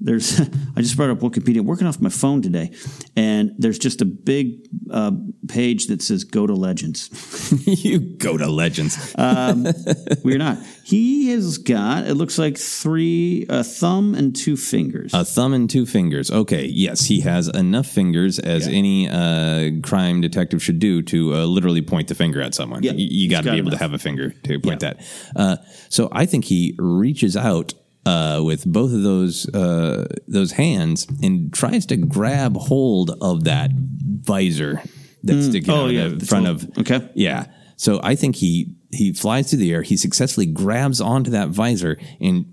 there's, 0.00 0.40
I 0.76 0.80
just 0.80 0.96
brought 0.96 1.10
up 1.10 1.18
Wikipedia. 1.18 1.60
Working 1.60 1.86
off 1.86 2.00
my 2.00 2.08
phone 2.10 2.42
today, 2.42 2.72
and 3.16 3.52
there's 3.58 3.78
just 3.78 4.00
a 4.00 4.04
big 4.04 4.66
uh, 4.90 5.12
page 5.48 5.86
that 5.86 6.02
says 6.02 6.24
"Go 6.24 6.46
to 6.46 6.54
Legends." 6.54 7.10
you 7.66 7.98
go 8.00 8.36
to 8.36 8.48
legends. 8.48 9.14
Um, 9.24 9.66
we're 10.22 10.38
not. 10.38 10.58
He 10.84 11.30
has 11.30 11.58
got. 11.58 12.06
It 12.06 12.14
looks 12.14 12.38
like 12.38 12.58
three, 12.58 13.46
a 13.48 13.64
thumb 13.64 14.14
and 14.14 14.34
two 14.34 14.56
fingers. 14.56 15.14
A 15.14 15.24
thumb 15.24 15.54
and 15.54 15.68
two 15.70 15.86
fingers. 15.86 16.30
Okay, 16.30 16.66
yes, 16.66 17.06
he 17.06 17.20
has 17.20 17.48
enough 17.48 17.86
fingers 17.86 18.38
as 18.38 18.66
any 18.68 19.08
uh, 19.08 19.70
crime 19.82 20.20
detective 20.20 20.62
should 20.62 20.78
do 20.78 21.00
to 21.02 21.34
uh, 21.34 21.44
literally 21.44 21.80
point 21.80 22.08
the 22.08 22.14
finger 22.14 22.42
at 22.42 22.54
someone. 22.54 22.82
Yeah, 22.82 22.92
Y- 22.92 23.08
you, 23.10 23.30
got 23.30 23.44
to 23.44 23.52
be 23.52 23.58
able 23.58 23.70
to 23.70 23.78
have 23.78 23.94
a 23.94 23.98
finger 23.98 24.30
to 24.30 24.60
point 24.60 24.80
that. 24.80 25.00
Uh, 25.34 25.56
so 25.88 26.08
I 26.12 26.26
think 26.26 26.44
he 26.44 26.74
reaches 26.78 27.36
out 27.36 27.72
uh, 28.06 28.40
with 28.44 28.64
both 28.66 28.92
of 28.92 29.02
those 29.02 29.48
uh, 29.54 30.06
those 30.28 30.52
hands 30.52 31.06
and 31.22 31.52
tries 31.52 31.86
to 31.86 31.96
grab 31.96 32.56
hold 32.56 33.16
of 33.20 33.44
that 33.44 33.70
visor 33.74 34.82
that's 35.22 35.46
sticking 35.46 35.70
Oh, 35.70 35.86
out 35.86 35.92
yeah, 35.92 36.06
it's 36.08 36.28
front 36.28 36.46
all- 36.46 36.52
of. 36.54 36.70
okay. 36.78 37.08
Yeah. 37.14 37.46
So 37.76 38.00
I 38.02 38.14
think 38.14 38.36
he 38.36 38.76
he 38.92 39.12
flies 39.12 39.50
through 39.50 39.58
the 39.58 39.72
air. 39.72 39.82
He 39.82 39.96
successfully 39.96 40.46
grabs 40.46 41.00
onto 41.00 41.30
that 41.32 41.48
visor 41.48 41.98
and 42.20 42.46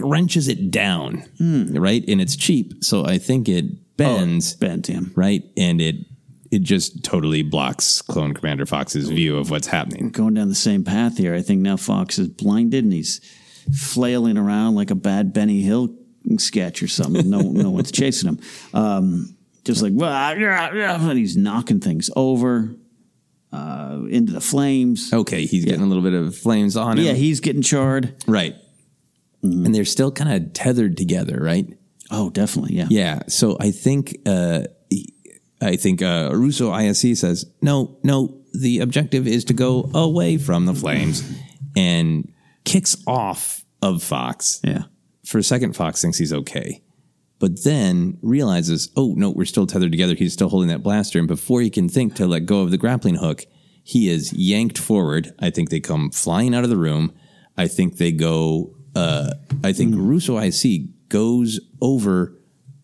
wrenches 0.00 0.48
it 0.48 0.70
down. 0.70 1.22
Right, 1.40 2.02
and 2.08 2.20
it's 2.20 2.34
cheap, 2.34 2.82
so 2.82 3.04
I 3.04 3.18
think 3.18 3.48
it 3.48 3.96
bends. 3.96 4.54
Bent 4.56 4.88
him. 4.88 5.12
Right, 5.14 5.44
and 5.56 5.80
it 5.80 5.96
it 6.50 6.62
just 6.62 7.04
totally 7.04 7.42
blocks 7.42 8.02
Clone 8.02 8.34
Commander 8.34 8.66
Fox's 8.66 9.08
view 9.08 9.36
of 9.36 9.50
what's 9.50 9.68
happening. 9.68 10.10
Going 10.10 10.34
down 10.34 10.48
the 10.48 10.54
same 10.54 10.82
path 10.84 11.18
here. 11.18 11.34
I 11.34 11.42
think 11.42 11.60
now 11.62 11.76
Fox 11.76 12.18
is 12.18 12.28
blinded 12.28 12.82
and 12.84 12.92
he's 12.92 13.20
flailing 13.72 14.36
around 14.36 14.74
like 14.74 14.90
a 14.90 14.94
bad 14.94 15.32
Benny 15.32 15.62
Hill 15.62 15.94
sketch 16.38 16.82
or 16.82 16.88
something. 16.88 17.28
No, 17.28 17.40
no 17.40 17.70
one's 17.70 17.92
chasing 18.00 18.28
him. 18.28 18.40
Um, 18.72 19.36
just 19.64 19.82
like 19.82 19.92
"Wah, 19.92 20.32
yeah, 20.32 20.74
yeah," 20.74 21.08
and 21.08 21.18
he's 21.18 21.36
knocking 21.36 21.80
things 21.80 22.10
over 22.16 22.74
uh, 23.52 24.00
into 24.10 24.32
the 24.32 24.40
flames. 24.40 25.12
Okay, 25.12 25.46
he's 25.46 25.64
getting 25.64 25.82
a 25.82 25.86
little 25.86 26.02
bit 26.02 26.12
of 26.14 26.36
flames 26.36 26.76
on 26.76 26.98
him. 26.98 27.04
Yeah, 27.04 27.12
he's 27.12 27.40
getting 27.40 27.62
charred. 27.62 28.14
right, 28.26 28.54
and 29.42 29.74
they're 29.74 29.84
still 29.84 30.12
kind 30.12 30.32
of 30.32 30.52
tethered 30.52 30.96
together. 30.96 31.38
Right. 31.40 31.66
Oh, 32.10 32.28
definitely. 32.30 32.74
Yeah. 32.76 32.86
Yeah. 32.90 33.20
So 33.28 33.56
I 33.58 33.70
think 33.70 34.18
uh, 34.26 34.64
I 35.62 35.76
think 35.76 36.02
uh, 36.02 36.30
Russo 36.32 36.70
ISC 36.70 37.16
says 37.16 37.46
no, 37.62 37.96
no. 38.02 38.40
The 38.52 38.80
objective 38.80 39.26
is 39.26 39.44
to 39.46 39.52
go 39.54 39.90
away 39.94 40.36
from 40.38 40.66
the 40.66 40.74
flames, 40.74 41.28
and 41.76 42.30
kicks 42.64 42.96
off 43.06 43.64
of 43.82 44.02
Fox. 44.02 44.60
Yeah. 44.64 44.84
For 45.24 45.38
a 45.38 45.42
second, 45.42 45.74
Fox 45.74 46.02
thinks 46.02 46.18
he's 46.18 46.32
okay, 46.32 46.82
but 47.38 47.64
then 47.64 48.18
realizes, 48.22 48.90
oh 48.96 49.14
no, 49.16 49.30
we're 49.30 49.44
still 49.44 49.66
tethered 49.66 49.90
together. 49.90 50.14
He's 50.14 50.32
still 50.32 50.48
holding 50.48 50.68
that 50.68 50.82
blaster, 50.82 51.18
and 51.18 51.28
before 51.28 51.60
he 51.60 51.70
can 51.70 51.88
think 51.88 52.14
to 52.16 52.26
let 52.26 52.46
go 52.46 52.60
of 52.60 52.70
the 52.70 52.78
grappling 52.78 53.16
hook, 53.16 53.44
he 53.82 54.08
is 54.08 54.32
yanked 54.32 54.78
forward. 54.78 55.34
I 55.38 55.50
think 55.50 55.70
they 55.70 55.80
come 55.80 56.10
flying 56.10 56.54
out 56.54 56.64
of 56.64 56.70
the 56.70 56.76
room. 56.76 57.12
I 57.56 57.68
think 57.68 57.96
they 57.96 58.12
go. 58.12 58.74
Uh, 58.94 59.34
I 59.62 59.72
think 59.72 59.94
Russo 59.96 60.38
IC 60.38 61.08
goes 61.08 61.60
over 61.80 62.38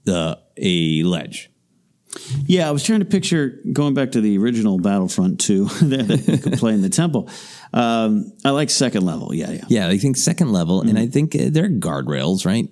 the 0.05 0.39
a 0.57 1.03
ledge. 1.03 1.51
Yeah, 2.47 2.69
I 2.69 2.73
was 2.73 2.83
trying 2.83 3.01
to 3.01 3.07
picture 3.07 3.61
going 3.73 3.95
back 3.95 4.13
to 4.13 4.21
the 4.21 4.37
original 4.39 4.79
Battlefront 4.79 5.41
2 5.41 5.65
that 5.83 6.23
you 6.27 6.39
could 6.39 6.59
play 6.59 6.75
in 6.75 6.83
the 6.83 6.89
temple. 6.89 7.29
Um, 7.73 8.33
I 8.45 8.51
like 8.51 8.71
second 8.71 9.05
level. 9.05 9.35
Yeah, 9.35 9.51
yeah. 9.51 9.65
Yeah, 9.69 9.89
I 9.89 9.99
think 9.99 10.17
second 10.17 10.53
level, 10.53 10.81
and 10.83 10.99
I 10.99 11.07
think 11.07 11.35
uh, 11.35 11.51
they're 11.51 11.69
guardrails, 11.69 12.45
right? 12.45 12.69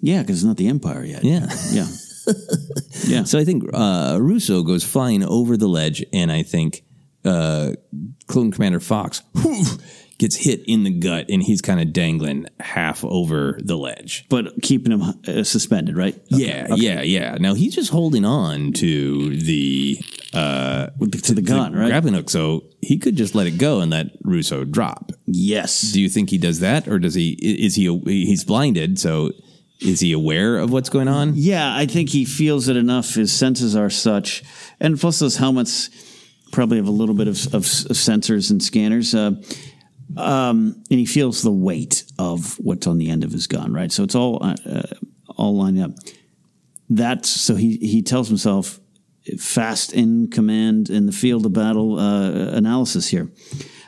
Yeah, 0.00 0.22
because 0.22 0.38
it's 0.38 0.44
not 0.44 0.56
the 0.56 0.68
Empire 0.68 1.04
yet. 1.04 1.24
Yeah. 1.24 1.46
Yeah. 1.72 1.86
yeah. 3.04 3.24
So 3.24 3.38
I 3.38 3.44
think 3.44 3.64
uh, 3.74 4.16
Russo 4.18 4.62
goes 4.62 4.82
flying 4.82 5.22
over 5.22 5.56
the 5.58 5.68
ledge, 5.68 6.04
and 6.12 6.32
I 6.32 6.42
think 6.42 6.82
uh, 7.24 7.72
Clone 8.28 8.50
Commander 8.50 8.80
Fox 8.80 9.22
gets 10.18 10.36
hit 10.36 10.62
in 10.66 10.84
the 10.84 10.90
gut, 10.90 11.26
and 11.28 11.42
he's 11.42 11.60
kind 11.60 11.80
of 11.80 11.92
dangling 11.92 12.46
half 12.60 13.04
over 13.04 13.58
the 13.62 13.76
ledge. 13.76 14.26
But 14.28 14.62
keeping 14.62 14.92
him 14.92 15.02
uh, 15.02 15.44
suspended, 15.44 15.96
right? 15.96 16.20
Yeah, 16.28 16.74
yeah, 16.74 17.02
yeah. 17.02 17.36
Now 17.40 17.54
he's 17.54 17.74
just 17.74 17.90
holding 17.90 18.24
on 18.24 18.72
to 18.74 19.36
the 19.36 19.98
uh, 20.32 20.86
to 21.22 21.34
the 21.34 21.42
gun, 21.42 21.74
right? 21.74 21.88
grappling 21.88 22.14
hook, 22.14 22.30
so 22.30 22.64
he 22.80 22.98
could 22.98 23.16
just 23.16 23.34
let 23.34 23.46
it 23.46 23.58
go 23.58 23.80
and 23.80 23.90
let 23.90 24.06
Russo 24.22 24.64
drop. 24.64 25.12
Yes. 25.26 25.80
Do 25.92 26.00
you 26.00 26.08
think 26.08 26.30
he 26.30 26.38
does 26.38 26.60
that, 26.60 26.88
or 26.88 26.98
does 26.98 27.14
he? 27.14 27.32
Is 27.32 27.74
he? 27.74 27.98
He's 28.04 28.44
blinded, 28.44 28.98
so 28.98 29.32
is 29.80 30.00
he 30.00 30.12
aware 30.12 30.56
of 30.58 30.72
what's 30.72 30.88
going 30.88 31.08
on? 31.08 31.32
Yeah, 31.34 31.74
I 31.74 31.86
think 31.86 32.10
he 32.10 32.24
feels 32.24 32.68
it 32.68 32.76
enough. 32.76 33.14
His 33.14 33.32
senses 33.32 33.76
are 33.76 33.90
such, 33.90 34.42
and 34.80 34.98
plus 34.98 35.18
those 35.18 35.36
helmets 35.36 35.90
probably 36.52 36.76
have 36.76 36.86
a 36.86 36.92
little 36.92 37.16
bit 37.16 37.26
of, 37.26 37.46
of, 37.48 37.54
of 37.54 37.96
sensors 37.96 38.50
and 38.50 38.62
scanners. 38.62 39.14
Uh, 39.14 39.32
um, 40.16 40.82
and 40.90 40.98
he 40.98 41.06
feels 41.06 41.42
the 41.42 41.52
weight 41.52 42.04
of 42.18 42.54
what's 42.58 42.86
on 42.86 42.98
the 42.98 43.10
end 43.10 43.24
of 43.24 43.32
his 43.32 43.46
gun, 43.46 43.72
right? 43.72 43.90
So 43.90 44.04
it's 44.04 44.14
all 44.14 44.42
uh, 44.42 44.56
uh, 44.66 44.82
all 45.36 45.56
lined 45.56 45.80
up. 45.80 45.92
that's 46.88 47.28
so 47.28 47.56
he 47.56 47.76
he 47.78 48.02
tells 48.02 48.28
himself 48.28 48.80
fast 49.38 49.92
in 49.92 50.30
command 50.30 50.90
in 50.90 51.06
the 51.06 51.12
field 51.12 51.46
of 51.46 51.52
battle 51.52 51.98
uh, 51.98 52.30
analysis 52.56 53.08
here. 53.08 53.30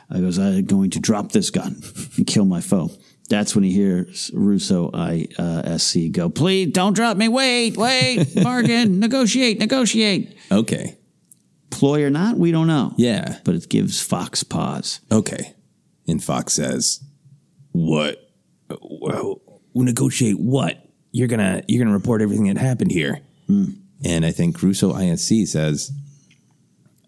I 0.09 0.19
goes, 0.19 0.39
I'm 0.39 0.65
going 0.65 0.91
to 0.91 0.99
drop 0.99 1.31
this 1.31 1.49
gun 1.49 1.81
and 2.17 2.25
kill 2.25 2.45
my 2.45 2.61
foe. 2.61 2.91
That's 3.29 3.53
when 3.53 3.65
he 3.65 3.71
hears 3.71 4.31
Russo 4.33 4.89
ISC 4.91 6.11
go, 6.13 6.29
please 6.29 6.71
don't 6.71 6.93
drop 6.93 7.17
me. 7.17 7.27
Wait, 7.27 7.75
wait, 7.75 8.25
bargain, 8.43 8.99
negotiate, 8.99 9.59
negotiate. 9.59 10.37
Okay. 10.49 10.97
Ploy 11.69 12.03
or 12.03 12.09
not, 12.09 12.37
we 12.37 12.53
don't 12.53 12.67
know. 12.67 12.93
Yeah. 12.97 13.39
But 13.43 13.55
it 13.55 13.67
gives 13.67 14.01
Fox 14.01 14.43
pause. 14.43 15.01
Okay. 15.11 15.53
And 16.07 16.23
Fox 16.23 16.53
says, 16.53 17.01
"What? 17.71 18.31
Well, 18.81 19.41
negotiate 19.73 20.39
what? 20.39 20.83
You're 21.11 21.27
gonna 21.27 21.63
you're 21.67 21.83
gonna 21.83 21.95
report 21.95 22.21
everything 22.21 22.47
that 22.47 22.57
happened 22.57 22.91
here." 22.91 23.21
Hmm. 23.47 23.65
And 24.03 24.25
I 24.25 24.31
think 24.31 24.61
Russo 24.61 24.93
ISC 24.93 25.47
says, 25.47 25.91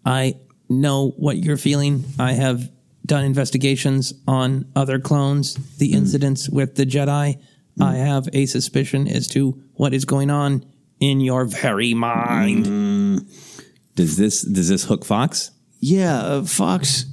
"I 0.04 0.36
know 0.68 1.10
what 1.16 1.38
you're 1.38 1.56
feeling. 1.56 2.04
I 2.18 2.32
have 2.32 2.70
done 3.06 3.24
investigations 3.24 4.12
on 4.28 4.66
other 4.76 4.98
clones, 4.98 5.54
the 5.78 5.90
hmm. 5.90 5.98
incidents 5.98 6.48
with 6.48 6.76
the 6.76 6.86
Jedi. 6.86 7.38
Hmm. 7.76 7.82
I 7.82 7.96
have 7.96 8.28
a 8.32 8.46
suspicion 8.46 9.08
as 9.08 9.28
to 9.28 9.60
what 9.74 9.94
is 9.94 10.04
going 10.04 10.30
on 10.30 10.64
in 11.00 11.20
your 11.20 11.44
very 11.44 11.94
mind." 11.94 13.26
Does 13.96 14.16
this 14.16 14.42
does 14.42 14.68
this 14.68 14.84
hook 14.84 15.04
Fox? 15.04 15.50
Yeah, 15.80 16.18
uh, 16.18 16.44
Fox, 16.44 17.06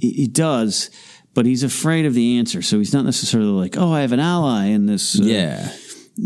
he, 0.00 0.10
he 0.12 0.26
does, 0.26 0.90
but 1.34 1.46
he's 1.46 1.62
afraid 1.62 2.06
of 2.06 2.14
the 2.14 2.38
answer. 2.38 2.62
So 2.62 2.78
he's 2.78 2.92
not 2.92 3.04
necessarily 3.04 3.50
like, 3.50 3.76
oh, 3.76 3.92
I 3.92 4.00
have 4.00 4.12
an 4.12 4.20
ally 4.20 4.66
in 4.66 4.86
this 4.86 5.18
uh, 5.20 5.24
Yeah. 5.24 5.68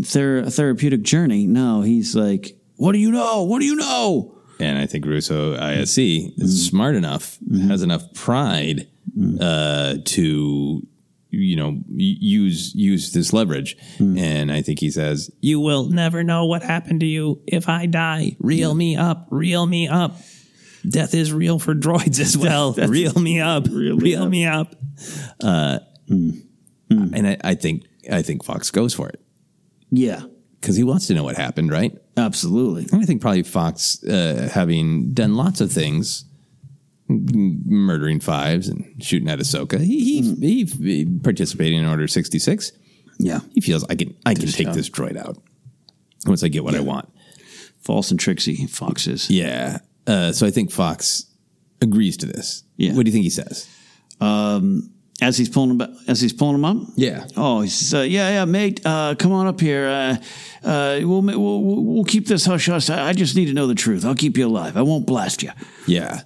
ther- 0.03 0.45
therapeutic 0.49 1.01
journey. 1.03 1.45
No, 1.47 1.81
he's 1.81 2.15
like, 2.15 2.57
what 2.77 2.93
do 2.93 2.99
you 2.99 3.11
know? 3.11 3.43
What 3.43 3.59
do 3.59 3.65
you 3.65 3.75
know? 3.75 4.35
And 4.59 4.77
I 4.77 4.85
think 4.85 5.05
Russo 5.05 5.55
ISC 5.57 6.33
is 6.37 6.65
smart 6.67 6.95
enough, 6.95 7.37
has 7.67 7.81
enough 7.81 8.13
pride 8.13 8.87
uh, 9.39 9.95
to, 10.05 10.87
you 11.29 11.55
know, 11.55 11.79
use 11.89 12.73
use 12.75 13.11
this 13.11 13.33
leverage. 13.33 13.75
And 13.99 14.51
I 14.51 14.61
think 14.61 14.79
he 14.79 14.89
says, 14.91 15.31
"You 15.41 15.59
will 15.59 15.89
never 15.89 16.23
know 16.23 16.45
what 16.45 16.61
happened 16.63 16.99
to 17.01 17.05
you 17.07 17.41
if 17.47 17.67
I 17.67 17.87
die. 17.87 18.35
Reel 18.39 18.73
me 18.75 18.95
up. 18.95 19.27
Reel 19.31 19.65
me 19.65 19.87
up. 19.87 20.17
Death 20.87 21.13
is 21.13 21.31
real 21.31 21.59
for 21.59 21.73
droids 21.73 22.19
as 22.19 22.37
well. 22.45 22.73
Reel 22.73 23.13
me 23.19 23.39
up. 23.39 23.67
Reel, 23.69 24.27
me 24.29 24.45
up." 24.45 24.75
Uh, 25.41 25.79
And 26.09 27.27
I, 27.27 27.37
I 27.43 27.55
think 27.55 27.83
I 28.11 28.21
think 28.21 28.43
Fox 28.43 28.69
goes 28.69 28.93
for 28.93 29.07
it 29.09 29.19
Yeah, 29.89 30.21
because 30.59 30.75
he 30.75 30.83
wants 30.83 31.07
to 31.07 31.13
know 31.13 31.23
what 31.23 31.37
happened, 31.37 31.71
right? 31.71 31.97
absolutely. 32.17 32.85
And 32.91 33.01
I 33.01 33.05
think 33.05 33.21
probably 33.21 33.41
Fox, 33.43 34.03
uh, 34.03 34.49
having 34.53 35.13
done 35.13 35.33
lots 35.35 35.61
of 35.61 35.71
things, 35.71 36.25
murdering 37.07 38.19
Fives 38.19 38.67
and 38.67 39.01
shooting 39.03 39.29
at 39.29 39.39
Ahsoka, 39.39 39.79
he, 39.79 40.21
he, 40.39 40.65
he, 40.65 41.05
participating 41.23 41.79
in 41.79 41.85
Order 41.85 42.07
sixty 42.07 42.39
six. 42.39 42.71
Yeah, 43.19 43.39
He 43.53 43.61
feels 43.61 43.83
I 43.85 43.95
can 43.95 44.15
I 44.25 44.33
can 44.33 44.47
take 44.47 44.73
this 44.73 44.89
droid 44.89 45.17
out 45.17 45.37
once 46.25 46.43
I 46.43 46.47
get 46.49 46.63
what 46.63 46.75
I 46.75 46.79
want. 46.81 47.09
false 47.81 48.11
and 48.11 48.19
tricksy. 48.19 48.65
foxes. 48.67 49.29
Yeah. 49.29 49.79
Uh, 50.05 50.31
so 50.31 50.45
I 50.45 50.51
think 50.51 50.71
Fox 50.71 51.25
agrees 51.81 52.17
to 52.17 52.25
this. 52.25 52.63
Yeah. 52.77 52.93
What 52.93 53.05
do 53.05 53.09
you 53.09 53.13
think 53.13 53.23
he 53.23 53.29
says? 53.29 53.67
As 55.21 55.37
he's 55.37 55.47
pulling 55.47 55.79
him, 55.79 55.97
as 56.07 56.19
he's 56.19 56.33
pulling 56.33 56.55
him 56.55 56.65
up. 56.65 56.77
Yeah. 56.95 57.25
Oh, 57.37 57.61
he 57.61 57.69
says, 57.69 57.93
uh, 57.93 58.01
"Yeah, 58.01 58.29
yeah, 58.29 58.45
mate, 58.45 58.81
uh, 58.83 59.15
come 59.15 59.31
on 59.31 59.47
up 59.47 59.59
here. 59.59 59.87
Uh, 59.87 60.67
uh, 60.67 60.99
we'll, 61.03 61.21
we'll 61.21 61.61
we'll 61.61 62.03
keep 62.03 62.27
this 62.27 62.45
hush 62.45 62.65
hush. 62.65 62.89
I, 62.89 63.09
I 63.09 63.13
just 63.13 63.35
need 63.35 63.45
to 63.45 63.53
know 63.53 63.67
the 63.67 63.75
truth. 63.75 64.03
I'll 64.05 64.15
keep 64.15 64.37
you 64.37 64.47
alive. 64.47 64.75
I 64.75 64.81
won't 64.81 65.05
blast 65.05 65.43
you. 65.43 65.51
Yeah. 65.87 66.21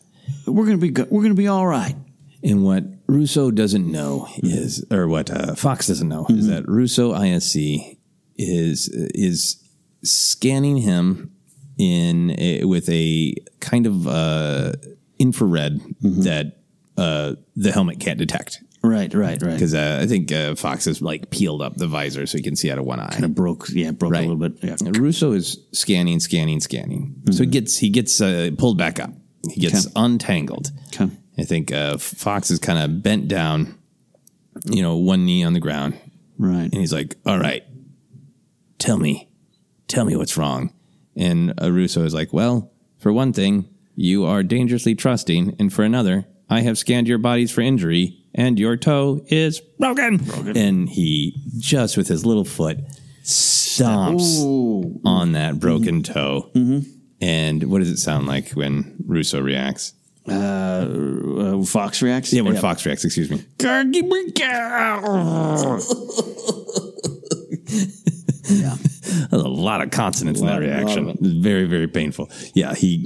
We're 0.47 0.65
gonna 0.65 0.77
be 0.77 0.89
good. 0.89 1.11
We're 1.11 1.21
gonna 1.21 1.35
be 1.35 1.47
all 1.47 1.67
right." 1.67 1.95
And 2.43 2.63
what 2.63 2.85
Russo 3.07 3.51
doesn't 3.51 3.91
know 3.91 4.27
is, 4.37 4.85
or 4.89 5.07
what 5.07 5.29
uh, 5.29 5.53
Fox 5.55 5.87
doesn't 5.87 6.07
know, 6.07 6.25
is 6.29 6.47
that 6.47 6.67
Russo 6.67 7.13
ISC 7.13 7.97
is 8.37 8.87
is 8.89 9.61
scanning 10.03 10.77
him 10.77 11.35
in 11.77 12.35
a, 12.37 12.63
with 12.65 12.89
a 12.89 13.35
kind 13.59 13.85
of 13.85 14.07
uh, 14.07 14.73
infrared 15.19 15.79
that 16.01 16.57
uh, 16.97 17.35
the 17.55 17.71
helmet 17.71 17.99
can't 17.99 18.17
detect. 18.19 18.63
Right, 18.83 19.13
right, 19.13 19.41
right. 19.41 19.53
Because 19.53 19.73
uh, 19.73 19.99
I 20.01 20.07
think 20.07 20.31
uh, 20.31 20.55
Fox 20.55 20.85
has 20.85 21.01
like 21.01 21.29
peeled 21.29 21.61
up 21.61 21.75
the 21.75 21.87
visor 21.87 22.25
so 22.25 22.37
he 22.37 22.43
can 22.43 22.55
see 22.55 22.71
out 22.71 22.77
of 22.77 22.85
one 22.85 22.99
eye. 22.99 23.09
Kind 23.11 23.25
of 23.25 23.35
broke. 23.35 23.67
Yeah, 23.69 23.91
broke 23.91 24.13
a 24.13 24.19
little 24.19 24.35
bit. 24.37 24.53
Yeah. 24.63 24.75
And 24.85 24.95
Russo 24.97 25.33
is 25.33 25.57
scanning, 25.73 26.19
scanning, 26.19 26.59
scanning. 26.61 27.15
So 27.31 27.43
he 27.43 27.47
gets 27.49 27.77
he 27.77 27.89
gets 27.89 28.21
uh, 28.21 28.51
pulled 28.57 28.77
back 28.77 28.99
up. 28.99 29.11
He 29.51 29.59
gets 29.61 29.85
Okay. 29.87 29.93
untangled. 29.95 30.71
Okay. 30.93 31.09
I 31.37 31.43
think 31.43 31.71
uh, 31.71 31.97
Fox 31.97 32.49
is 32.49 32.59
kind 32.59 32.79
of 32.79 33.03
bent 33.03 33.27
down, 33.27 33.77
you 34.65 34.81
know, 34.81 34.95
one 34.95 35.25
knee 35.25 35.43
on 35.43 35.53
the 35.53 35.59
ground, 35.59 35.99
Right. 36.37 36.63
and 36.63 36.73
he's 36.75 36.93
like, 36.93 37.15
"All 37.25 37.37
right, 37.39 37.63
tell 38.79 38.97
me, 38.97 39.29
tell 39.87 40.05
me 40.05 40.15
what's 40.15 40.37
wrong." 40.37 40.71
And 41.17 41.53
uh, 41.61 41.71
Russo 41.71 42.03
is 42.05 42.13
like, 42.13 42.31
"Well, 42.31 42.71
for 42.99 43.11
one 43.11 43.33
thing, 43.33 43.67
you 43.95 44.25
are 44.25 44.43
dangerously 44.43 44.95
trusting, 44.95 45.55
and 45.59 45.73
for 45.73 45.83
another, 45.83 46.27
I 46.49 46.61
have 46.61 46.77
scanned 46.77 47.07
your 47.07 47.17
bodies 47.17 47.51
for 47.51 47.61
injury, 47.61 48.23
and 48.35 48.59
your 48.59 48.77
toe 48.77 49.21
is 49.27 49.59
broken." 50.19 50.55
And 50.55 50.89
he 50.89 51.35
just 51.57 51.97
with 51.97 52.07
his 52.07 52.25
little 52.25 52.45
foot 52.45 52.79
stomps 53.23 54.39
on 55.05 55.31
that 55.33 55.59
broken 55.59 56.03
toe. 56.03 56.49
And 57.19 57.63
what 57.63 57.79
does 57.79 57.89
it 57.89 57.97
sound 57.97 58.27
like 58.27 58.51
when 58.51 58.95
Russo 59.05 59.41
reacts? 59.41 59.93
Uh, 60.27 61.63
Fox 61.63 62.01
reacts. 62.01 62.33
Yeah, 62.33 62.41
when 62.41 62.57
Fox 62.57 62.85
reacts, 62.85 63.05
excuse 63.05 63.31
me. 63.31 63.43
Lot 69.67 69.81
of 69.81 69.91
consonants 69.91 70.39
in 70.39 70.47
that 70.47 70.61
reaction. 70.61 71.17
Very, 71.19 71.65
very 71.65 71.89
painful. 71.89 72.31
Yeah, 72.53 72.73
he 72.73 73.03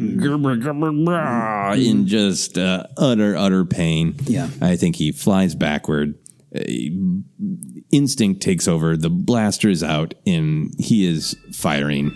in 1.74 2.06
just 2.06 2.56
uh, 2.56 2.86
utter, 2.98 3.36
utter 3.36 3.66
pain. 3.66 4.16
Yeah. 4.26 4.48
I 4.62 4.76
think 4.76 4.96
he 4.96 5.12
flies 5.12 5.56
backward. 5.56 6.14
Instinct 7.92 8.42
takes 8.44 8.68
over. 8.68 8.96
The 8.96 9.10
blaster 9.10 9.70
is 9.70 9.84
out, 9.84 10.14
and 10.28 10.72
he 10.78 11.08
is 11.08 11.36
firing. 11.52 12.16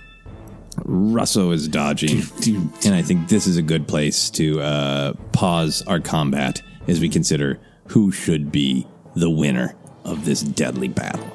Russo 0.83 1.49
is 1.49 1.67
dodging, 1.67 2.21
and 2.85 2.93
I 2.93 3.01
think 3.01 3.29
this 3.29 3.47
is 3.47 3.57
a 3.57 3.63
good 3.63 3.87
place 3.87 4.29
to 4.31 4.61
uh, 4.61 5.13
pause 5.31 5.81
our 5.87 5.99
combat 5.99 6.61
as 6.87 6.99
we 6.99 7.09
consider 7.09 7.59
who 7.87 8.11
should 8.11 8.51
be 8.51 8.85
the 9.15 9.31
winner 9.31 9.75
of 10.03 10.23
this 10.23 10.41
deadly 10.41 10.89
battle. 10.89 11.34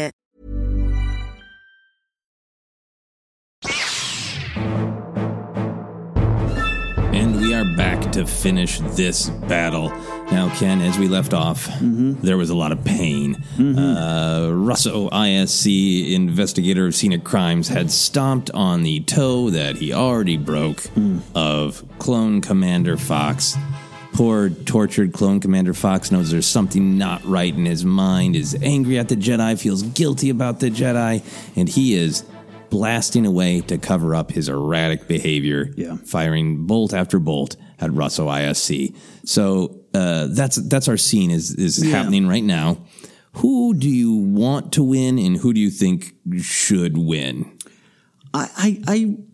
To 8.13 8.25
finish 8.25 8.79
this 8.79 9.29
battle. 9.29 9.89
Now, 10.31 10.53
Ken, 10.55 10.81
as 10.81 10.97
we 10.97 11.07
left 11.07 11.33
off, 11.33 11.67
mm-hmm. 11.67 12.21
there 12.21 12.37
was 12.37 12.49
a 12.49 12.55
lot 12.55 12.71
of 12.71 12.83
pain. 12.83 13.35
Mm-hmm. 13.55 13.77
Uh, 13.77 14.49
Russo 14.51 15.09
ISC 15.09 16.11
investigator 16.11 16.87
of 16.87 16.95
scenic 16.95 17.23
crimes 17.23 17.67
had 17.67 17.89
stomped 17.91 18.51
on 18.51 18.83
the 18.83 19.01
toe 19.01 19.49
that 19.51 19.77
he 19.77 19.93
already 19.93 20.37
broke 20.37 20.77
mm. 20.77 21.21
of 21.35 21.83
clone 21.99 22.41
Commander 22.41 22.97
Fox. 22.97 23.55
Poor, 24.13 24.49
tortured 24.49 25.13
clone 25.13 25.39
Commander 25.39 25.73
Fox 25.73 26.11
knows 26.11 26.31
there's 26.31 26.45
something 26.45 26.97
not 26.97 27.23
right 27.23 27.53
in 27.53 27.65
his 27.65 27.85
mind, 27.85 28.35
is 28.35 28.57
angry 28.61 28.99
at 28.99 29.07
the 29.07 29.15
Jedi, 29.15 29.57
feels 29.59 29.83
guilty 29.83 30.29
about 30.29 30.59
the 30.59 30.69
Jedi, 30.69 31.23
and 31.55 31.69
he 31.69 31.93
is 31.93 32.25
blasting 32.69 33.25
away 33.25 33.61
to 33.61 33.77
cover 33.77 34.15
up 34.15 34.31
his 34.31 34.49
erratic 34.49 35.07
behavior, 35.07 35.71
Yeah. 35.75 35.97
firing 36.05 36.65
bolt 36.65 36.93
after 36.93 37.19
bolt 37.19 37.55
at 37.81 37.91
Russell 37.91 38.27
ISC. 38.27 38.95
So 39.25 39.79
uh, 39.93 40.27
that's 40.29 40.55
that's 40.57 40.87
our 40.87 40.97
scene 40.97 41.31
is 41.31 41.51
is 41.55 41.83
Yeah. 41.83 41.97
happening 41.97 42.27
right 42.27 42.43
now. 42.43 42.77
Who 43.35 43.73
do 43.73 43.89
you 43.89 44.13
want 44.15 44.73
to 44.73 44.83
win, 44.83 45.17
and 45.17 45.37
who 45.37 45.53
do 45.53 45.59
you 45.61 45.69
think 45.69 46.13
should 46.41 46.97
win? 46.97 47.57
I, 48.33 48.49
I, 48.57 48.81
I, 48.87 48.93
you 48.95 49.25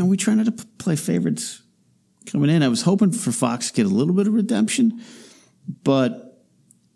know, 0.00 0.04
we 0.04 0.16
try 0.16 0.34
not 0.34 0.46
to 0.46 0.66
play 0.78 0.96
favorites 0.96 1.62
coming 2.26 2.50
in. 2.50 2.62
I 2.62 2.68
was 2.68 2.82
hoping 2.82 3.12
for 3.12 3.30
Fox 3.32 3.68
to 3.68 3.72
get 3.72 3.86
a 3.86 3.88
little 3.88 4.14
bit 4.14 4.26
of 4.26 4.34
redemption, 4.34 5.00
but 5.84 6.42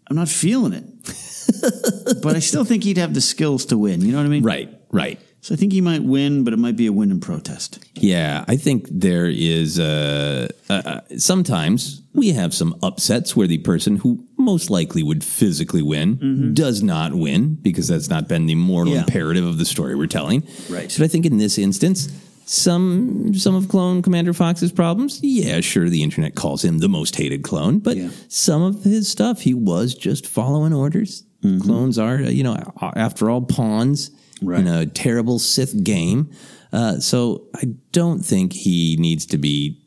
I'm 0.08 0.16
not 0.16 0.28
feeling 0.28 0.72
it. 0.72 0.84
but 2.22 2.34
I 2.36 2.40
still 2.40 2.64
think 2.64 2.82
he'd 2.84 2.98
have 2.98 3.14
the 3.14 3.20
skills 3.20 3.66
to 3.66 3.78
win. 3.78 4.00
You 4.00 4.10
know 4.12 4.18
what 4.18 4.26
I 4.26 4.28
mean? 4.30 4.42
Right, 4.42 4.70
right. 4.90 5.20
So 5.44 5.54
I 5.54 5.56
think 5.56 5.72
he 5.72 5.80
might 5.80 6.04
win, 6.04 6.44
but 6.44 6.52
it 6.52 6.58
might 6.58 6.76
be 6.76 6.86
a 6.86 6.92
win 6.92 7.10
in 7.10 7.18
protest. 7.18 7.80
Yeah, 7.96 8.44
I 8.46 8.56
think 8.56 8.86
there 8.88 9.26
is. 9.26 9.76
Uh, 9.80 10.46
uh, 10.70 10.82
uh, 10.84 11.00
sometimes 11.18 12.00
we 12.14 12.30
have 12.30 12.54
some 12.54 12.76
upsets 12.80 13.34
where 13.34 13.48
the 13.48 13.58
person 13.58 13.96
who 13.96 14.24
most 14.38 14.70
likely 14.70 15.02
would 15.02 15.24
physically 15.24 15.82
win 15.82 16.54
does 16.54 16.80
not 16.84 17.12
win 17.14 17.56
because 17.56 17.88
that's 17.88 18.08
not 18.08 18.28
been 18.28 18.46
the 18.46 18.54
moral 18.54 18.92
Yeah. 18.92 19.00
imperative 19.00 19.44
of 19.44 19.58
the 19.58 19.64
story 19.64 19.96
we're 19.96 20.06
telling. 20.06 20.44
Right. 20.70 20.94
But 20.96 21.04
I 21.04 21.08
think 21.08 21.26
in 21.26 21.38
this 21.38 21.58
instance, 21.58 22.08
some 22.46 23.34
some 23.34 23.56
of 23.56 23.68
Clone 23.68 24.00
Commander 24.02 24.32
Fox's 24.34 24.70
problems, 24.70 25.18
yeah, 25.24 25.60
sure, 25.60 25.88
the 25.90 26.04
internet 26.04 26.36
calls 26.36 26.64
him 26.64 26.78
the 26.78 26.88
most 26.88 27.16
hated 27.16 27.42
clone, 27.42 27.80
but 27.80 27.96
Yeah. 27.96 28.10
some 28.28 28.62
of 28.62 28.84
his 28.84 29.08
stuff, 29.08 29.40
he 29.40 29.54
was 29.54 29.94
just 29.94 30.24
following 30.26 30.72
orders. 30.72 31.24
Mm-hmm. 31.42 31.60
Clones 31.62 31.98
are, 31.98 32.20
you 32.20 32.44
know, 32.44 32.56
after 32.94 33.28
all, 33.28 33.42
pawns 33.42 34.12
in 34.60 34.66
a 34.66 34.86
terrible 34.86 35.38
Sith 35.38 35.82
game. 35.82 36.30
Uh, 36.72 36.98
so 36.98 37.46
I 37.54 37.74
don't 37.92 38.20
think 38.20 38.52
he 38.52 38.96
needs 38.98 39.26
to 39.26 39.38
be 39.38 39.80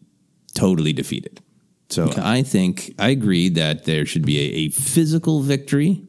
totally 0.53 0.93
defeated. 0.93 1.41
So 1.89 2.11
I 2.17 2.41
think 2.41 2.93
I 2.97 3.09
agree 3.09 3.49
that 3.49 3.85
there 3.85 4.05
should 4.05 4.25
be 4.25 4.39
a, 4.39 4.65
a 4.65 4.69
physical 4.69 5.41
victory 5.41 6.01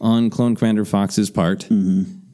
on 0.00 0.30
Clone 0.30 0.56
Commander 0.56 0.84
Fox's 0.84 1.30
part, 1.30 1.68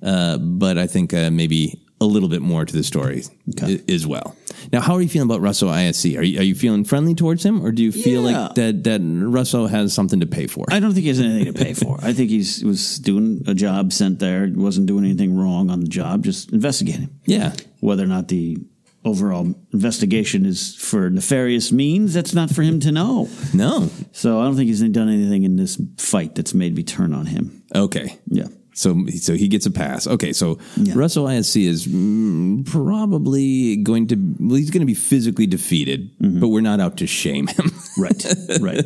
uh, 0.02 0.38
but 0.38 0.78
I 0.78 0.86
think 0.86 1.12
uh, 1.12 1.30
maybe 1.30 1.84
a 2.00 2.04
little 2.04 2.28
bit 2.28 2.42
more 2.42 2.64
to 2.64 2.72
the 2.72 2.84
story 2.84 3.24
i- 3.62 3.80
as 3.88 4.06
well. 4.06 4.36
Now, 4.72 4.80
how 4.80 4.94
are 4.94 5.02
you 5.02 5.08
feeling 5.08 5.28
about 5.28 5.40
Russo 5.40 5.68
ISC? 5.68 6.16
Are 6.18 6.22
you, 6.22 6.38
are 6.40 6.42
you 6.44 6.54
feeling 6.54 6.84
friendly 6.84 7.14
towards 7.14 7.44
him, 7.44 7.64
or 7.64 7.72
do 7.72 7.82
you 7.82 7.90
feel 7.92 8.22
Yeah. 8.30 8.40
like 8.46 8.54
that 8.56 8.84
that 8.84 9.00
Russo 9.02 9.66
has 9.66 9.92
something 9.92 10.20
to 10.20 10.26
pay 10.26 10.46
for? 10.46 10.64
I 10.70 10.78
don't 10.80 10.92
think 10.92 11.02
he 11.02 11.08
has 11.08 11.20
anything 11.20 11.52
to 11.52 11.64
pay 11.64 11.74
for. 11.74 11.98
I 12.02 12.12
think 12.12 12.30
he 12.30 12.38
was 12.64 12.98
doing 12.98 13.42
a 13.46 13.54
job 13.54 13.92
sent 13.92 14.18
there. 14.20 14.50
wasn't 14.54 14.86
doing 14.86 15.04
anything 15.04 15.34
wrong 15.36 15.70
on 15.70 15.80
the 15.80 15.88
job. 15.88 16.24
Just 16.24 16.52
investigating. 16.52 17.08
Yeah. 17.26 17.52
Whether 17.80 18.04
or 18.04 18.08
not 18.08 18.28
the 18.28 18.58
overall 19.04 19.54
investigation 19.72 20.44
is 20.44 20.74
for 20.74 21.08
nefarious 21.08 21.72
means, 21.72 22.12
that's 22.14 22.34
not 22.34 22.50
for 22.50 22.62
him 22.62 22.78
to 22.80 22.92
know. 22.92 23.28
No. 23.54 23.90
So 24.12 24.40
I 24.40 24.44
don't 24.44 24.56
think 24.56 24.68
he's 24.68 24.82
done 24.82 25.08
anything 25.08 25.44
in 25.44 25.56
this 25.56 25.80
fight 25.96 26.34
that's 26.34 26.52
made 26.52 26.74
me 26.76 26.82
turn 26.82 27.12
on 27.14 27.26
him. 27.26 27.62
Okay. 27.74 28.18
Yeah. 28.26 28.48
So, 28.78 29.06
so 29.16 29.34
he 29.34 29.48
gets 29.48 29.66
a 29.66 29.72
pass. 29.72 30.06
Okay, 30.06 30.32
so 30.32 30.56
Russell 30.94 31.24
ISC 31.24 31.66
is 31.66 31.88
mm, 31.88 32.64
probably 32.64 33.74
going 33.74 34.06
to 34.06 34.16
well, 34.38 34.54
he's 34.54 34.70
going 34.70 34.82
to 34.82 34.86
be 34.86 34.94
physically 34.94 35.48
defeated, 35.48 36.12
but 36.20 36.48
we're 36.48 36.60
not 36.60 36.78
out 36.78 36.96
to 36.98 37.06
shame 37.08 37.48
him. 37.48 37.72
right, 37.98 38.24
right. 38.60 38.84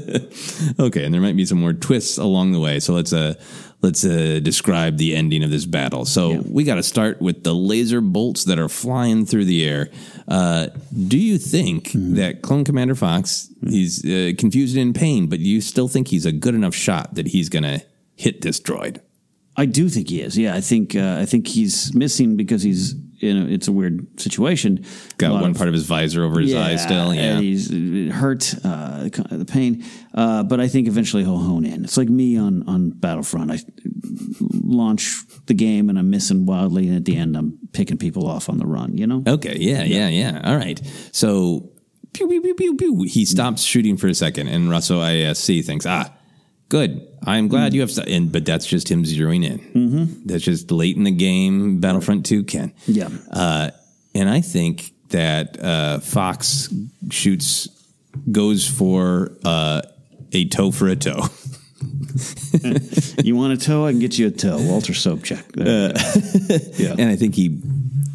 okay, 0.81 1.05
and 1.05 1.13
there 1.13 1.21
might 1.21 1.37
be 1.37 1.45
some 1.45 1.61
more 1.61 1.75
twists 1.75 2.17
along 2.17 2.53
the 2.53 2.59
way. 2.59 2.81
So 2.81 2.95
let's 2.95 3.13
uh 3.13 3.35
let's 3.83 4.03
uh, 4.03 4.41
describe 4.43 4.97
the 4.97 5.15
ending 5.15 5.45
of 5.45 5.51
this 5.51 5.67
battle. 5.67 6.07
So 6.07 6.43
we 6.49 6.65
got 6.65 6.77
to 6.77 6.83
start 6.83 7.21
with 7.21 7.45
the 7.45 7.55
laser 7.55 8.01
bolts 8.01 8.45
that 8.45 8.59
are 8.59 8.71
flying 8.71 9.27
through 9.27 9.45
the 9.45 9.69
air. 9.69 9.91
Uh, 10.27 10.69
do 11.07 11.19
you 11.19 11.37
think 11.37 11.91
that 11.93 12.41
Clone 12.41 12.65
Commander 12.65 12.95
Fox 12.95 13.51
he's 13.69 14.03
uh, 14.07 14.33
confused 14.39 14.75
and 14.75 14.89
in 14.89 14.93
pain, 14.95 15.27
but 15.27 15.41
you 15.41 15.61
still 15.61 15.89
think 15.89 16.09
he's 16.09 16.25
a 16.25 16.33
good 16.33 16.55
enough 16.55 16.75
shot 16.75 17.15
that 17.17 17.27
he's 17.27 17.51
going 17.51 17.65
to 17.65 17.85
hit 18.17 18.41
this 18.41 18.59
droid? 18.59 19.03
I 19.57 19.67
do 19.67 19.89
think 19.89 20.09
he 20.09 20.21
is. 20.23 20.37
Yeah, 20.39 20.55
I 20.55 20.61
think 20.61 20.97
uh, 20.97 21.19
I 21.21 21.27
think 21.27 21.47
he's 21.47 21.95
missing 21.95 22.37
because 22.37 22.63
he's 22.63 22.95
you 23.19 23.35
know 23.35 23.47
it's 23.47 23.69
a 23.69 23.73
weird 23.73 24.19
situation. 24.21 24.85
Got 25.19 25.33
one 25.33 25.51
of- 25.51 25.57
part 25.57 25.69
of 25.69 25.75
his 25.75 25.85
visor 25.87 26.25
over 26.25 26.41
his 26.41 26.55
eye 26.55 26.77
still. 26.77 27.13
Yeah. 27.15 27.21
and 27.37 27.45
he's 27.45 27.71
uh, 27.71 28.13
hurt, 28.15 28.55
uh, 28.65 29.09
the 29.31 29.45
pain. 29.47 29.85
Uh, 30.15 30.43
but 30.43 30.59
I 30.61 30.69
think 30.69 30.89
eventually 30.89 31.23
he'll 31.23 31.39
hone 31.39 31.65
in. 31.67 31.85
It's 31.85 31.97
like 31.97 32.09
me 32.09 32.37
on 32.39 32.63
on 32.67 32.91
Battlefront. 32.91 33.51
I 33.53 33.59
launch 34.51 35.23
the 35.47 35.55
game 35.55 35.89
and 35.89 35.99
I'm 35.99 36.11
missing 36.11 36.47
wildly, 36.47 36.89
and 36.89 36.97
at 36.97 37.05
the 37.05 37.17
end 37.17 37.37
I'm 37.37 37.59
picking 37.73 37.99
people 37.99 38.27
off 38.27 38.49
on 38.49 38.59
the 38.59 38.67
run. 38.67 38.97
You 38.97 39.07
know? 39.07 39.23
Okay, 39.27 39.57
yeah, 39.59 39.85
yeah, 39.85 40.09
yeah. 40.09 40.41
All 40.45 40.57
right. 40.57 40.81
So 41.13 41.71
pew, 42.13 42.27
pew, 42.29 42.41
pew, 42.43 42.55
pew, 42.55 42.77
pew. 42.77 43.03
he 43.05 43.25
stops 43.25 43.63
shooting 43.63 43.97
for 43.97 44.07
a 44.09 44.15
second, 44.15 44.49
and 44.49 44.71
Russo 44.71 45.01
ISC 45.01 45.65
thinks, 45.65 45.87
ah, 45.87 46.13
good. 46.73 47.07
I'm 47.23 47.49
glad 47.49 47.75
you 47.75 47.83
have, 47.83 47.91
st-. 47.91 48.09
and 48.09 48.33
but 48.33 48.47
that's 48.47 48.65
just 48.65 48.91
him 48.91 49.05
zeroing 49.05 49.45
in. 49.45 49.59
Mm-hmm. 49.59 50.27
That's 50.27 50.43
just 50.43 50.71
late 50.71 50.97
in 50.97 51.05
the 51.05 51.11
game, 51.11 51.81
Battlefront 51.81 52.25
Two, 52.25 52.45
Ken. 52.45 52.73
Yeah. 52.87 53.11
Uh, 53.31 53.71
and 54.15 54.29
I 54.29 54.41
think 54.41 54.91
that 55.11 55.63
uh, 55.63 56.01
Fox 56.01 56.73
shoots 57.11 57.69
goes 58.31 58.67
for 58.67 59.33
uh, 59.45 59.83
a 60.33 60.49
toe 60.49 60.71
for 60.71 60.89
a 60.89 60.97
toe. 60.97 61.27
you 63.23 63.37
want 63.37 63.53
a 63.53 63.59
toe? 63.59 63.87
I 63.87 63.91
can 63.91 64.01
get 64.01 64.19
you 64.19 64.29
a 64.29 64.31
toe. 64.31 64.57
Walter 64.59 64.95
Sobchak. 64.95 65.45
yeah. 66.79 66.95
And 66.99 67.11
I 67.11 67.17
think 67.17 67.35
he 67.35 67.61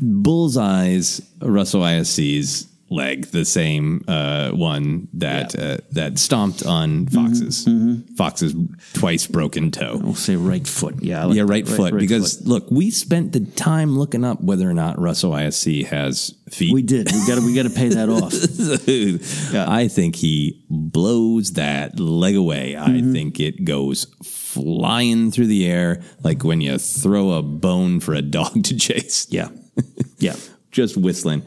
bullseyes 0.01 1.22
Russell 1.41 1.82
ISC's 1.82 2.66
leg, 2.89 3.25
the 3.27 3.43
same 3.45 4.03
uh, 4.07 4.51
one 4.51 5.07
that 5.13 5.57
uh, 5.57 5.77
that 5.91 6.17
stomped 6.19 6.65
on 6.65 7.07
Fox's 7.07 7.67
Fox's 8.15 8.55
twice 8.93 9.27
broken 9.27 9.71
toe. 9.71 9.99
I'll 10.03 10.15
say 10.15 10.35
right 10.35 10.65
foot. 10.67 10.95
Yeah, 11.03 11.25
like 11.25 11.35
yeah, 11.38 11.43
that. 11.43 11.49
right, 11.49 11.67
foot. 11.67 11.97
because 11.97 12.45
look, 12.47 12.69
we 12.71 12.89
spent 12.91 13.33
the 13.33 13.41
time 13.41 13.97
looking 13.97 14.23
up 14.23 14.41
whether 14.41 14.69
or 14.69 14.73
not 14.73 14.99
Russell 14.99 15.31
ISC 15.31 15.85
has 15.88 16.33
feet. 16.49 16.73
we 16.73 16.81
did. 16.81 17.11
We 17.11 17.27
got 17.27 17.35
to. 17.39 17.45
We 17.45 17.53
got 17.55 17.63
to 17.63 17.69
pay 17.69 17.89
that 17.89 18.09
off. 18.09 18.33
I 19.69 19.88
think 19.88 20.15
he 20.15 20.63
blows 20.69 21.53
that 21.53 21.99
leg 21.99 22.35
away. 22.35 22.75
I 22.75 22.88
Mm-hmm. 22.88 23.11
think 23.13 23.39
it 23.39 23.63
goes 23.65 24.05
flying 24.23 25.29
through 25.29 25.47
the 25.47 25.67
air 25.67 26.01
like 26.23 26.43
when 26.43 26.61
you 26.61 26.77
throw 26.79 27.31
a 27.31 27.43
bone 27.43 27.99
for 27.99 28.13
a 28.13 28.21
dog 28.21 28.63
to 28.65 28.75
chase. 28.77 29.27
Yeah. 29.29 29.49
Yeah. 30.17 30.35
Just 30.78 30.95
whistling. 30.95 31.41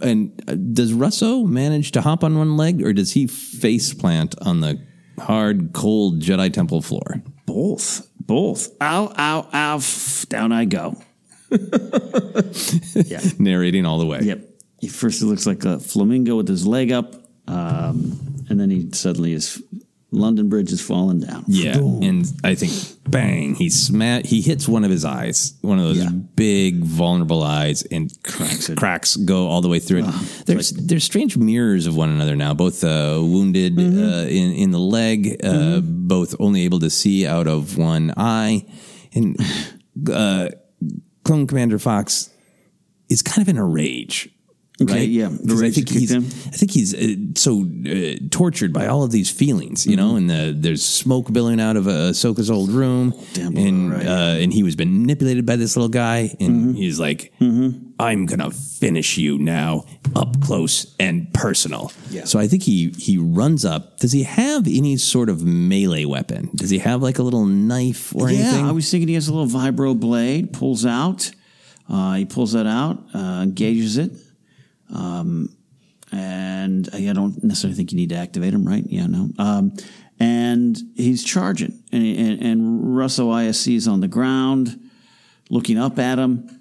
And 0.00 0.40
uh, 0.46 0.54
does 0.54 0.92
Russo 0.92 1.42
manage 1.42 1.90
to 1.90 2.02
hop 2.02 2.22
on 2.22 2.38
one 2.38 2.56
leg 2.56 2.84
or 2.84 2.92
does 2.92 3.10
he 3.10 3.26
face 3.26 3.92
plant 3.92 4.36
on 4.42 4.60
the 4.60 4.80
hard, 5.18 5.72
cold 5.72 6.20
Jedi 6.20 6.52
Temple 6.52 6.80
floor? 6.80 7.20
Both. 7.46 8.08
Both. 8.20 8.68
Ow, 8.80 9.12
ow, 9.18 9.48
ow. 9.52 9.76
f- 9.78 10.24
Down 10.28 10.52
I 10.52 10.66
go. 10.66 11.02
yeah. 11.50 13.20
Narrating 13.40 13.84
all 13.86 13.98
the 13.98 14.06
way. 14.06 14.20
Yep. 14.22 14.48
He 14.78 14.86
first 14.86 15.18
he 15.18 15.26
looks 15.26 15.48
like 15.48 15.64
a 15.64 15.80
flamingo 15.80 16.36
with 16.36 16.46
his 16.46 16.64
leg 16.64 16.92
up, 16.92 17.16
um, 17.48 18.44
and 18.48 18.60
then 18.60 18.70
he 18.70 18.88
suddenly 18.92 19.32
is 19.32 19.60
London 20.12 20.48
Bridge 20.48 20.72
is 20.72 20.80
falling 20.80 21.20
down. 21.20 21.44
Yeah, 21.46 21.76
and 21.76 22.26
I 22.42 22.54
think 22.56 22.72
bang, 23.08 23.54
he 23.54 23.70
sma- 23.70 24.22
he 24.24 24.40
hits 24.40 24.68
one 24.68 24.84
of 24.84 24.90
his 24.90 25.04
eyes, 25.04 25.54
one 25.60 25.78
of 25.78 25.84
those 25.84 26.04
big 26.04 26.82
vulnerable 26.82 27.42
eyes, 27.42 27.82
and 27.82 28.10
cracks 28.24 28.70
cracks 28.76 29.16
go 29.16 29.46
all 29.46 29.60
the 29.60 29.68
way 29.68 29.78
through. 29.78 30.04
It. 30.06 30.46
there's 30.46 30.70
there's 30.72 31.04
strange 31.04 31.36
mirrors 31.36 31.86
of 31.86 31.96
one 31.96 32.10
another 32.10 32.34
now, 32.34 32.54
both 32.54 32.82
uh, 32.82 33.18
wounded 33.20 33.78
uh, 33.78 33.82
in 34.28 34.52
in 34.52 34.70
the 34.72 34.80
leg, 34.80 35.36
uh, 35.44 35.80
both 35.80 36.34
only 36.40 36.64
able 36.64 36.80
to 36.80 36.90
see 36.90 37.26
out 37.26 37.46
of 37.46 37.78
one 37.78 38.12
eye, 38.16 38.66
and 39.14 39.36
uh, 40.12 40.48
Clone 41.24 41.46
Commander 41.46 41.78
Fox 41.78 42.30
is 43.08 43.22
kind 43.22 43.42
of 43.42 43.48
in 43.48 43.58
a 43.58 43.64
rage. 43.64 44.28
Okay, 44.82 44.92
right? 45.00 45.08
yeah, 45.08 45.26
I 45.28 45.70
think 45.70 45.88
he's. 45.90 46.14
I 46.14 46.20
think 46.20 46.70
he's 46.70 46.94
uh, 46.94 47.14
so 47.36 47.66
uh, 47.86 48.14
tortured 48.30 48.72
by 48.72 48.86
all 48.86 49.02
of 49.02 49.10
these 49.10 49.30
feelings, 49.30 49.86
you 49.86 49.96
Mm-hmm. 49.96 50.00
know. 50.08 50.16
And 50.16 50.30
the, 50.30 50.54
there's 50.56 50.84
smoke 50.84 51.30
billowing 51.32 51.60
out 51.60 51.76
of 51.76 51.86
uh, 51.86 52.10
Ahsoka's 52.12 52.50
old 52.50 52.70
room, 52.70 53.12
and 53.38 53.92
uh, 53.92 54.40
and 54.40 54.52
he 54.52 54.62
was 54.62 54.78
manipulated 54.78 55.44
by 55.44 55.56
this 55.56 55.76
little 55.76 55.90
guy, 55.90 56.34
and 56.40 56.50
Mm-hmm. 56.50 56.72
he's 56.74 56.98
like, 56.98 57.32
"I'm 57.40 58.24
gonna 58.26 58.50
finish 58.50 59.18
you 59.18 59.38
now, 59.38 59.84
up 60.16 60.40
close 60.40 60.94
and 60.98 61.32
personal." 61.34 61.92
Yeah. 62.10 62.24
So 62.24 62.38
I 62.38 62.46
think 62.48 62.62
he 62.62 62.90
he 62.96 63.18
runs 63.18 63.64
up. 63.66 63.98
Does 63.98 64.12
he 64.12 64.22
have 64.22 64.66
any 64.66 64.96
sort 64.96 65.28
of 65.28 65.44
melee 65.44 66.06
weapon? 66.06 66.48
Does 66.54 66.70
he 66.70 66.78
have 66.78 67.02
like 67.02 67.18
a 67.18 67.22
little 67.22 67.44
knife 67.44 68.14
or 68.14 68.30
yeah, 68.30 68.38
anything? 68.38 68.64
I 68.64 68.72
was 68.72 68.90
thinking 68.90 69.08
he 69.08 69.14
has 69.14 69.28
a 69.28 69.34
little 69.34 69.46
vibro 69.60 69.98
blade. 69.98 70.52
Pulls 70.54 70.86
out. 70.86 71.30
Uh, 71.88 72.14
he 72.14 72.24
pulls 72.24 72.52
that 72.52 72.66
out, 72.68 73.02
uh, 73.12 73.40
engages 73.42 73.96
it, 73.98 74.12
um, 74.94 75.54
and 76.12 76.88
I 76.92 77.12
don't 77.12 77.42
necessarily 77.42 77.76
think 77.76 77.92
you 77.92 77.96
need 77.96 78.10
to 78.10 78.16
activate 78.16 78.52
him, 78.52 78.66
right? 78.66 78.84
Yeah, 78.86 79.06
no. 79.06 79.30
Um, 79.38 79.72
and 80.18 80.78
he's 80.96 81.24
charging, 81.24 81.82
and, 81.92 82.04
and, 82.04 82.42
and 82.42 82.96
Russo 82.96 83.30
ISC 83.30 83.74
is 83.74 83.88
on 83.88 84.00
the 84.00 84.08
ground, 84.08 84.78
looking 85.48 85.78
up 85.78 85.98
at 85.98 86.18
him, 86.18 86.60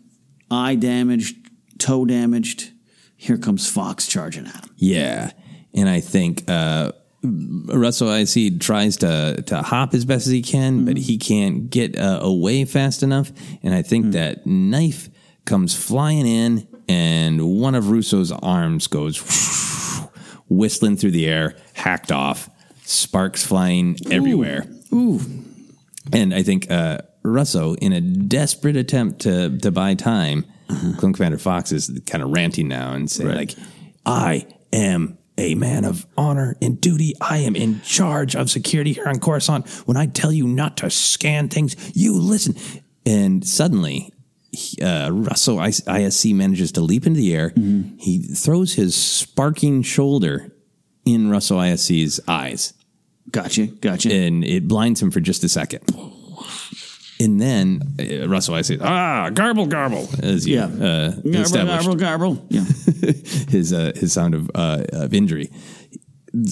eye 0.49 0.75
damaged, 0.75 1.35
toe 1.77 2.05
damaged. 2.05 2.71
Here 3.17 3.37
comes 3.37 3.69
Fox 3.69 4.07
charging 4.07 4.47
at 4.47 4.63
him. 4.63 4.73
Yeah, 4.77 5.31
and 5.73 5.89
I 5.89 5.99
think 5.99 6.43
uh, 6.47 6.93
Russell 7.21 8.13
IC 8.13 8.61
tries 8.61 8.97
to 8.97 9.43
to 9.47 9.61
hop 9.61 9.93
as 9.93 10.05
best 10.05 10.25
as 10.25 10.31
he 10.31 10.41
can, 10.41 10.85
but 10.85 10.95
he 10.95 11.17
can't 11.17 11.69
get 11.69 11.99
uh, 11.99 12.19
away 12.21 12.63
fast 12.63 13.03
enough. 13.03 13.31
And 13.61 13.73
I 13.73 13.81
think 13.81 14.13
that 14.13 14.45
knife 14.45 15.09
comes 15.45 15.75
flying 15.75 16.25
in, 16.25 16.67
and 16.89 17.39
one 17.61 17.75
of 17.75 17.91
Russo's 17.91 18.31
arms 18.31 18.87
goes 18.87 19.19
whistling 20.49 20.97
through 20.97 21.11
the 21.11 21.27
air, 21.27 21.55
hacked 21.73 22.11
off, 22.11 22.49
sparks 22.83 23.45
flying 23.45 23.95
everywhere. 24.09 24.65
Ooh. 24.91 25.21
And 26.11 26.33
I 26.33 26.41
think 26.41 26.69
uh, 26.71 26.97
Russo, 27.21 27.75
in 27.75 27.93
a 27.93 28.01
desperate 28.01 28.75
attempt 28.75 29.21
to 29.21 29.55
to 29.59 29.71
buy 29.71 29.93
time, 29.93 30.45
Clone 30.97 31.13
Commander 31.13 31.37
Fox 31.37 31.71
is 31.71 32.01
kind 32.07 32.23
of 32.23 32.31
ranting 32.31 32.67
now 32.67 32.93
and 32.93 33.09
saying 33.09 33.35
like, 33.35 33.53
"I 34.03 34.47
am 34.73 35.19
a 35.37 35.53
man 35.53 35.85
of 35.85 36.07
honor 36.17 36.57
and 36.59 36.81
duty. 36.81 37.13
I 37.21 37.37
am 37.37 37.55
in 37.55 37.81
charge 37.81 38.35
of 38.35 38.49
security 38.49 38.93
here 38.93 39.07
on 39.07 39.19
Coruscant. 39.19 39.69
When 39.85 39.95
I 39.95 40.07
tell 40.07 40.31
you 40.31 40.47
not 40.47 40.77
to 40.77 40.89
scan 40.89 41.49
things, 41.49 41.75
you 41.95 42.19
listen." 42.19 42.55
And 43.05 43.47
suddenly, 43.47 44.11
he- 44.51 44.81
uh, 44.81 45.09
Russell 45.11 45.57
ISC 45.57 46.33
manages 46.33 46.71
to 46.73 46.81
leap 46.81 47.05
into 47.07 47.19
the 47.19 47.33
air. 47.35 47.53
He 47.97 48.19
throws 48.21 48.73
his 48.73 48.95
sparking 48.95 49.81
shoulder 49.83 50.51
in 51.05 51.29
Russell 51.29 51.57
ISC's 51.59 52.19
eyes. 52.27 52.73
Gotcha, 53.31 53.67
gotcha. 53.67 54.11
And 54.13 54.43
it 54.43 54.67
blinds 54.67 55.01
him 55.01 55.11
for 55.11 55.19
just 55.19 55.43
a 55.43 55.49
second. 55.49 55.81
And 57.21 57.39
then 57.41 57.81
uh, 57.99 58.27
Russell 58.29 58.55
ISC, 58.55 58.79
ah, 58.81 59.29
garble, 59.29 59.65
garble, 59.67 60.07
as 60.23 60.47
you 60.47 60.55
Yeah. 60.55 60.65
uh, 60.65 61.11
Garble, 61.11 61.65
garble, 61.65 61.95
garble. 61.95 62.45
Yeah. 62.49 62.63
his 63.49 63.73
uh, 63.73 63.91
his 63.95 64.13
sound 64.13 64.33
of 64.35 64.49
uh, 64.55 64.83
of 64.93 65.13
injury. 65.13 65.51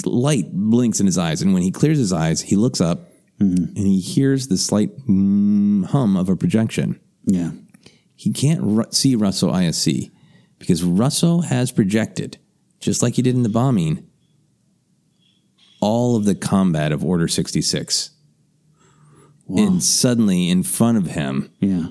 Light 0.06 0.52
blinks 0.52 1.00
in 1.00 1.06
his 1.06 1.18
eyes, 1.18 1.42
and 1.42 1.54
when 1.54 1.62
he 1.64 1.72
clears 1.72 1.98
his 1.98 2.12
eyes, 2.12 2.42
he 2.42 2.56
looks 2.58 2.82
up 2.82 3.08
and 3.40 3.78
he 3.78 4.00
hears 4.02 4.48
the 4.48 4.58
slight 4.58 4.90
mm, 5.08 5.86
hum 5.86 6.18
of 6.18 6.28
a 6.30 6.36
projection. 6.36 7.00
Yeah. 7.26 7.52
He 8.18 8.34
can't 8.34 8.60
ru- 8.62 8.92
see 8.92 9.16
Russell 9.16 9.52
ISC 9.52 10.12
because 10.60 10.84
Russell 10.84 11.44
has 11.44 11.72
projected, 11.72 12.38
just 12.82 13.02
like 13.02 13.14
he 13.16 13.22
did 13.22 13.36
in 13.36 13.44
the 13.44 13.50
bombing, 13.50 14.06
all 15.80 16.16
of 16.18 16.26
the 16.26 16.36
combat 16.36 16.92
of 16.92 17.06
Order 17.06 17.28
66. 17.30 18.10
And 19.50 19.82
suddenly, 19.82 20.50
in 20.50 20.64
front 20.64 20.98
of 20.98 21.06
him, 21.06 21.50
yeah. 21.62 21.88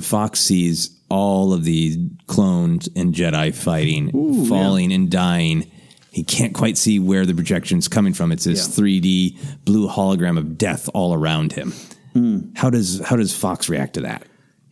Fox 0.00 0.40
sees 0.40 0.98
all 1.10 1.52
of 1.52 1.64
the 1.64 2.08
clones 2.26 2.88
and 2.96 3.14
Jedi 3.14 3.54
fighting, 3.54 4.46
falling 4.48 4.90
and 4.90 5.10
dying. 5.10 5.70
He 6.10 6.22
can't 6.22 6.54
quite 6.54 6.78
see 6.78 6.98
where 6.98 7.26
the 7.26 7.34
projection's 7.34 7.86
coming 7.86 8.14
from. 8.14 8.32
It's 8.32 8.44
this 8.44 8.66
3D 8.66 9.64
blue 9.66 9.88
hologram 9.88 10.38
of 10.38 10.56
death 10.56 10.88
all 10.94 11.12
around 11.12 11.52
him. 11.52 11.72
Hmm. 12.14 12.38
How 12.54 12.70
does 12.70 13.00
how 13.00 13.16
does 13.16 13.36
Fox 13.36 13.68
react 13.68 13.94
to 13.94 14.00
that? 14.02 14.24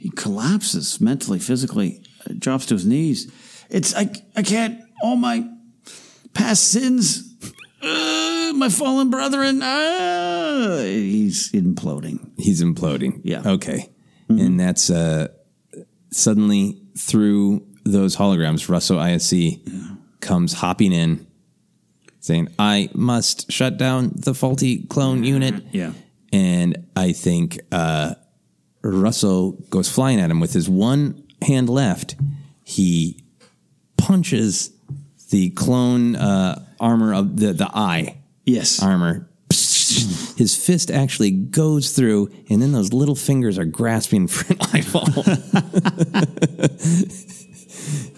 He 0.02 0.10
collapses 0.10 1.00
mentally, 1.00 1.38
physically, 1.38 2.02
uh, 2.28 2.34
drops 2.36 2.66
to 2.66 2.74
his 2.74 2.84
knees. 2.84 3.30
It's 3.70 3.94
I 3.94 4.10
I 4.34 4.42
can't 4.42 4.80
all 5.00 5.14
my 5.14 5.48
past 6.34 6.70
sins, 6.72 7.36
uh, 7.80 8.52
my 8.56 8.68
fallen 8.68 9.10
brethren. 9.10 9.62
Uh, 9.62 10.78
he's 10.82 11.52
imploding. 11.52 12.32
He's 12.36 12.60
imploding. 12.60 13.20
Yeah. 13.22 13.42
Okay. 13.46 13.90
And 14.28 14.58
that's 14.58 14.90
uh, 14.90 15.28
suddenly 16.10 16.82
through 16.98 17.64
those 17.84 18.16
holograms, 18.16 18.68
Russo 18.68 18.98
ISC 18.98 19.60
comes 20.18 20.54
hopping 20.54 20.92
in, 20.92 21.28
saying, 22.18 22.48
"I 22.58 22.88
must 22.92 23.52
shut 23.52 23.76
down 23.76 24.10
the 24.16 24.34
faulty 24.34 24.84
clone 24.86 25.22
unit." 25.22 25.62
Yeah. 25.70 25.92
And 26.32 26.88
I 26.96 27.12
think 27.12 27.60
uh, 27.70 28.14
Russell 28.82 29.52
goes 29.70 29.88
flying 29.88 30.20
at 30.20 30.30
him 30.30 30.40
with 30.40 30.52
his 30.52 30.68
one 30.68 31.22
hand 31.42 31.68
left. 31.68 32.16
He 32.64 33.22
punches 33.96 34.70
the 35.30 35.50
clone 35.50 36.16
uh, 36.16 36.64
armor 36.80 37.14
of 37.14 37.38
the, 37.38 37.52
the 37.52 37.70
eye. 37.72 38.18
Yes. 38.44 38.82
Armor. 38.82 39.28
His 40.36 40.56
fist 40.56 40.90
actually 40.90 41.30
goes 41.30 41.92
through, 41.92 42.30
and 42.48 42.62
then 42.62 42.72
those 42.72 42.92
little 42.92 43.14
fingers 43.14 43.58
are 43.58 43.64
grasping 43.66 44.26
for 44.26 44.52
an 44.52 44.58
eyeball. 44.72 45.06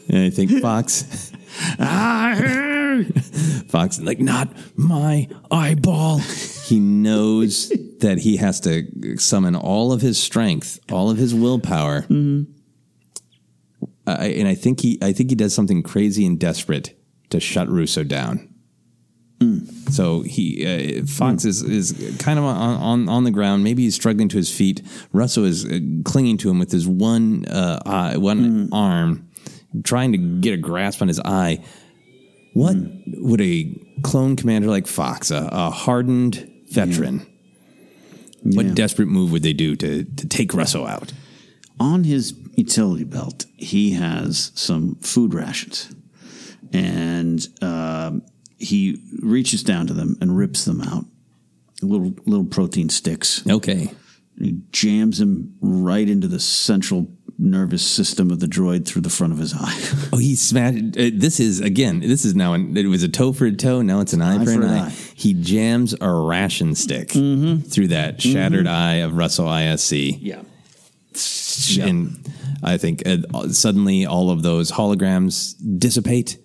and 0.09 0.25
I 0.27 0.31
think 0.31 0.53
Fox. 0.63 1.33
Fox, 3.69 4.01
like, 4.01 4.21
not 4.21 4.49
my 4.77 5.29
eyeball. 5.51 6.21
He 6.65 6.81
knows 6.81 7.69
that 8.01 8.19
he 8.19 8.37
has 8.39 8.61
to 8.61 9.17
summon 9.19 9.55
all 9.55 9.93
of 9.93 10.01
his 10.01 10.21
strength, 10.23 10.81
all 10.91 11.11
of 11.11 11.19
his 11.19 11.35
willpower. 11.35 12.07
Uh, 14.07 14.11
and 14.11 14.49
I 14.49 14.55
think 14.55 14.81
he, 14.81 14.99
I 15.01 15.13
think 15.13 15.31
he 15.31 15.37
does 15.37 15.55
something 15.55 15.83
crazy 15.83 16.27
and 16.27 16.39
desperate 16.39 16.99
to 17.31 17.41
shut 17.41 17.69
Russo 17.69 18.05
down. 18.05 18.55
So 19.91 20.23
he, 20.23 21.01
uh, 21.01 21.07
Fox 21.07 21.45
is, 21.45 21.63
is 21.63 22.17
kind 22.19 22.39
of 22.39 22.45
on, 22.45 22.57
on 22.57 23.09
on 23.09 23.25
the 23.25 23.31
ground. 23.31 23.65
Maybe 23.65 23.83
he's 23.83 23.95
struggling 23.95 24.29
to 24.31 24.37
his 24.37 24.51
feet. 24.51 24.83
Russo 25.13 25.45
is 25.45 25.65
uh, 25.65 25.81
clinging 26.05 26.39
to 26.39 26.51
him 26.51 26.59
with 26.59 26.73
his 26.73 26.87
one 26.87 27.45
uh, 27.47 27.81
eye, 27.85 28.17
one 28.17 28.69
arm, 28.73 29.29
trying 29.83 30.13
to 30.13 30.19
get 30.19 30.55
a 30.55 30.57
grasp 30.57 31.03
on 31.03 31.09
his 31.09 31.21
eye. 31.21 31.63
What 32.55 32.77
would 33.07 33.41
a 33.41 33.75
clone 34.03 34.37
commander 34.37 34.69
like 34.69 34.87
Fox, 34.87 35.31
a, 35.31 35.49
a 35.51 35.71
hardened 35.71 36.51
veteran, 36.75 37.27
what 38.43 38.75
desperate 38.75 39.09
move 39.09 39.33
would 39.33 39.43
they 39.43 39.53
do 39.53 39.77
to 39.77 40.05
to 40.05 40.29
take 40.29 40.53
Russo 40.53 40.87
out? 40.87 41.13
On 41.81 42.05
his 42.05 42.35
utility 42.55 43.05
belt, 43.05 43.47
he 43.57 43.93
has 43.93 44.53
some 44.55 44.97
food 44.97 45.35
rations, 45.35 45.93
and 46.73 47.47
um, 47.63 48.23
he 48.59 49.01
reaches 49.21 49.63
down 49.63 49.87
to 49.87 49.95
them 49.95 50.17
and 50.21 50.37
rips 50.37 50.65
them 50.65 50.81
out, 50.81 51.05
little 51.83 52.15
little 52.27 52.45
protein 52.45 52.89
sticks. 52.89 53.43
Okay, 53.49 53.91
he 54.39 54.61
jams 54.71 55.19
them 55.19 55.57
right 55.61 56.09
into 56.09 56.29
the 56.29 56.41
central 56.41 57.09
nervous 57.37 57.85
system 57.85 58.31
of 58.31 58.39
the 58.39 58.47
droid 58.47 58.87
through 58.87 59.03
the 59.03 59.11
front 59.11 59.33
of 59.33 59.39
his 59.39 59.55
eye. 59.55 59.77
Oh, 60.13 60.19
he 60.19 60.37
smashed. 60.37 60.97
Uh, 60.97 61.11
this 61.13 61.41
is 61.41 61.61
again. 61.61 62.01
This 62.01 62.25
is 62.25 62.35
now. 62.35 62.53
An, 62.53 62.77
it 62.77 62.87
was 62.87 63.03
a 63.03 63.09
toe 63.09 63.33
for 63.33 63.47
a 63.47 63.53
toe. 63.53 63.83
Now 63.83 64.01
it's 64.01 64.13
an 64.13 64.23
eye, 64.23 64.45
for, 64.45 64.53
an 64.53 64.65
eye. 64.65 64.91
He 65.17 65.35
jams 65.35 65.95
a 66.01 66.11
ration 66.11 66.75
stick 66.75 67.11
through 67.11 67.89
that 67.89 68.21
shattered 68.21 68.67
eye 68.67 68.97
of 68.97 69.17
Russell 69.17 69.47
ISC. 69.47 70.19
Yeah. 70.21 70.43
And 71.87 72.29
I 72.63 72.77
think 72.79 73.03
uh, 73.07 73.49
suddenly 73.51 74.07
all 74.07 74.31
of 74.31 74.43
those 74.43 74.73
holograms 74.73 75.55
dissipate. 75.79 76.39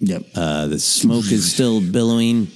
Yep. 0.00 0.24
Uh, 0.34 0.66
the 0.66 0.78
smoke 0.78 1.30
is 1.30 1.52
still 1.52 1.80
billowing, 1.80 2.48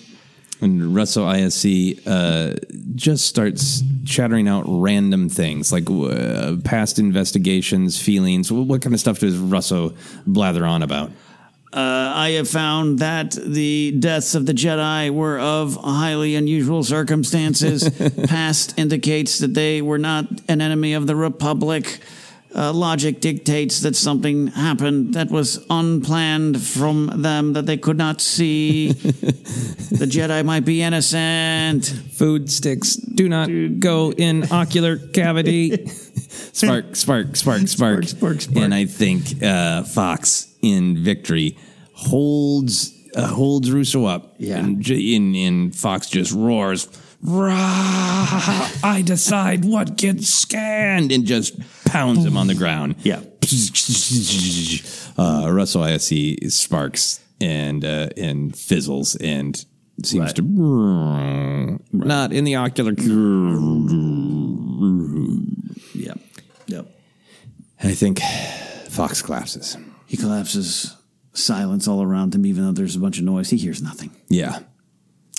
and 0.61 0.95
Russell 0.95 1.27
ISC 1.27 2.03
uh, 2.07 2.57
just 2.95 3.27
starts 3.27 3.83
chattering 4.05 4.49
out 4.49 4.65
random 4.67 5.29
things 5.29 5.73
like 5.73 5.89
uh, 5.89 6.57
past 6.65 6.99
investigations, 6.99 8.01
feelings. 8.01 8.51
What, 8.51 8.67
what 8.67 8.83
kind 8.83 8.95
of 8.95 9.01
stuff 9.01 9.21
does 9.21 9.37
Russell 9.37 9.95
blather 10.27 10.67
on 10.67 10.83
about? 10.83 11.13
Uh, 11.73 12.13
I 12.15 12.31
have 12.31 12.49
found 12.49 13.01
that 13.01 13.33
the 13.33 13.93
deaths 13.99 14.35
of 14.35 14.47
the 14.47 14.53
Jedi 14.53 15.11
were 15.11 15.39
of 15.39 15.77
highly 15.77 16.35
unusual 16.35 16.83
circumstances. 16.83 17.89
Past 18.27 18.79
indicates 18.79 19.41
that 19.41 19.55
they 19.55 19.83
were 19.83 19.99
not 19.99 20.27
an 20.49 20.61
enemy 20.61 20.95
of 20.95 21.07
the 21.07 21.17
Republic. 21.17 21.99
Uh, 22.55 22.73
logic 22.73 23.21
dictates 23.21 23.81
that 23.81 23.95
something 23.95 24.47
happened 24.47 25.13
that 25.13 25.31
was 25.31 25.67
unplanned 25.69 26.63
from 26.63 27.11
them 27.21 27.53
that 27.53 27.67
they 27.67 27.77
could 27.77 27.99
not 27.99 28.21
see. 28.23 28.93
the 28.93 30.07
Jedi 30.09 30.43
might 30.45 30.65
be 30.65 30.81
innocent. 30.81 31.85
Food 31.85 32.51
sticks 32.51 32.95
do 32.95 33.29
not 33.29 33.51
go 33.81 34.13
in 34.13 34.51
ocular 34.51 34.97
cavity. 34.97 35.87
spark, 35.89 36.97
spark, 36.97 37.37
spark, 37.37 37.69
spark, 37.69 38.05
spark, 38.05 38.41
spark. 38.41 38.57
And 38.57 38.73
I 38.73 38.87
think 38.87 39.43
uh, 39.43 39.83
Fox 39.83 40.56
in 40.75 41.03
victory 41.03 41.57
holds 41.95 42.93
uh, 43.15 43.27
holds 43.27 43.71
Russo 43.71 44.05
up. 44.05 44.35
Yeah. 44.39 44.59
And, 44.59 44.87
and 45.37 45.75
Fox 45.75 46.09
just 46.11 46.33
roars. 46.33 46.89
Rah, 47.23 47.49
I 48.85 49.03
decide 49.05 49.65
what 49.65 49.97
gets 49.97 50.29
scanned 50.29 51.11
and 51.11 51.25
just 51.25 51.59
pounds 51.87 52.25
him 52.25 52.37
on 52.37 52.47
the 52.47 52.55
ground. 52.55 52.97
Yeah. 53.03 53.21
Uh, 55.19 55.51
Russell 55.51 55.83
ISC 55.83 56.51
sparks 56.53 57.21
and 57.41 57.85
uh, 57.85 58.09
and 58.17 58.55
fizzles 58.57 59.17
and 59.17 59.65
seems 60.05 60.27
Right. 60.27 60.37
to 60.37 60.43
not 61.93 62.33
in 62.33 62.45
the 62.45 62.57
ocular. 62.57 62.93
Yeah. 65.95 66.15
Yep. 66.67 66.87
I 67.83 67.95
think 67.95 68.21
Fox 68.91 69.23
collapses. 69.23 69.77
He 70.07 70.17
collapses. 70.17 70.95
Silence 71.33 71.87
all 71.87 72.03
around 72.03 72.35
him, 72.35 72.47
even 72.47 72.65
though 72.65 72.73
there's 72.73 72.97
a 72.97 72.99
bunch 72.99 73.19
of 73.19 73.25
noise. 73.25 73.51
He 73.51 73.59
hears 73.59 73.83
nothing. 73.83 74.11
Yeah, 74.31 74.61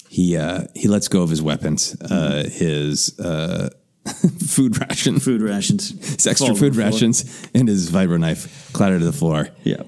he 0.09 0.37
uh, 0.37 0.65
he 0.75 0.87
lets 0.87 1.07
go 1.07 1.23
of 1.23 1.29
his 1.31 1.41
weapons, 1.41 1.99
uh, 1.99 2.47
his 2.51 3.19
uh, 3.19 3.69
food 4.47 4.77
ration, 4.79 5.19
Food 5.19 5.41
rations. 5.41 5.89
his 5.89 6.27
extra 6.27 6.49
Fall 6.49 6.55
food 6.55 6.75
floor. 6.75 6.85
rations, 6.85 7.49
and 7.55 7.67
his 7.67 7.89
vibro 7.89 8.19
knife 8.19 8.71
clatter 8.73 8.99
to 8.99 9.05
the 9.05 9.11
floor. 9.11 9.49
Yeah. 9.63 9.83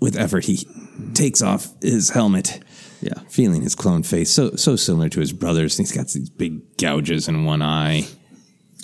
With 0.00 0.16
effort, 0.18 0.44
he 0.44 0.66
takes 1.14 1.40
off 1.40 1.68
his 1.80 2.10
helmet. 2.10 2.60
Yeah. 3.00 3.20
feeling 3.28 3.60
his 3.62 3.74
clone 3.74 4.02
face, 4.02 4.30
so 4.30 4.56
so 4.56 4.76
similar 4.76 5.08
to 5.10 5.20
his 5.20 5.32
brother's. 5.32 5.76
He's 5.78 5.92
got 5.92 6.08
these 6.08 6.28
big 6.28 6.76
gouges 6.78 7.28
in 7.28 7.44
one 7.46 7.62
eye. 7.62 8.06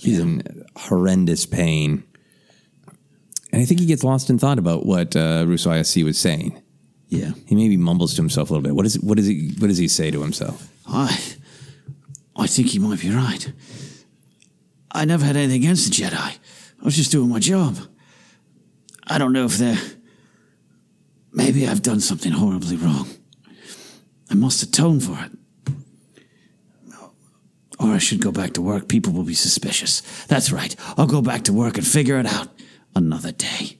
He's 0.00 0.18
in 0.18 0.42
horrendous 0.76 1.44
pain, 1.46 2.04
and 3.52 3.60
I 3.60 3.64
think 3.64 3.80
he 3.80 3.86
gets 3.86 4.04
lost 4.04 4.30
in 4.30 4.38
thought 4.38 4.58
about 4.58 4.86
what 4.86 5.16
uh, 5.16 5.44
Russo 5.46 5.70
ISC 5.70 6.04
was 6.04 6.18
saying. 6.18 6.60
Yeah. 7.08 7.32
He 7.46 7.56
maybe 7.56 7.76
mumbles 7.76 8.14
to 8.14 8.22
himself 8.22 8.50
a 8.50 8.52
little 8.52 8.62
bit. 8.62 8.74
What 8.74 8.86
is 8.86 9.00
what 9.00 9.18
is 9.18 9.26
he 9.26 9.54
what 9.58 9.66
does 9.66 9.78
he 9.78 9.88
say 9.88 10.10
to 10.10 10.22
himself? 10.22 10.68
I, 10.86 11.18
I 12.36 12.46
think 12.46 12.68
he 12.68 12.78
might 12.78 13.00
be 13.00 13.10
right. 13.10 13.52
I 14.92 15.04
never 15.04 15.24
had 15.24 15.36
anything 15.36 15.62
against 15.62 15.90
the 15.90 16.02
Jedi. 16.02 16.14
I 16.16 16.84
was 16.84 16.96
just 16.96 17.10
doing 17.10 17.28
my 17.28 17.40
job. 17.40 17.76
I 19.06 19.18
don't 19.18 19.32
know 19.32 19.44
if 19.44 19.58
they're. 19.58 19.78
Maybe 21.32 21.66
I've 21.66 21.82
done 21.82 22.00
something 22.00 22.32
horribly 22.32 22.76
wrong. 22.76 23.08
I 24.30 24.34
must 24.34 24.62
atone 24.62 25.00
for 25.00 25.18
it. 25.24 25.32
Or 27.78 27.88
I 27.88 27.98
should 27.98 28.20
go 28.20 28.30
back 28.30 28.52
to 28.54 28.62
work. 28.62 28.88
People 28.88 29.12
will 29.12 29.24
be 29.24 29.34
suspicious. 29.34 30.02
That's 30.26 30.52
right. 30.52 30.74
I'll 30.96 31.06
go 31.06 31.22
back 31.22 31.44
to 31.44 31.52
work 31.52 31.78
and 31.78 31.86
figure 31.86 32.18
it 32.18 32.26
out 32.26 32.48
another 32.94 33.32
day. 33.32 33.78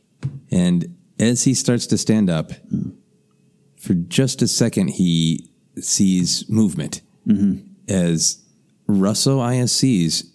And 0.50 0.96
as 1.18 1.44
he 1.44 1.54
starts 1.54 1.86
to 1.88 1.98
stand 1.98 2.30
up, 2.30 2.52
for 3.76 3.94
just 3.94 4.42
a 4.42 4.48
second, 4.48 4.88
he 4.88 5.50
sees 5.78 6.48
movement 6.48 7.02
mm-hmm. 7.26 7.60
as 7.88 8.42
Russo 8.86 9.38
ISC's 9.38 10.32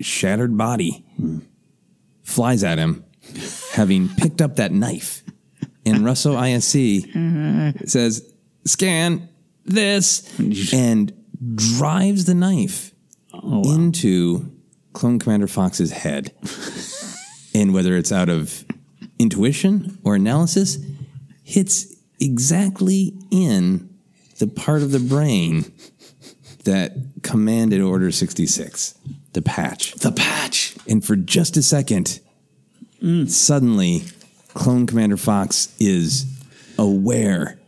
shattered 0.00 0.56
body 0.56 1.04
mm. 1.18 1.42
flies 2.22 2.64
at 2.64 2.78
him, 2.78 3.04
having 3.72 4.08
picked 4.08 4.42
up 4.42 4.56
that 4.56 4.72
knife. 4.72 5.22
And 5.86 6.04
Russo 6.04 6.36
ISC 6.36 7.12
mm-hmm. 7.12 7.84
says, 7.86 8.28
Scan 8.64 9.28
this, 9.64 10.38
and 10.72 11.12
drives 11.54 12.24
the 12.26 12.34
knife 12.34 12.92
oh, 13.32 13.72
into 13.74 14.52
Clone 14.92 15.18
Commander 15.18 15.46
Fox's 15.46 15.92
head. 15.92 16.32
and 17.54 17.74
whether 17.74 17.96
it's 17.96 18.12
out 18.12 18.28
of 18.28 18.64
intuition 19.18 19.98
or 20.04 20.14
analysis, 20.14 20.78
hits 21.44 21.94
exactly 22.20 23.14
in 23.30 23.88
the 24.38 24.46
part 24.46 24.82
of 24.82 24.92
the 24.92 24.98
brain 24.98 25.72
that 26.64 26.92
commanded 27.22 27.80
Order 27.80 28.10
66. 28.10 28.94
the 29.32 29.42
patch. 29.42 29.94
The 29.94 30.12
patch. 30.12 30.76
And 30.88 31.04
for 31.04 31.16
just 31.16 31.56
a 31.56 31.62
second, 31.62 32.20
suddenly, 33.26 34.04
Clone 34.54 34.86
Commander 34.86 35.16
Fox 35.16 35.74
is 35.80 36.26
aware 36.78 37.58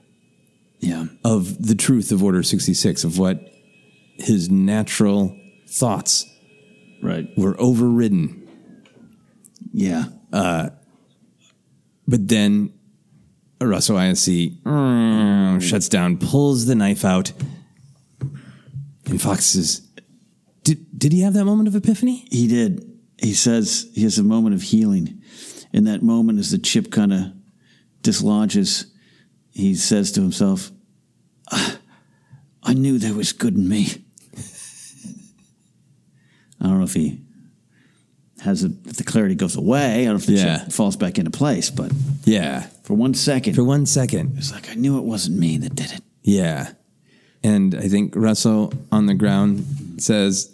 yeah. 0.79 1.07
of 1.25 1.67
the 1.67 1.75
truth 1.75 2.13
of 2.13 2.23
Order 2.23 2.43
66, 2.43 3.05
of 3.05 3.19
what 3.19 3.41
his 4.17 4.51
natural 4.51 5.37
thoughts 5.69 6.27
right. 7.03 7.29
were 7.37 7.57
overridden. 7.59 8.44
Yeah. 9.75 10.05
Uh, 10.33 10.71
but 12.07 12.29
then 12.29 12.73
Russell 13.61 13.97
ISC 13.97 14.63
mm, 14.63 15.61
shuts 15.61 15.89
down, 15.89 16.17
pulls 16.19 16.67
the 16.67 16.77
knife 16.77 17.05
out, 17.05 17.33
and 19.07 19.21
Fox 19.21 19.47
says, 19.47 19.81
did, 20.63 20.87
did 20.97 21.13
he 21.13 21.23
have 21.23 21.35
that 21.35 21.45
moment 21.45 21.67
of 21.69 21.75
epiphany? 21.75 22.25
He 22.31 22.47
did. 22.47 22.89
He 23.19 23.35
says 23.35 23.91
he 23.95 24.05
has 24.05 24.17
a 24.19 24.23
moment 24.23 24.55
of 24.55 24.63
healing. 24.63 25.21
In 25.73 25.85
that 25.85 26.03
moment, 26.03 26.39
as 26.39 26.53
the 26.53 26.59
chip 26.59 26.93
kind 26.93 27.13
of 27.13 27.33
dislodges, 28.01 28.87
he 29.51 29.75
says 29.75 30.13
to 30.13 30.21
himself, 30.21 30.71
"Ah, 31.51 31.79
I 32.63 32.75
knew 32.75 32.99
there 32.99 33.15
was 33.15 33.33
good 33.33 33.55
in 33.57 33.69
me. 33.69 34.05
I 36.61 36.67
don't 36.67 36.79
know 36.79 36.85
if 36.85 36.95
he 36.95 37.24
has 38.45 38.63
a, 38.65 38.69
the 38.69 39.05
clarity 39.05 39.35
goes 39.35 39.57
away. 39.57 40.03
I 40.03 40.05
don't 40.05 40.15
know 40.15 40.17
if 40.17 40.27
the 40.27 40.33
Yeah. 40.35 40.59
chip 40.65 40.73
falls 40.73 40.97
back 40.97 41.19
into 41.19 41.31
place, 41.31 41.71
but 41.71 41.91
Yeah. 42.25 42.67
for 42.83 42.95
one 42.95 43.15
second, 43.15 43.55
For 43.55 43.65
one 43.65 43.87
second. 43.87 44.35
it's 44.39 44.53
like 44.53 44.69
I 44.71 44.75
knew 44.75 44.99
it 44.99 45.05
wasn't 45.05 45.39
me 45.39 45.57
that 45.59 45.75
did 45.75 45.91
it. 45.93 46.03
Yeah. 46.23 46.73
And 47.43 47.75
I 47.75 47.89
think 47.89 48.15
Russell 48.17 48.73
on 48.93 49.07
the 49.07 49.15
ground 49.15 49.65
says, 49.99 50.51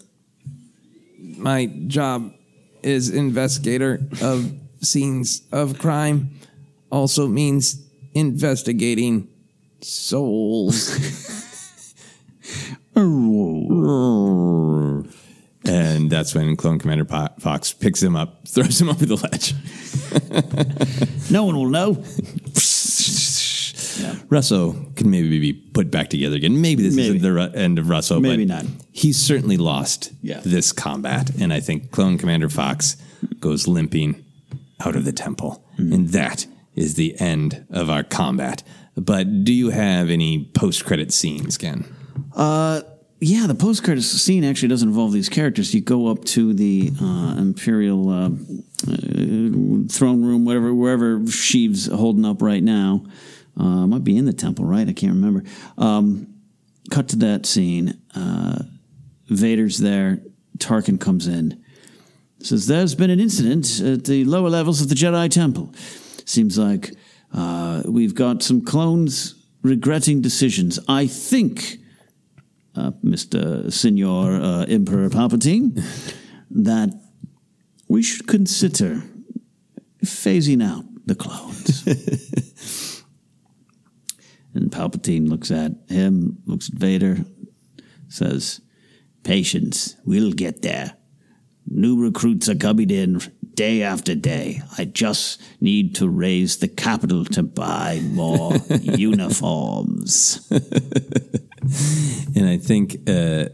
My 1.37 1.67
job 1.87 2.33
is 2.83 3.09
investigator 3.11 4.01
of 4.23 4.53
scenes 4.83 5.43
of 5.53 5.79
crime, 5.79 6.31
also 6.91 7.29
means 7.29 7.77
investigating 8.15 9.29
souls. 9.81 10.91
and 15.65 16.11
that's 16.11 16.35
when 16.35 16.57
Clone 16.57 16.79
Commander 16.79 17.05
Fox 17.39 17.73
picks 17.73 18.03
him 18.03 18.17
up, 18.17 18.47
throws 18.49 18.81
him 18.81 18.89
over 18.89 19.07
the 19.07 19.17
ledge. 19.17 19.55
No 21.31 21.45
one 21.45 21.55
will 21.57 21.69
know. 21.69 21.93
Russo 24.31 24.73
can 24.97 25.11
maybe 25.11 25.39
be 25.39 25.53
put 25.53 25.91
back 25.91 26.09
together 26.11 26.37
again. 26.37 26.61
Maybe 26.61 26.83
this 26.83 26.95
Maybe. 26.97 27.17
isn't 27.17 27.23
the 27.23 27.33
ru- 27.33 27.53
end 27.55 27.79
of 27.79 27.89
Russo, 27.89 28.19
Maybe 28.21 28.45
but 28.47 28.65
not. 28.65 28.67
He's 28.93 29.17
certainly 29.17 29.57
lost 29.57 30.13
Yeah. 30.23 30.41
this 30.45 30.73
combat, 30.73 31.31
and 31.41 31.53
I 31.53 31.61
think 31.61 31.91
Clone 31.91 32.19
Commander 32.19 32.49
Fox 32.49 32.97
goes 33.41 33.69
limping 33.69 34.25
out 34.85 34.97
of 34.97 35.05
the 35.05 35.13
temple, 35.13 35.65
Hmm. 35.77 35.93
and 35.93 36.09
that 36.11 36.47
is 36.75 36.95
the 36.95 37.19
end 37.21 37.65
of 37.71 37.91
our 37.91 38.03
combat. 38.03 38.63
But 38.97 39.45
do 39.45 39.53
you 39.53 39.71
have 39.71 40.11
any 40.11 40.45
post-credit 40.55 41.13
scenes, 41.13 41.57
Ken? 41.59 41.85
Uh, 42.35 42.81
yeah, 43.21 43.47
the 43.47 43.55
post 43.55 43.85
credits 43.85 44.07
scene 44.07 44.45
actually 44.45 44.69
doesn't 44.69 44.89
involve 44.89 45.13
these 45.13 45.29
characters. 45.29 45.75
You 45.75 45.83
go 45.83 46.09
up 46.09 46.25
to 46.27 46.55
the 46.55 46.91
uh, 47.01 47.35
Imperial 47.37 48.09
uh, 48.09 48.27
uh, 48.27 49.87
throne 49.91 50.25
room, 50.25 50.47
whatever, 50.47 50.73
wherever 50.73 51.19
Sheev's 51.21 51.87
holding 51.87 52.25
up 52.25 52.41
right 52.41 52.63
now. 52.63 53.05
Uh, 53.59 53.87
might 53.87 54.05
be 54.05 54.17
in 54.17 54.25
the 54.25 54.33
temple, 54.33 54.65
right? 54.65 54.89
I 54.89 54.95
can't 54.95 55.13
remember. 55.13 55.45
Um, 55.77 56.35
cut 56.91 57.09
to 57.09 57.17
that 57.17 57.45
scene. 57.45 58.01
Uh, 58.15 58.63
Vader's 59.29 59.79
there. 59.79 60.23
Tarkin 60.57 60.99
comes 60.99 61.27
in. 61.27 61.63
Says 62.39 62.67
there's 62.67 62.95
been 62.95 63.11
an 63.11 63.21
incident 63.21 63.81
at 63.81 64.07
the 64.07 64.25
lower 64.25 64.49
levels 64.49 64.81
of 64.81 64.89
the 64.89 64.95
Jedi 64.95 65.31
Temple. 65.31 65.75
Seems 66.25 66.57
like 66.57 66.93
uh, 67.35 67.83
we've 67.85 68.15
got 68.15 68.43
some 68.43 68.65
clones 68.65 69.35
regretting 69.63 70.23
decisions. 70.23 70.79
I 70.89 71.07
think 71.07 71.80
uh, 72.75 72.93
Mr. 73.05 73.73
Senor 73.73 74.41
uh, 74.41 74.65
Emperor 74.67 75.09
Palpatine, 75.09 75.83
that 76.51 76.91
we 77.89 78.03
should 78.03 78.27
consider 78.27 79.03
phasing 80.05 80.63
out 80.63 80.85
the 81.07 81.15
clones. 81.15 81.87
and 84.55 84.71
Palpatine 84.71 85.29
looks 85.29 85.51
at 85.51 85.73
him, 85.89 86.39
looks 86.47 86.69
at 86.69 86.75
Vader, 86.77 87.25
says, 88.09 88.61
Patience, 89.23 89.97
we'll 90.05 90.33
get 90.33 90.63
there. 90.63 90.97
New 91.67 92.03
recruits 92.03 92.49
are 92.49 92.55
coming 92.55 92.91
in 92.91 93.21
day 93.55 93.83
after 93.83 94.15
day. 94.15 94.63
I 94.79 94.87
just 94.87 95.41
need 95.61 95.95
to 95.97 96.09
raise 96.09 96.57
the 96.57 96.69
capital 96.69 97.25
to 97.27 97.43
buy 97.43 98.01
more 98.13 98.55
uniforms. 98.81 100.51
And 102.41 102.49
I 102.49 102.57
think 102.57 102.95
uh, 103.07 103.51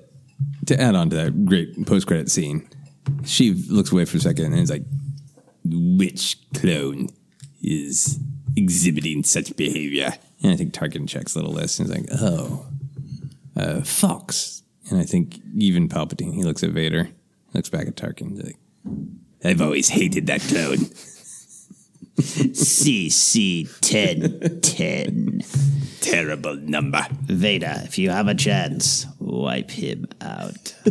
to 0.66 0.80
add 0.80 0.94
on 0.94 1.10
to 1.10 1.16
that 1.16 1.44
great 1.44 1.86
post-credit 1.86 2.30
scene, 2.30 2.68
she 3.24 3.52
looks 3.52 3.90
away 3.90 4.04
for 4.04 4.16
a 4.16 4.20
second 4.20 4.44
and 4.44 4.60
is 4.60 4.70
like, 4.70 4.84
"Which 5.64 6.38
clone 6.54 7.08
is 7.60 8.20
exhibiting 8.54 9.24
such 9.24 9.56
behavior?" 9.56 10.14
And 10.40 10.52
I 10.52 10.56
think 10.56 10.72
Tarkin 10.72 11.08
checks 11.08 11.32
the 11.32 11.40
little 11.40 11.54
list 11.54 11.80
and 11.80 11.90
is 11.90 11.96
like, 11.96 12.06
"Oh, 12.12 12.66
uh, 13.56 13.80
Fox." 13.80 14.62
And 14.88 15.00
I 15.00 15.04
think 15.04 15.40
even 15.56 15.88
Palpatine, 15.88 16.32
he 16.34 16.44
looks 16.44 16.62
at 16.62 16.70
Vader, 16.70 17.08
looks 17.54 17.68
back 17.68 17.88
at 17.88 17.96
Tarkin, 17.96 18.40
like, 18.40 18.56
"I've 19.42 19.60
always 19.60 19.88
hated 19.88 20.28
that 20.28 20.42
clone." 20.42 20.78
CC 22.20 23.66
1010. 23.80 25.42
Terrible 26.10 26.56
number. 26.56 27.06
Vader, 27.22 27.82
if 27.84 27.98
you 27.98 28.10
have 28.10 28.28
a 28.28 28.34
chance, 28.34 29.06
wipe 29.18 29.70
him 29.70 30.06
out. 30.20 30.74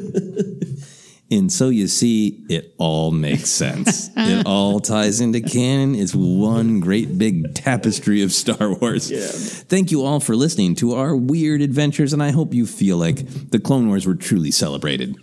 And 1.31 1.51
so 1.51 1.69
you 1.69 1.87
see, 1.87 2.45
it 2.49 2.75
all 2.77 3.11
makes 3.11 3.49
sense. 3.49 4.11
it 4.17 4.45
all 4.45 4.79
ties 4.79 5.21
into 5.21 5.41
canon. 5.41 5.95
It's 5.95 6.13
one 6.13 6.79
great 6.79 7.17
big 7.17 7.55
tapestry 7.55 8.21
of 8.21 8.31
Star 8.31 8.75
Wars. 8.75 9.63
Thank 9.63 9.91
you 9.91 10.03
all 10.03 10.19
for 10.19 10.35
listening 10.35 10.75
to 10.75 10.93
our 10.93 11.15
weird 11.15 11.61
adventures, 11.61 12.13
and 12.13 12.21
I 12.21 12.29
hope 12.29 12.53
you 12.53 12.67
feel 12.67 12.97
like 12.97 13.49
the 13.49 13.59
Clone 13.59 13.87
Wars 13.87 14.05
were 14.05 14.15
truly 14.15 14.51
celebrated 14.51 15.15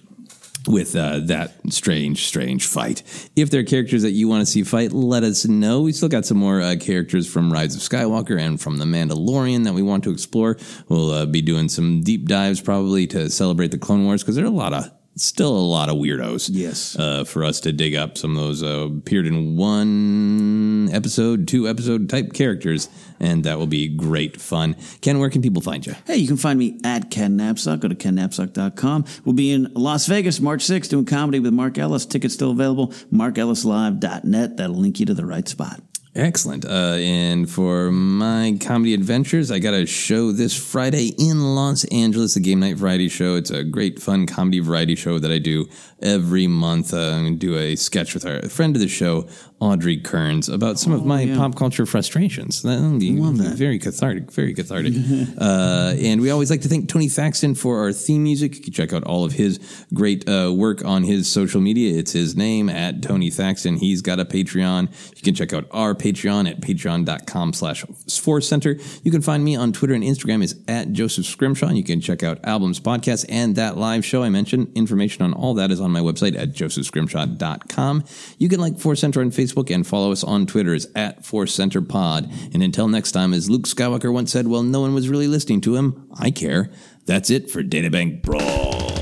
with 0.67 0.95
uh, 0.97 1.21
that 1.21 1.55
strange, 1.71 2.27
strange 2.27 2.67
fight. 2.67 3.03
If 3.37 3.51
there 3.51 3.61
are 3.61 3.65
characters 3.65 4.03
that 4.03 4.13
you 4.13 4.29
want 4.29 4.43
to 4.43 4.47
see 4.47 4.63
fight, 4.63 4.93
let 4.93 5.25
us 5.25 5.47
know. 5.47 5.83
We 5.83 5.93
still 5.93 6.09
got 6.09 6.25
some 6.25 6.39
more 6.39 6.61
uh, 6.61 6.77
characters 6.79 7.31
from 7.31 7.53
Rise 7.53 7.75
of 7.75 7.83
Skywalker 7.83 8.41
and 8.41 8.61
from 8.61 8.79
The 8.79 8.85
Mandalorian 8.85 9.65
that 9.65 9.75
we 9.75 9.83
want 9.83 10.05
to 10.05 10.11
explore. 10.11 10.57
We'll 10.89 11.11
uh, 11.11 11.27
be 11.27 11.43
doing 11.43 11.69
some 11.69 12.03
deep 12.03 12.27
dives 12.27 12.61
probably 12.61 13.07
to 13.09 13.31
celebrate 13.31 13.71
the 13.71 13.79
Clone 13.79 14.05
Wars 14.05 14.23
because 14.23 14.37
there 14.37 14.45
are 14.45 14.49
a 14.49 14.51
lot 14.51 14.73
of. 14.73 14.91
Still 15.15 15.55
a 15.55 15.59
lot 15.59 15.91
of 15.91 15.97
weirdos. 15.97 16.49
Yes. 16.51 16.97
Uh, 16.99 17.25
for 17.25 17.45
us 17.45 17.61
to 17.61 17.73
dig 17.73 17.95
up 17.95 18.17
some 18.17 18.37
of 18.37 18.43
those 18.43 18.63
uh, 18.63 18.89
appeared 18.97 19.27
in 19.27 19.57
one 19.57 20.89
episode, 20.91 21.47
two 21.47 21.69
episode 21.69 22.09
type 22.09 22.33
characters, 22.33 22.89
and 23.21 23.45
that 23.45 23.59
will 23.59 23.67
be 23.67 23.89
great 23.89 24.41
fun. 24.41 24.75
Ken, 25.03 25.19
where 25.19 25.29
can 25.29 25.43
people 25.43 25.61
find 25.61 25.85
you? 25.87 25.95
Hey, 26.07 26.17
you 26.17 26.27
can 26.27 26.39
find 26.39 26.59
me 26.59 26.81
at 26.83 27.11
Ken 27.11 27.37
Napzok. 27.37 27.81
Go 27.81 27.89
to 27.89 27.95
kennapzok.com. 27.95 29.05
We'll 29.25 29.35
be 29.35 29.53
in 29.53 29.71
Las 29.75 30.07
Vegas 30.07 30.41
March 30.41 30.65
6th 30.65 30.89
doing 30.89 31.05
comedy 31.05 31.41
with 31.41 31.53
Mark 31.53 31.77
Ellis. 31.77 32.07
Tickets 32.07 32.33
still 32.33 32.53
available. 32.53 32.89
MarkEllisLive.net. 33.13 34.57
That'll 34.57 34.77
link 34.77 34.99
you 34.99 35.07
to 35.07 35.15
the 35.15 35.27
right 35.27 35.47
spot. 35.47 35.83
Excellent. 36.15 36.67
Uh, 36.67 36.97
and 36.99 37.49
for 37.49 37.91
my 37.91 38.59
comedy 38.61 38.93
adventures, 38.93 39.51
I 39.51 39.59
got 39.61 39.73
a 39.73 39.87
show 39.87 40.31
this 40.31 40.55
Friday 40.55 41.15
in 41.19 41.55
Los 41.55 41.85
Angeles, 41.85 42.35
the 42.35 42.41
Game 42.41 42.61
Night 42.61 42.77
Variety 42.77 43.09
Show. 43.09 43.37
It's 43.37 43.51
a 43.51 43.65
great, 43.65 43.99
fun 43.99 44.27
comedy 44.27 44.61
variety 44.61 44.95
show 44.95 45.19
that 45.19 45.33
I 45.33 45.39
do 45.39 45.69
every 46.03 46.47
month. 46.47 46.93
Uh, 46.93 47.13
I'm 47.13 47.23
going 47.23 47.39
to 47.39 47.39
do 47.39 47.57
a 47.57 47.77
sketch 47.77 48.13
with 48.13 48.27
our 48.27 48.43
friend 48.51 48.77
of 48.77 48.83
the 48.83 48.89
show, 48.89 49.27
Audrey 49.59 49.97
Kearns, 49.97 50.51
about 50.51 50.79
some 50.79 50.93
of 50.93 51.07
my 51.07 51.27
pop 51.35 51.55
culture 51.55 51.87
frustrations. 51.87 52.61
That'll 52.61 52.99
be 52.99 53.17
very 53.17 53.79
cathartic, 53.79 54.31
very 54.33 54.53
cathartic. 54.53 54.93
uh, 55.41 55.95
and 55.99 56.21
we 56.21 56.31
always 56.31 56.51
like 56.51 56.61
to 56.63 56.69
thank 56.69 56.91
Tony 56.91 57.09
Thaxton 57.09 57.55
for 57.55 57.81
our 57.81 57.93
theme 57.93 58.25
music. 58.25 58.57
You 58.57 58.63
can 58.63 58.73
check 58.75 58.93
out 58.93 59.05
all 59.05 59.25
of 59.25 59.33
his 59.33 59.59
great 59.95 60.29
uh, 60.29 60.53
work 60.53 60.85
on 60.85 61.05
his 61.05 61.27
social 61.27 61.63
media. 61.63 61.99
It's 61.99 62.13
his 62.13 62.37
name 62.37 62.69
at 62.69 63.03
Tony 63.03 63.31
Thaxton. 63.31 63.77
He's 63.77 64.03
got 64.03 64.21
a 64.21 64.27
Patreon. 64.27 64.91
You 65.17 65.23
can 65.23 65.35
check 65.35 65.55
out 65.55 65.67
our 65.71 65.95
Patreon 66.03 66.51
at 66.51 66.61
patreon.com 66.61 67.53
slash 67.53 67.85
Force 68.11 68.49
Center. 68.49 68.77
You 69.05 69.11
can 69.13 69.23
find 69.23 69.45
me 69.45 69.55
on 69.55 69.73
Twitter 69.73 69.95
and 69.95 70.03
Instagram 70.03 70.43
is 70.43 70.59
at 70.67 70.93
Joseph 70.93 71.27
Scrimshaw. 71.27 71.69
And 71.69 71.79
you 71.79 71.85
can 71.85 72.01
check 72.01 72.23
out 72.25 72.41
albums, 72.45 72.81
podcasts, 72.81 73.25
and 73.29 73.55
that 73.57 73.77
live 73.77 74.05
show 74.05 74.23
I 74.23 74.29
mentioned. 74.29 74.73
Information 74.75 75.25
on 75.25 75.33
all 75.33 75.55
that 75.55 75.71
is 75.71 75.81
on 75.81 75.93
my 75.93 76.01
website 76.01 76.37
at 76.37 76.53
josephscrimshaw.com. 76.53 78.05
You 78.39 78.49
can 78.49 78.61
like 78.61 78.79
Force 78.79 79.01
Center 79.01 79.21
on 79.21 79.31
Facebook 79.31 79.73
and 79.73 79.87
follow 79.87 80.11
us 80.11 80.25
on 80.25 80.47
Twitter 80.47 80.75
is 80.75 80.89
at 80.97 81.25
Force 81.25 81.55
Center 81.55 81.81
Pod. 81.81 82.31
And 82.53 82.63
until 82.63 82.89
next 82.89 83.13
time, 83.13 83.33
as 83.33 83.49
Luke 83.49 83.63
Skywalker 83.63 84.13
once 84.13 84.33
said, 84.33 84.49
well, 84.49 84.63
no 84.63 84.81
one 84.81 84.95
was 84.95 85.09
really 85.09 85.29
listening 85.29 85.61
to 85.63 85.77
him. 85.77 86.11
I 86.19 86.31
care. 86.31 86.71
That's 87.07 87.31
it 87.31 87.51
for 87.51 87.63
Databank 87.63 88.23
Brawl. 88.23 89.02